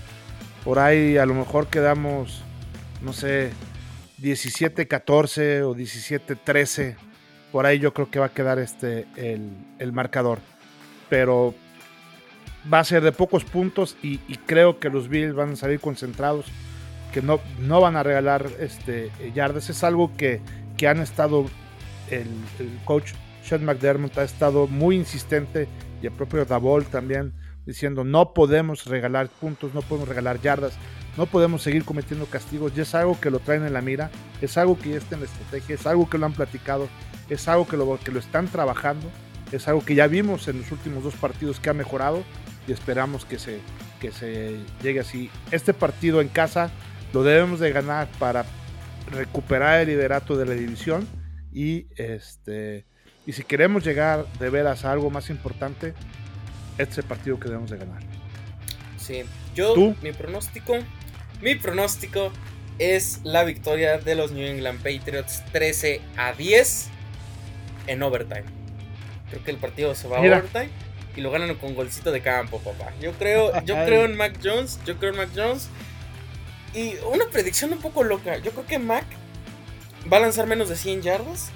Por 0.65 0.79
ahí 0.79 1.17
a 1.17 1.27
lo 1.27 1.35
mejor 1.35 1.69
quedamos, 1.69 2.43
no 3.03 3.13
sé, 3.13 3.53
17-14 4.21 5.63
o 5.63 5.75
17-13. 5.75 6.97
Por 7.53 7.67
ahí 7.67 7.79
yo 7.79 7.93
creo 7.95 8.11
que 8.11 8.19
va 8.19 8.27
a 8.27 8.33
quedar 8.33 8.59
este 8.59 9.07
el, 9.17 9.53
el, 9.79 9.93
marcador. 9.93 10.41
Pero 11.09 11.55
va 12.73 12.81
a 12.81 12.85
ser 12.85 13.03
de 13.03 13.13
pocos 13.13 13.45
puntos 13.45 13.97
y, 14.03 14.19
creo 14.47 14.81
que 14.81 14.91
los 14.91 15.09
Bills 15.09 15.35
van 15.35 15.53
a 15.53 15.57
salir 15.57 15.81
concentrados. 15.81 16.47
Que 17.13 17.23
no, 17.23 17.39
no 17.61 17.81
van 17.81 17.95
a 17.95 18.03
regalar 18.03 18.49
este, 18.59 19.13
yardas. 19.35 19.71
Es 19.71 19.85
algo 19.85 20.11
que, 20.17 20.41
que 20.77 20.89
han 20.89 20.99
estado 20.99 21.47
el, 22.11 22.27
el, 22.59 22.79
coach 22.85 23.13
Sean 23.45 23.65
McDermott 23.65 24.17
ha 24.19 24.25
estado 24.25 24.67
muy 24.67 24.97
insistente 24.97 25.69
y 26.05 26.07
el 26.07 26.13
propio 26.13 26.45
Davol 26.45 26.85
también 26.85 27.33
diciendo 27.65 28.05
no 28.05 28.35
podemos 28.35 28.85
regalar 28.85 29.29
puntos, 29.29 29.73
no 29.73 29.81
podemos 29.81 30.07
regalar 30.07 30.39
yardas, 30.39 30.75
no 31.17 31.25
podemos 31.25 31.63
seguir 31.63 31.87
cometiendo 31.87 32.27
castigos, 32.27 32.75
ya 32.75 32.83
es 32.83 32.95
algo 32.95 33.19
que 33.19 33.31
lo 33.31 33.39
traen 33.39 33.65
en 33.65 33.73
la 33.73 33.81
mira, 33.81 34.11
es 34.43 34.59
algo 34.59 34.79
que 34.79 34.91
ya 34.91 34.97
está 34.99 35.15
en 35.15 35.23
la 35.23 35.29
estrategia, 35.29 35.77
es 35.77 35.87
algo 35.87 36.11
que 36.11 36.19
lo 36.19 36.27
han 36.27 36.35
platicado, 36.35 36.89
es 37.31 37.49
algo 37.49 37.67
que 37.67 37.79
lo, 37.79 37.99
que 37.99 38.13
lo 38.13 38.19
están 38.19 38.49
trabajando, 38.49 39.11
es 39.51 39.67
algo 39.67 39.83
que 39.83 39.95
ya 39.95 40.07
vimos 40.07 40.47
en 40.47 40.59
los 40.59 40.71
últimos 40.73 41.05
dos 41.05 41.15
partidos 41.15 41.59
que 41.59 41.71
ha 41.71 41.75
mejorado 41.75 42.23
y 42.69 42.73
esperamos 42.73 43.25
que 43.25 43.39
se, 43.39 43.61
que 43.99 44.13
se 44.13 44.59
llegue 44.83 45.01
así. 45.01 45.31
Este 45.53 45.73
partido 45.73 46.21
en 46.21 46.29
casa 46.29 46.71
lo 47.15 47.23
debemos 47.23 47.61
de 47.61 47.73
ganar 47.73 48.09
para 48.19 48.45
recuperar 49.11 49.81
el 49.81 49.89
liderato 49.89 50.37
de 50.37 50.45
la 50.45 50.53
división 50.53 51.09
y 51.51 51.87
este 51.97 52.85
y 53.27 53.33
si 53.33 53.43
queremos 53.45 53.85
llegar 53.85 54.27
de 54.39 54.51
veras 54.51 54.85
a 54.85 54.93
algo 54.93 55.11
más 55.11 55.31
importante, 55.31 55.95
este 56.79 56.93
es 56.93 56.99
el 56.99 57.05
partido 57.05 57.39
que 57.39 57.49
debemos 57.49 57.71
de 57.71 57.79
ganar. 57.79 58.03
Sí, 58.99 59.23
yo 59.55 59.75
¿Tú? 59.75 59.97
mi 60.03 60.13
pronóstico, 60.13 60.75
mi 61.41 61.55
pronóstico 61.55 62.33
es 62.79 63.21
la 63.23 63.45
victoria 63.45 63.99
de 63.99 64.15
los 64.15 64.33
New 64.33 64.47
England 64.47 64.79
Patriots 64.83 65.43
13 65.53 66.01
a 66.17 66.33
10 66.33 66.89
en 67.87 68.03
overtime. 68.03 68.45
Creo 69.31 69.45
que 69.45 69.51
el 69.51 69.57
partido 69.59 69.95
se 69.95 70.09
va 70.09 70.21
Mira, 70.21 70.37
a 70.37 70.41
overtime. 70.41 70.71
y 71.17 71.21
lo 71.21 71.31
ganan 71.31 71.55
con 71.57 71.75
golcito 71.75 72.13
de 72.13 72.21
campo, 72.21 72.59
papá. 72.61 72.93
Yo 73.01 73.13
creo, 73.13 73.53
yo 73.65 73.75
creo 73.87 74.05
en 74.05 74.17
Mac 74.17 74.39
Jones, 74.43 74.81
yo 74.85 74.99
creo 74.99 75.13
en 75.13 75.17
Mac 75.19 75.31
Jones. 75.35 75.69
Y 76.75 76.95
una 77.13 77.27
predicción 77.27 77.73
un 77.73 77.79
poco 77.79 78.03
loca. 78.03 78.39
Yo 78.39 78.51
creo 78.51 78.67
que 78.67 78.79
Mac 78.79 79.05
va 80.13 80.17
a 80.17 80.21
lanzar 80.21 80.47
menos 80.47 80.69
de 80.69 80.77
100 80.77 81.03
yardas 81.03 81.51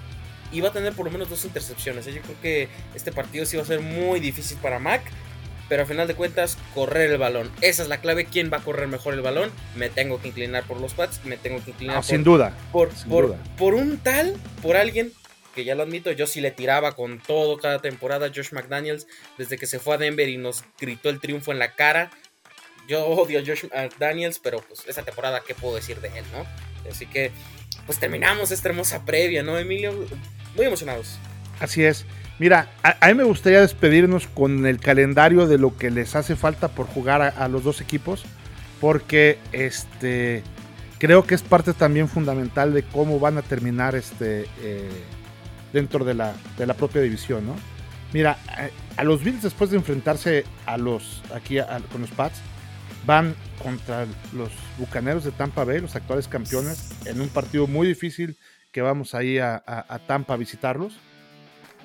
y 0.52 0.60
va 0.60 0.68
a 0.68 0.72
tener 0.72 0.92
por 0.92 1.06
lo 1.06 1.12
menos 1.12 1.28
dos 1.28 1.44
intercepciones. 1.44 2.06
¿eh? 2.06 2.14
Yo 2.14 2.22
creo 2.22 2.40
que 2.40 2.68
este 2.94 3.12
partido 3.12 3.46
sí 3.46 3.56
va 3.56 3.62
a 3.62 3.66
ser 3.66 3.80
muy 3.80 4.20
difícil 4.20 4.56
para 4.58 4.78
Mac. 4.78 5.02
Pero 5.68 5.82
a 5.82 5.86
final 5.86 6.08
de 6.08 6.14
cuentas, 6.14 6.56
correr 6.74 7.10
el 7.10 7.18
balón. 7.18 7.50
Esa 7.60 7.82
es 7.82 7.90
la 7.90 8.00
clave. 8.00 8.24
¿Quién 8.24 8.50
va 8.50 8.56
a 8.56 8.60
correr 8.60 8.88
mejor 8.88 9.12
el 9.12 9.20
balón? 9.20 9.50
Me 9.76 9.90
tengo 9.90 10.18
que 10.18 10.28
inclinar 10.28 10.64
por 10.64 10.80
los 10.80 10.94
Pats. 10.94 11.22
Me 11.26 11.36
tengo 11.36 11.62
que 11.62 11.72
inclinar 11.72 11.96
por, 11.96 12.04
sin 12.04 12.24
duda. 12.24 12.56
Por, 12.72 12.88
por, 13.06 13.36
por 13.58 13.74
un 13.74 13.98
tal, 13.98 14.34
por 14.62 14.78
alguien 14.78 15.12
que 15.54 15.64
ya 15.64 15.74
lo 15.74 15.82
admito, 15.82 16.12
yo 16.12 16.26
sí 16.26 16.40
le 16.40 16.52
tiraba 16.52 16.92
con 16.92 17.18
todo 17.18 17.58
cada 17.58 17.80
temporada. 17.80 18.30
Josh 18.34 18.52
McDaniels, 18.52 19.06
desde 19.36 19.58
que 19.58 19.66
se 19.66 19.78
fue 19.78 19.96
a 19.96 19.98
Denver 19.98 20.28
y 20.28 20.36
nos 20.36 20.64
gritó 20.80 21.10
el 21.10 21.20
triunfo 21.20 21.52
en 21.52 21.58
la 21.58 21.74
cara. 21.74 22.10
Yo 22.88 23.04
odio 23.04 23.40
a 23.40 23.42
Josh 23.44 23.64
McDaniels, 23.64 24.38
pero 24.38 24.60
pues 24.60 24.84
esa 24.86 25.02
temporada, 25.02 25.42
¿qué 25.46 25.54
puedo 25.54 25.74
decir 25.74 26.00
de 26.00 26.08
él, 26.16 26.24
no? 26.32 26.46
Así 26.88 27.06
que, 27.06 27.32
pues 27.88 27.98
terminamos 27.98 28.50
esta 28.50 28.68
hermosa 28.68 29.06
previa, 29.06 29.42
¿no, 29.42 29.56
Emilio? 29.56 29.94
muy 30.54 30.66
emocionados. 30.66 31.18
Así 31.58 31.82
es. 31.82 32.04
Mira, 32.38 32.68
a, 32.82 33.08
mí 33.08 33.14
me 33.14 33.24
gustaría 33.24 33.62
despedirnos 33.62 34.26
con 34.26 34.66
el 34.66 34.78
calendario 34.78 35.46
de 35.46 35.56
lo 35.56 35.74
que 35.74 35.90
les 35.90 36.14
hace 36.14 36.36
falta 36.36 36.68
por 36.68 36.86
jugar 36.86 37.22
a, 37.22 37.48
los 37.48 37.64
dos 37.64 37.80
equipos, 37.80 38.26
porque 38.78 39.38
este 39.52 40.42
creo 40.98 41.24
que 41.24 41.34
es 41.34 41.40
parte 41.40 41.72
también 41.72 42.08
fundamental 42.08 42.74
de 42.74 42.82
cómo 42.82 43.18
van 43.20 43.38
a 43.38 43.42
terminar 43.42 43.94
este 43.94 44.44
eh, 44.62 44.90
dentro 45.72 46.04
de 46.04 46.12
la, 46.12 46.34
de 46.58 46.66
la 46.66 46.74
propia 46.74 47.00
división, 47.00 47.46
¿no? 47.46 47.56
Mira, 48.12 48.36
a, 48.98 49.02
los 49.02 49.24
Bills 49.24 49.42
después 49.42 49.70
de 49.70 49.78
enfrentarse 49.78 50.44
a 50.66 50.76
los 50.76 51.22
aquí 51.34 51.58
con 51.90 52.02
los 52.02 52.10
Pats 52.10 52.42
van 53.08 53.34
contra 53.62 54.06
los 54.34 54.50
Bucaneros 54.76 55.24
de 55.24 55.30
Tampa 55.30 55.64
Bay, 55.64 55.80
los 55.80 55.96
actuales 55.96 56.28
campeones, 56.28 56.90
en 57.06 57.22
un 57.22 57.30
partido 57.30 57.66
muy 57.66 57.88
difícil 57.88 58.36
que 58.70 58.82
vamos 58.82 59.14
ahí 59.14 59.38
a, 59.38 59.62
a, 59.66 59.98
Tampa 60.00 60.34
a 60.34 60.36
visitarlos. 60.36 60.98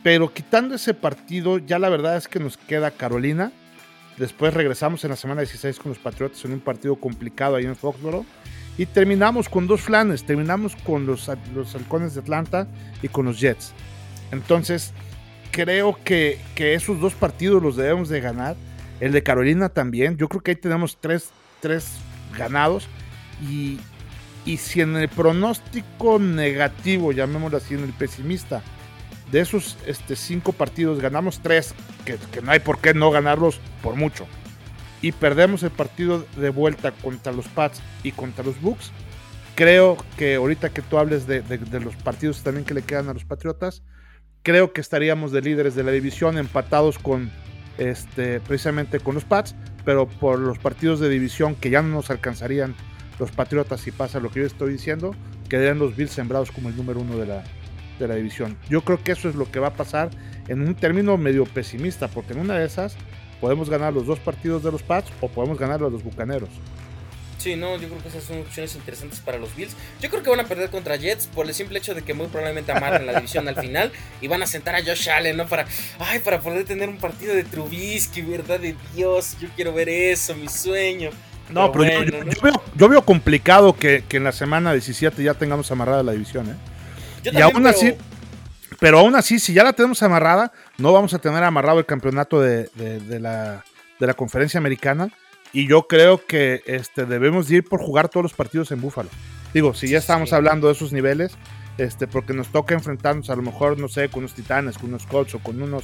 Pero 0.03 0.33
quitando 0.33 0.75
ese 0.75 0.93
partido, 0.93 1.59
ya 1.59 1.79
la 1.79 1.87
verdad 1.87 2.17
es 2.17 2.27
que 2.27 2.41
nos 2.41 2.57
queda 2.57 2.91
Carolina. 2.91 3.53
Después 4.17 4.53
regresamos 4.53 5.01
en 5.05 5.11
la 5.11 5.15
semana 5.15 5.41
16 5.41 5.79
con 5.79 5.93
los 5.93 5.97
Patriotas 5.97 6.43
en 6.43 6.51
un 6.51 6.59
partido 6.59 6.97
complicado 6.97 7.55
ahí 7.55 7.63
en 7.63 7.77
Foxborough. 7.77 8.25
Y 8.77 8.85
terminamos 8.85 9.47
con 9.47 9.65
dos 9.65 9.79
flanes. 9.79 10.25
Terminamos 10.25 10.75
con 10.75 11.05
los, 11.05 11.31
los 11.55 11.73
halcones 11.73 12.15
de 12.15 12.19
Atlanta 12.19 12.67
y 13.01 13.07
con 13.07 13.23
los 13.25 13.39
Jets. 13.39 13.71
Entonces, 14.33 14.91
creo 15.51 15.97
que, 16.03 16.37
que, 16.53 16.73
esos 16.73 16.99
dos 16.99 17.13
partidos 17.13 17.63
los 17.63 17.77
debemos 17.77 18.09
de 18.09 18.19
ganar. 18.19 18.57
El 19.03 19.11
de 19.11 19.21
Carolina 19.21 19.67
también. 19.67 20.15
Yo 20.15 20.29
creo 20.29 20.41
que 20.41 20.51
ahí 20.51 20.55
tenemos 20.55 20.97
tres, 21.01 21.31
tres 21.59 21.97
ganados. 22.37 22.87
Y, 23.41 23.77
y 24.45 24.55
si 24.55 24.79
en 24.79 24.95
el 24.95 25.09
pronóstico 25.09 26.19
negativo, 26.19 27.11
llamémoslo 27.11 27.57
así, 27.57 27.73
en 27.73 27.83
el 27.83 27.91
pesimista, 27.91 28.63
de 29.29 29.41
esos 29.41 29.77
este, 29.85 30.15
cinco 30.15 30.53
partidos 30.53 31.01
ganamos 31.01 31.41
tres, 31.41 31.75
que, 32.05 32.17
no 32.41 32.51
hay 32.51 32.59
por 32.61 32.79
qué 32.79 32.93
no 32.93 33.11
ganarlos 33.11 33.59
por 33.81 33.95
mucho, 33.95 34.25
y 35.01 35.11
perdemos 35.11 35.63
el 35.63 35.71
partido 35.71 36.25
de 36.37 36.49
vuelta 36.49 36.91
contra 36.91 37.33
los 37.33 37.49
Pats 37.49 37.81
y 38.03 38.13
contra 38.13 38.45
los 38.45 38.61
Bucks, 38.61 38.93
creo 39.55 39.97
que 40.17 40.35
ahorita 40.35 40.69
que 40.69 40.81
tú 40.81 40.97
hables 40.97 41.27
de, 41.27 41.43
los 41.81 41.95
partidos 41.97 42.41
también 42.41 42.63
que 42.63 42.73
le 42.73 42.83
quedan 42.83 43.09
a 43.09 43.13
los 43.13 43.25
Patriotas, 43.25 43.83
creo 44.43 44.71
que 44.71 44.79
estaríamos 44.79 45.33
de 45.33 45.41
líderes 45.41 45.75
de 45.75 45.83
la 45.83 45.91
división 45.91 46.37
empatados 46.37 46.99
con 46.99 47.31
este, 47.77 48.39
precisamente 48.39 48.99
con 48.99 49.15
los 49.15 49.25
Pats, 49.25 49.55
pero 49.85 50.07
por 50.07 50.39
los 50.39 50.59
partidos 50.59 50.99
de 50.99 51.09
división 51.09 51.55
que 51.55 51.69
ya 51.69 51.81
no 51.81 51.89
nos 51.89 52.09
alcanzarían 52.09 52.75
los 53.19 53.31
Patriotas, 53.31 53.81
si 53.81 53.91
pasa 53.91 54.19
lo 54.19 54.29
que 54.29 54.41
yo 54.41 54.45
estoy 54.45 54.73
diciendo, 54.73 55.15
quedarían 55.49 55.79
los 55.79 55.95
Bills 55.95 56.11
sembrados 56.11 56.51
como 56.51 56.69
el 56.69 56.75
número 56.75 57.01
uno 57.01 57.17
de 57.17 57.27
la, 57.27 57.43
de 57.99 58.07
la 58.07 58.15
división. 58.15 58.57
Yo 58.69 58.81
creo 58.81 59.03
que 59.03 59.11
eso 59.11 59.29
es 59.29 59.35
lo 59.35 59.49
que 59.51 59.59
va 59.59 59.67
a 59.67 59.73
pasar 59.73 60.09
en 60.47 60.61
un 60.61 60.75
término 60.75 61.17
medio 61.17 61.45
pesimista, 61.45 62.07
porque 62.07 62.33
en 62.33 62.39
una 62.39 62.55
de 62.55 62.65
esas 62.65 62.95
podemos 63.39 63.69
ganar 63.69 63.93
los 63.93 64.05
dos 64.05 64.19
partidos 64.19 64.63
de 64.63 64.71
los 64.71 64.83
Pats 64.83 65.11
o 65.21 65.27
podemos 65.27 65.59
ganar 65.59 65.83
a 65.83 65.89
los 65.89 66.03
Bucaneros. 66.03 66.49
Sí, 67.37 67.55
no, 67.55 67.77
yo 67.77 67.89
creo 67.89 68.01
que 68.01 68.07
esas 68.07 68.23
son 68.23 68.41
opciones 68.41 68.75
interesantes 68.75 69.19
para 69.19 69.37
los 69.37 69.55
Bills. 69.55 69.75
Yo 70.01 70.09
creo 70.09 70.23
que 70.23 70.29
van 70.29 70.39
a 70.39 70.45
perder 70.45 70.69
contra 70.69 70.95
Jets 70.95 71.27
por 71.27 71.45
el 71.45 71.53
simple 71.53 71.79
hecho 71.79 71.93
de 71.93 72.01
que 72.01 72.13
muy 72.13 72.27
probablemente 72.27 72.71
amarren 72.71 73.05
la 73.05 73.15
división 73.15 73.47
al 73.47 73.55
final 73.55 73.91
y 74.21 74.27
van 74.27 74.41
a 74.43 74.47
sentar 74.47 74.75
a 74.75 74.83
Josh 74.83 75.09
Allen, 75.09 75.37
¿no? 75.37 75.47
Para, 75.47 75.65
ay, 75.99 76.19
para 76.19 76.39
poder 76.39 76.65
tener 76.65 76.87
un 76.89 76.97
partido 76.97 77.35
de 77.35 77.43
Trubisky, 77.43 78.21
verdad 78.21 78.59
de 78.59 78.75
Dios, 78.95 79.35
yo 79.41 79.49
quiero 79.55 79.73
ver 79.73 79.89
eso, 79.89 80.35
mi 80.35 80.47
sueño. 80.47 81.09
No, 81.49 81.71
pero, 81.71 82.03
yo, 82.75 82.89
veo, 82.89 83.03
complicado 83.03 83.75
que, 83.75 84.03
en 84.09 84.23
la 84.23 84.31
semana 84.31 84.71
17 84.71 85.21
ya 85.21 85.33
tengamos 85.33 85.69
amarrada 85.71 86.01
la 86.01 86.13
división, 86.13 86.49
¿eh? 86.49 87.31
y 87.31 87.41
aún 87.41 87.67
así, 87.67 87.93
pero 88.79 88.99
aún 88.99 89.15
así, 89.15 89.39
si 89.39 89.53
ya 89.53 89.63
la 89.63 89.73
tenemos 89.73 90.01
amarrada, 90.03 90.51
no 90.77 90.91
vamos 90.91 91.13
a 91.13 91.19
tener 91.19 91.43
amarrado 91.43 91.79
el 91.79 91.85
campeonato 91.85 92.41
de, 92.41 92.69
la, 93.19 93.63
conferencia 94.15 94.57
americana. 94.57 95.09
Y 95.53 95.67
yo 95.67 95.87
creo 95.87 96.25
que 96.25 96.63
este, 96.65 97.05
debemos 97.05 97.49
ir 97.51 97.63
por 97.63 97.79
jugar 97.79 98.09
todos 98.09 98.23
los 98.23 98.33
partidos 98.33 98.71
en 98.71 98.81
Búfalo. 98.81 99.09
Digo, 99.53 99.75
si 99.75 99.87
ya 99.87 99.99
estamos 99.99 100.33
hablando 100.33 100.67
de 100.67 100.73
esos 100.73 100.91
niveles, 100.91 101.33
este, 101.77 102.07
porque 102.07 102.33
nos 102.33 102.47
toca 102.47 102.73
enfrentarnos 102.73 103.29
a 103.29 103.35
lo 103.35 103.43
mejor, 103.43 103.77
no 103.79 103.87
sé, 103.87 104.09
con 104.09 104.19
unos 104.19 104.33
Titanes, 104.33 104.79
con 104.79 104.89
unos 104.89 105.05
Colts 105.05 105.35
o 105.35 105.39
con 105.39 105.61
unos 105.61 105.83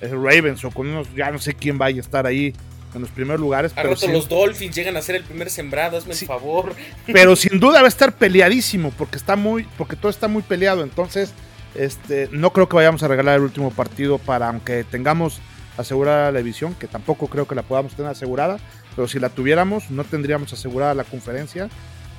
eh, 0.00 0.08
Ravens 0.08 0.64
o 0.64 0.70
con 0.70 0.88
unos, 0.88 1.14
ya 1.14 1.30
no 1.30 1.38
sé 1.38 1.54
quién 1.54 1.76
vaya 1.76 1.98
a 1.98 2.00
estar 2.00 2.26
ahí 2.26 2.54
en 2.94 3.00
los 3.02 3.10
primeros 3.10 3.40
lugares. 3.40 3.72
pero 3.74 3.94
los 4.08 4.28
Dolphins 4.28 4.74
llegan 4.74 4.96
a 4.96 5.02
ser 5.02 5.16
el 5.16 5.24
primer 5.24 5.50
sembrado, 5.50 5.96
hazme 5.98 6.12
el 6.12 6.18
favor. 6.18 6.74
Pero 7.06 7.36
sin 7.36 7.60
duda 7.60 7.80
va 7.80 7.86
a 7.86 7.88
estar 7.88 8.16
peleadísimo, 8.16 8.92
porque 8.96 9.16
está 9.16 9.36
muy, 9.36 9.64
porque 9.76 9.96
todo 9.96 10.10
está 10.10 10.28
muy 10.28 10.42
peleado. 10.42 10.82
Entonces, 10.82 11.32
este, 11.74 12.28
no 12.32 12.52
creo 12.52 12.68
que 12.68 12.76
vayamos 12.76 13.02
a 13.02 13.08
regalar 13.08 13.36
el 13.36 13.42
último 13.42 13.70
partido 13.70 14.18
para, 14.18 14.48
aunque 14.48 14.84
tengamos 14.84 15.40
asegurada 15.76 16.30
la 16.30 16.38
división, 16.38 16.74
que 16.74 16.86
tampoco 16.86 17.28
creo 17.28 17.46
que 17.46 17.54
la 17.54 17.62
podamos 17.62 17.94
tener 17.94 18.10
asegurada, 18.10 18.58
pero 18.94 19.08
si 19.08 19.18
la 19.18 19.28
tuviéramos, 19.28 19.90
no 19.90 20.04
tendríamos 20.04 20.52
asegurada 20.52 20.94
la 20.94 21.04
conferencia. 21.04 21.68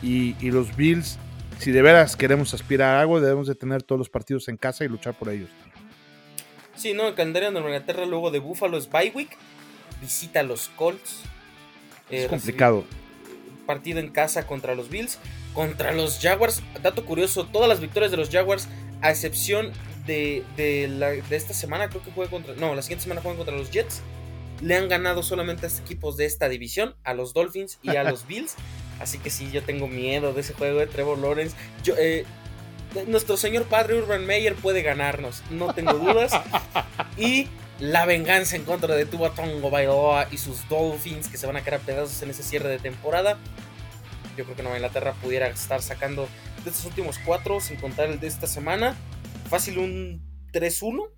Y, 0.01 0.33
los 0.51 0.75
Bills, 0.75 1.17
si 1.59 1.71
de 1.71 1.81
veras 1.81 2.17
queremos 2.17 2.53
aspirar 2.53 2.95
a 2.95 3.01
algo, 3.01 3.21
debemos 3.21 3.47
de 3.47 3.55
tener 3.55 3.83
todos 3.83 3.99
los 3.99 4.09
partidos 4.09 4.49
en 4.49 4.57
casa 4.57 4.83
y 4.83 4.89
luchar 4.89 5.17
por 5.17 5.29
ellos. 5.29 5.49
Sí, 6.75 6.93
no, 6.93 7.07
el 7.07 7.13
calendario 7.13 7.51
de 7.51 7.59
Inglaterra 7.59 8.05
luego 8.05 8.31
de 8.31 8.39
Buffalo 8.39 8.77
es 8.77 8.89
bye 8.89 9.11
week 9.15 9.37
visita 10.01 10.41
a 10.41 10.43
los 10.43 10.69
Colts. 10.75 11.21
es 12.09 12.25
eh, 12.25 12.27
complicado. 12.27 12.83
Partido 13.65 13.99
en 13.99 14.09
casa 14.09 14.45
contra 14.45 14.75
los 14.75 14.89
Bills. 14.89 15.17
Contra 15.53 15.93
los 15.93 16.19
Jaguars. 16.19 16.61
Dato 16.81 17.05
curioso, 17.05 17.45
todas 17.45 17.69
las 17.69 17.79
victorias 17.79 18.11
de 18.11 18.17
los 18.17 18.29
Jaguars, 18.29 18.67
a 19.01 19.11
excepción 19.11 19.71
de, 20.05 20.43
de, 20.57 21.23
esta 21.29 21.53
semana, 21.53 21.87
creo 21.87 22.03
que 22.03 22.11
juega 22.11 22.29
contra... 22.29 22.55
No, 22.55 22.75
la 22.75 22.81
siguiente 22.81 23.03
semana 23.03 23.21
juegan 23.21 23.37
contra 23.37 23.55
los 23.55 23.71
Jets. 23.71 24.01
Le 24.63 24.75
han 24.75 24.87
ganado 24.89 25.23
solamente 25.23 25.67
a 25.67 25.69
equipos 25.69 26.17
de 26.17 26.25
esta 26.25 26.49
división, 26.49 26.95
a 27.03 27.13
los 27.13 27.33
Dolphins 27.33 27.79
y 27.83 27.95
a 27.95 28.03
los 28.03 28.25
Bills. 28.27 28.55
Así 28.99 29.17
que 29.19 29.29
sí, 29.29 29.51
yo 29.51 29.61
tengo 29.63 29.87
miedo 29.87 30.33
de 30.33 30.41
ese 30.41 30.53
juego 30.53 30.79
de 30.79 30.87
Trevor 30.87 31.17
Lawrence. 31.17 31.55
Yo, 31.83 31.95
eh, 31.97 32.25
nuestro 33.07 33.37
señor 33.37 33.65
padre 33.65 33.97
Urban 33.97 34.25
Meyer 34.25 34.55
puede 34.55 34.81
ganarnos, 34.81 35.43
no 35.49 35.73
tengo 35.73 35.93
dudas. 35.93 36.31
Y 37.17 37.47
la 37.79 38.05
venganza 38.05 38.55
en 38.55 38.63
contra 38.63 38.95
de 38.95 39.05
Tua 39.05 39.33
Tongo 39.33 39.69
Bailoa 39.69 40.27
y 40.31 40.37
sus 40.37 40.67
Dolphins 40.69 41.27
que 41.27 41.37
se 41.37 41.47
van 41.47 41.57
a 41.57 41.63
quedar 41.63 41.79
pedazos 41.81 42.21
en 42.21 42.29
ese 42.29 42.43
cierre 42.43 42.69
de 42.69 42.79
temporada. 42.79 43.37
Yo 44.37 44.45
creo 44.45 44.55
que 44.55 44.63
Nueva 44.63 44.77
Inglaterra 44.77 45.13
pudiera 45.21 45.47
estar 45.47 45.81
sacando 45.81 46.27
de 46.63 46.69
estos 46.69 46.85
últimos 46.85 47.19
cuatro, 47.19 47.59
sin 47.59 47.77
contar 47.77 48.09
el 48.09 48.19
de 48.19 48.27
esta 48.27 48.47
semana, 48.47 48.95
fácil 49.49 49.77
un 49.79 50.21
3-1. 50.53 51.09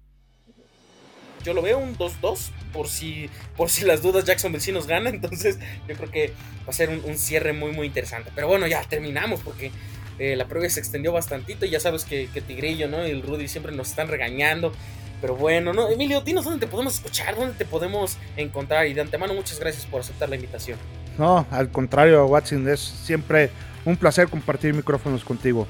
Yo 1.46 1.54
lo 1.54 1.62
veo 1.62 1.78
un 1.78 1.96
2-2, 1.98 2.50
por 2.74 2.88
si, 2.88 3.30
por 3.56 3.70
si 3.70 3.86
las 3.86 4.02
dudas 4.02 4.26
Jacksonville 4.26 4.62
sí 4.62 4.72
nos 4.72 4.88
gana. 4.88 5.10
Entonces 5.10 5.60
yo 5.88 5.96
creo 5.96 6.12
que 6.12 6.34
va 6.66 6.70
a 6.70 6.74
ser 6.74 6.90
un, 6.90 7.18
cierre 7.18 7.54
muy 7.54 7.72
muy 7.72 7.88
interesante. 7.88 8.32
Pero 8.36 8.48
bueno, 8.48 8.68
ya 8.68 8.82
terminamos 8.84 9.42
porque 9.42 9.72
eh, 10.20 10.36
la 10.36 10.48
prueba 10.48 10.68
se 10.70 10.80
extendió 10.80 11.14
bastantito. 11.14 11.66
Y 11.66 11.70
ya 11.70 11.80
sabes 11.80 12.04
que, 12.04 12.28
que 12.34 12.42
Tigrillo 12.42 12.88
¿no? 12.88 13.08
y 13.08 13.12
el 13.12 13.22
Rudy 13.22 13.48
siempre 13.48 13.72
nos 13.72 13.90
están 13.90 14.08
regañando 14.08 14.74
pero 15.22 15.36
bueno, 15.36 15.74
¿no? 15.74 15.90
Emilio, 15.90 16.22
dinos 16.22 16.46
dónde 16.46 16.60
te 16.60 16.68
podemos 16.68 16.96
escuchar, 16.96 17.36
dónde 17.36 17.56
te 17.56 17.66
podemos 17.66 18.18
encontrar. 18.38 18.86
Y 18.88 18.94
de 18.94 19.02
antemano, 19.02 19.34
muchas 19.34 19.60
gracias 19.60 19.86
por 19.86 20.02
aceptar 20.02 20.30
la 20.30 20.36
invitación. 20.36 20.78
No, 21.18 21.46
al 21.50 21.70
contrario, 21.70 22.26
Watson, 22.26 22.68
es 22.68 22.80
siempre 22.80 23.50
un 23.86 23.98
placer 23.98 24.28
compartir 24.28 24.74
micrófonos 24.74 25.24
contigo. 25.24 25.68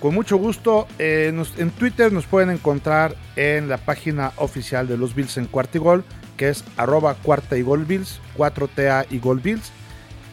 Con 0.00 0.14
mucho 0.14 0.36
gusto, 0.36 0.86
eh, 1.00 1.32
en 1.56 1.70
Twitter 1.72 2.12
nos 2.12 2.26
pueden 2.26 2.50
encontrar 2.50 3.16
en 3.34 3.68
la 3.68 3.78
página 3.78 4.32
oficial 4.36 4.86
de 4.86 4.96
los 4.96 5.14
Bills 5.14 5.36
en 5.38 5.46
cuarta 5.46 5.78
y 5.78 5.80
gol, 5.80 6.04
que 6.36 6.50
es 6.50 6.62
arroba 6.76 7.14
cuarta 7.14 7.56
y 7.56 7.62
gol 7.62 7.84
Bills, 7.84 8.20
4TA 8.36 9.06
y 9.10 9.18
gol 9.18 9.40
Bills. 9.40 9.72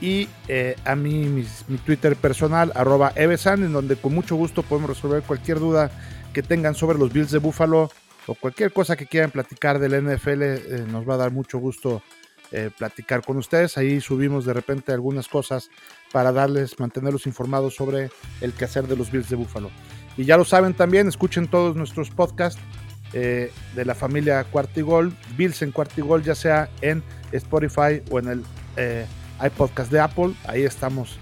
Y 0.01 0.30
eh, 0.47 0.76
a 0.86 0.95
mí, 0.95 1.45
mi, 1.68 1.78
Twitter 1.78 2.16
personal, 2.16 2.72
arroba 2.76 3.11
Evesan, 3.16 3.63
en 3.63 3.74
donde 3.74 3.95
con 3.95 4.13
mucho 4.13 4.36
gusto 4.36 4.61
podemos 4.61 4.89
resolver 4.89 5.24
cualquier 5.24 5.59
duda 5.59 5.89
que 6.32 6.43
tengan 6.43 6.76
sobre 6.76 6.99
los 6.99 7.11
Bills 7.11 7.32
de 7.32 7.39
Buffalo 7.39 7.89
o 8.28 8.36
cualquier 8.36 8.72
cosa 8.72 8.95
que 8.95 9.07
quieran 9.07 9.32
platicar 9.32 9.80
del 9.80 9.93
NFL, 9.93 10.43
eh, 10.43 10.86
nos 10.91 11.09
va 11.09 11.16
a 11.16 11.18
dar 11.18 11.32
mucho 11.32 11.57
gusto 11.57 12.03
eh, 12.58 12.72
platicar 12.76 13.22
con 13.22 13.36
ustedes. 13.36 13.78
Ahí 13.78 13.99
subimos 13.99 14.45
de 14.45 14.53
repente 14.53 14.93
algunas 14.93 15.28
cosas 15.28 15.70
para 16.14 16.32
darles, 16.32 16.80
mantenerlos 16.80 17.28
informados 17.28 17.76
sobre 17.76 18.10
el 18.39 18.53
quehacer 18.53 18.88
de 18.88 18.95
los 18.95 19.12
Bills 19.12 19.28
de 19.28 19.36
Buffalo. 19.36 19.72
Y 20.16 20.24
ya 20.24 20.38
lo 20.38 20.45
saben 20.45 20.74
también, 20.74 21.10
escuchen 21.10 21.49
todos 21.49 21.76
nuestros 21.76 22.12
podcasts 22.12 22.62
eh, 23.12 23.51
de 23.76 23.84
la 23.84 23.93
familia 23.93 24.45
Cuartigol, 24.45 25.14
Bills 25.36 25.64
en 25.64 25.74
Cuartigol, 25.74 26.24
ya 26.24 26.34
sea 26.34 26.70
en 26.80 27.03
Spotify 27.34 28.01
o 28.10 28.20
en 28.20 28.30
el 28.30 28.43
eh, 28.78 29.06
iPodcast 29.45 29.91
de 29.91 29.99
Apple. 29.99 30.34
Ahí 30.47 30.64
estamos 30.64 31.18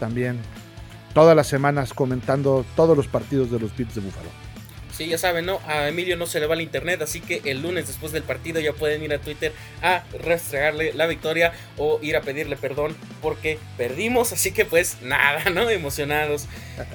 también 0.00 0.38
todas 1.12 1.36
las 1.36 1.48
semanas 1.48 1.92
comentando 1.92 2.64
todos 2.76 2.96
los 2.96 3.08
partidos 3.08 3.50
de 3.50 3.60
los 3.60 3.76
Bills 3.76 3.94
de 3.94 4.00
Buffalo. 4.00 4.47
Sí, 4.98 5.06
ya 5.06 5.16
saben, 5.16 5.46
¿no? 5.46 5.60
A 5.68 5.86
Emilio 5.86 6.16
no 6.16 6.26
se 6.26 6.40
le 6.40 6.46
va 6.46 6.56
el 6.56 6.60
internet, 6.60 7.00
así 7.02 7.20
que 7.20 7.40
el 7.44 7.62
lunes 7.62 7.86
después 7.86 8.10
del 8.10 8.24
partido 8.24 8.58
ya 8.58 8.72
pueden 8.72 9.00
ir 9.00 9.12
a 9.14 9.20
Twitter 9.20 9.52
a 9.80 10.02
restregarle 10.24 10.92
la 10.92 11.06
victoria 11.06 11.52
o 11.76 12.00
ir 12.02 12.16
a 12.16 12.20
pedirle 12.22 12.56
perdón 12.56 12.96
porque 13.22 13.60
perdimos, 13.76 14.32
así 14.32 14.50
que 14.50 14.64
pues 14.64 15.00
nada, 15.00 15.50
¿no? 15.50 15.70
Emocionados. 15.70 16.46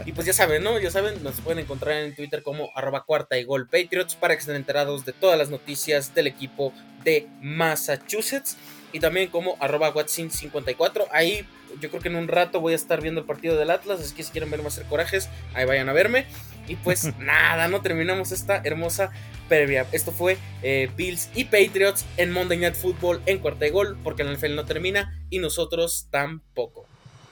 Y 0.06 0.12
pues 0.12 0.28
ya 0.28 0.34
saben, 0.34 0.64
¿no? 0.64 0.78
Ya 0.80 0.91
saben, 0.91 1.24
nos 1.24 1.39
pueden 1.39 1.60
encontrar 1.60 1.95
en 2.04 2.14
Twitter 2.14 2.43
como 2.43 2.72
arroba 2.76 3.06
cuarta 3.06 3.38
y 3.38 3.45
gol 3.45 3.70
Patriots 3.70 4.16
para 4.16 4.36
que 4.36 4.41
estén 4.41 4.58
enterados 4.58 5.06
de 5.06 5.14
todas 5.14 5.38
las 5.38 5.49
noticias 5.49 6.14
del 6.14 6.28
equipo 6.28 6.74
de 7.06 7.30
Massachusetts 7.39 8.58
y 8.91 8.99
también 8.99 9.30
como 9.30 9.56
arroba 9.62 9.93
Watson54. 9.93 11.08
Ahí 11.14 11.47
yo 11.80 11.89
creo 11.89 12.01
que 12.01 12.10
en 12.10 12.18
un 12.18 12.28
rato 12.28 12.60
voy 12.60 12.74
a 12.74 12.76
estar 12.76 12.99
viendo 13.01 13.22
el 13.22 13.28
partido 13.28 13.56
del 13.58 13.72
Atlas, 13.72 14.01
así 14.01 14.14
que 14.14 14.24
si 14.24 14.32
quieren 14.32 14.51
verme 14.51 14.68
hacer 14.68 14.84
corajes, 14.88 15.30
ahí 15.54 15.66
vayan 15.66 15.88
a 15.88 15.93
verme. 15.93 16.26
Y 16.68 16.76
pues 16.76 17.16
nada, 17.20 17.68
no 17.68 17.82
terminamos 17.82 18.32
esta 18.32 18.61
hermosa 18.64 19.11
previa. 19.47 19.86
Esto 19.91 20.11
fue 20.11 20.38
eh, 20.61 20.89
Bills 20.95 21.30
y 21.36 21.45
Patriots 21.45 22.05
en 22.18 22.32
Monday 22.32 22.57
Night 22.57 22.76
Football 22.76 23.22
en 23.26 23.39
cuarta 23.39 23.66
de 23.66 23.72
gol, 23.72 23.97
porque 24.03 24.24
la 24.24 24.34
NFL 24.34 24.55
no 24.55 24.66
termina 24.66 25.20
y 25.30 25.39
nosotros 25.39 26.07
tampoco. 26.11 26.86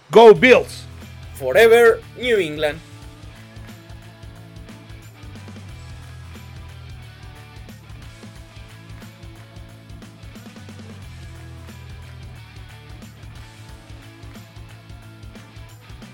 Go 0.09 0.33
Bills! 0.33 0.85
Forever 1.35 1.99
New 2.19 2.37
England. 2.39 2.79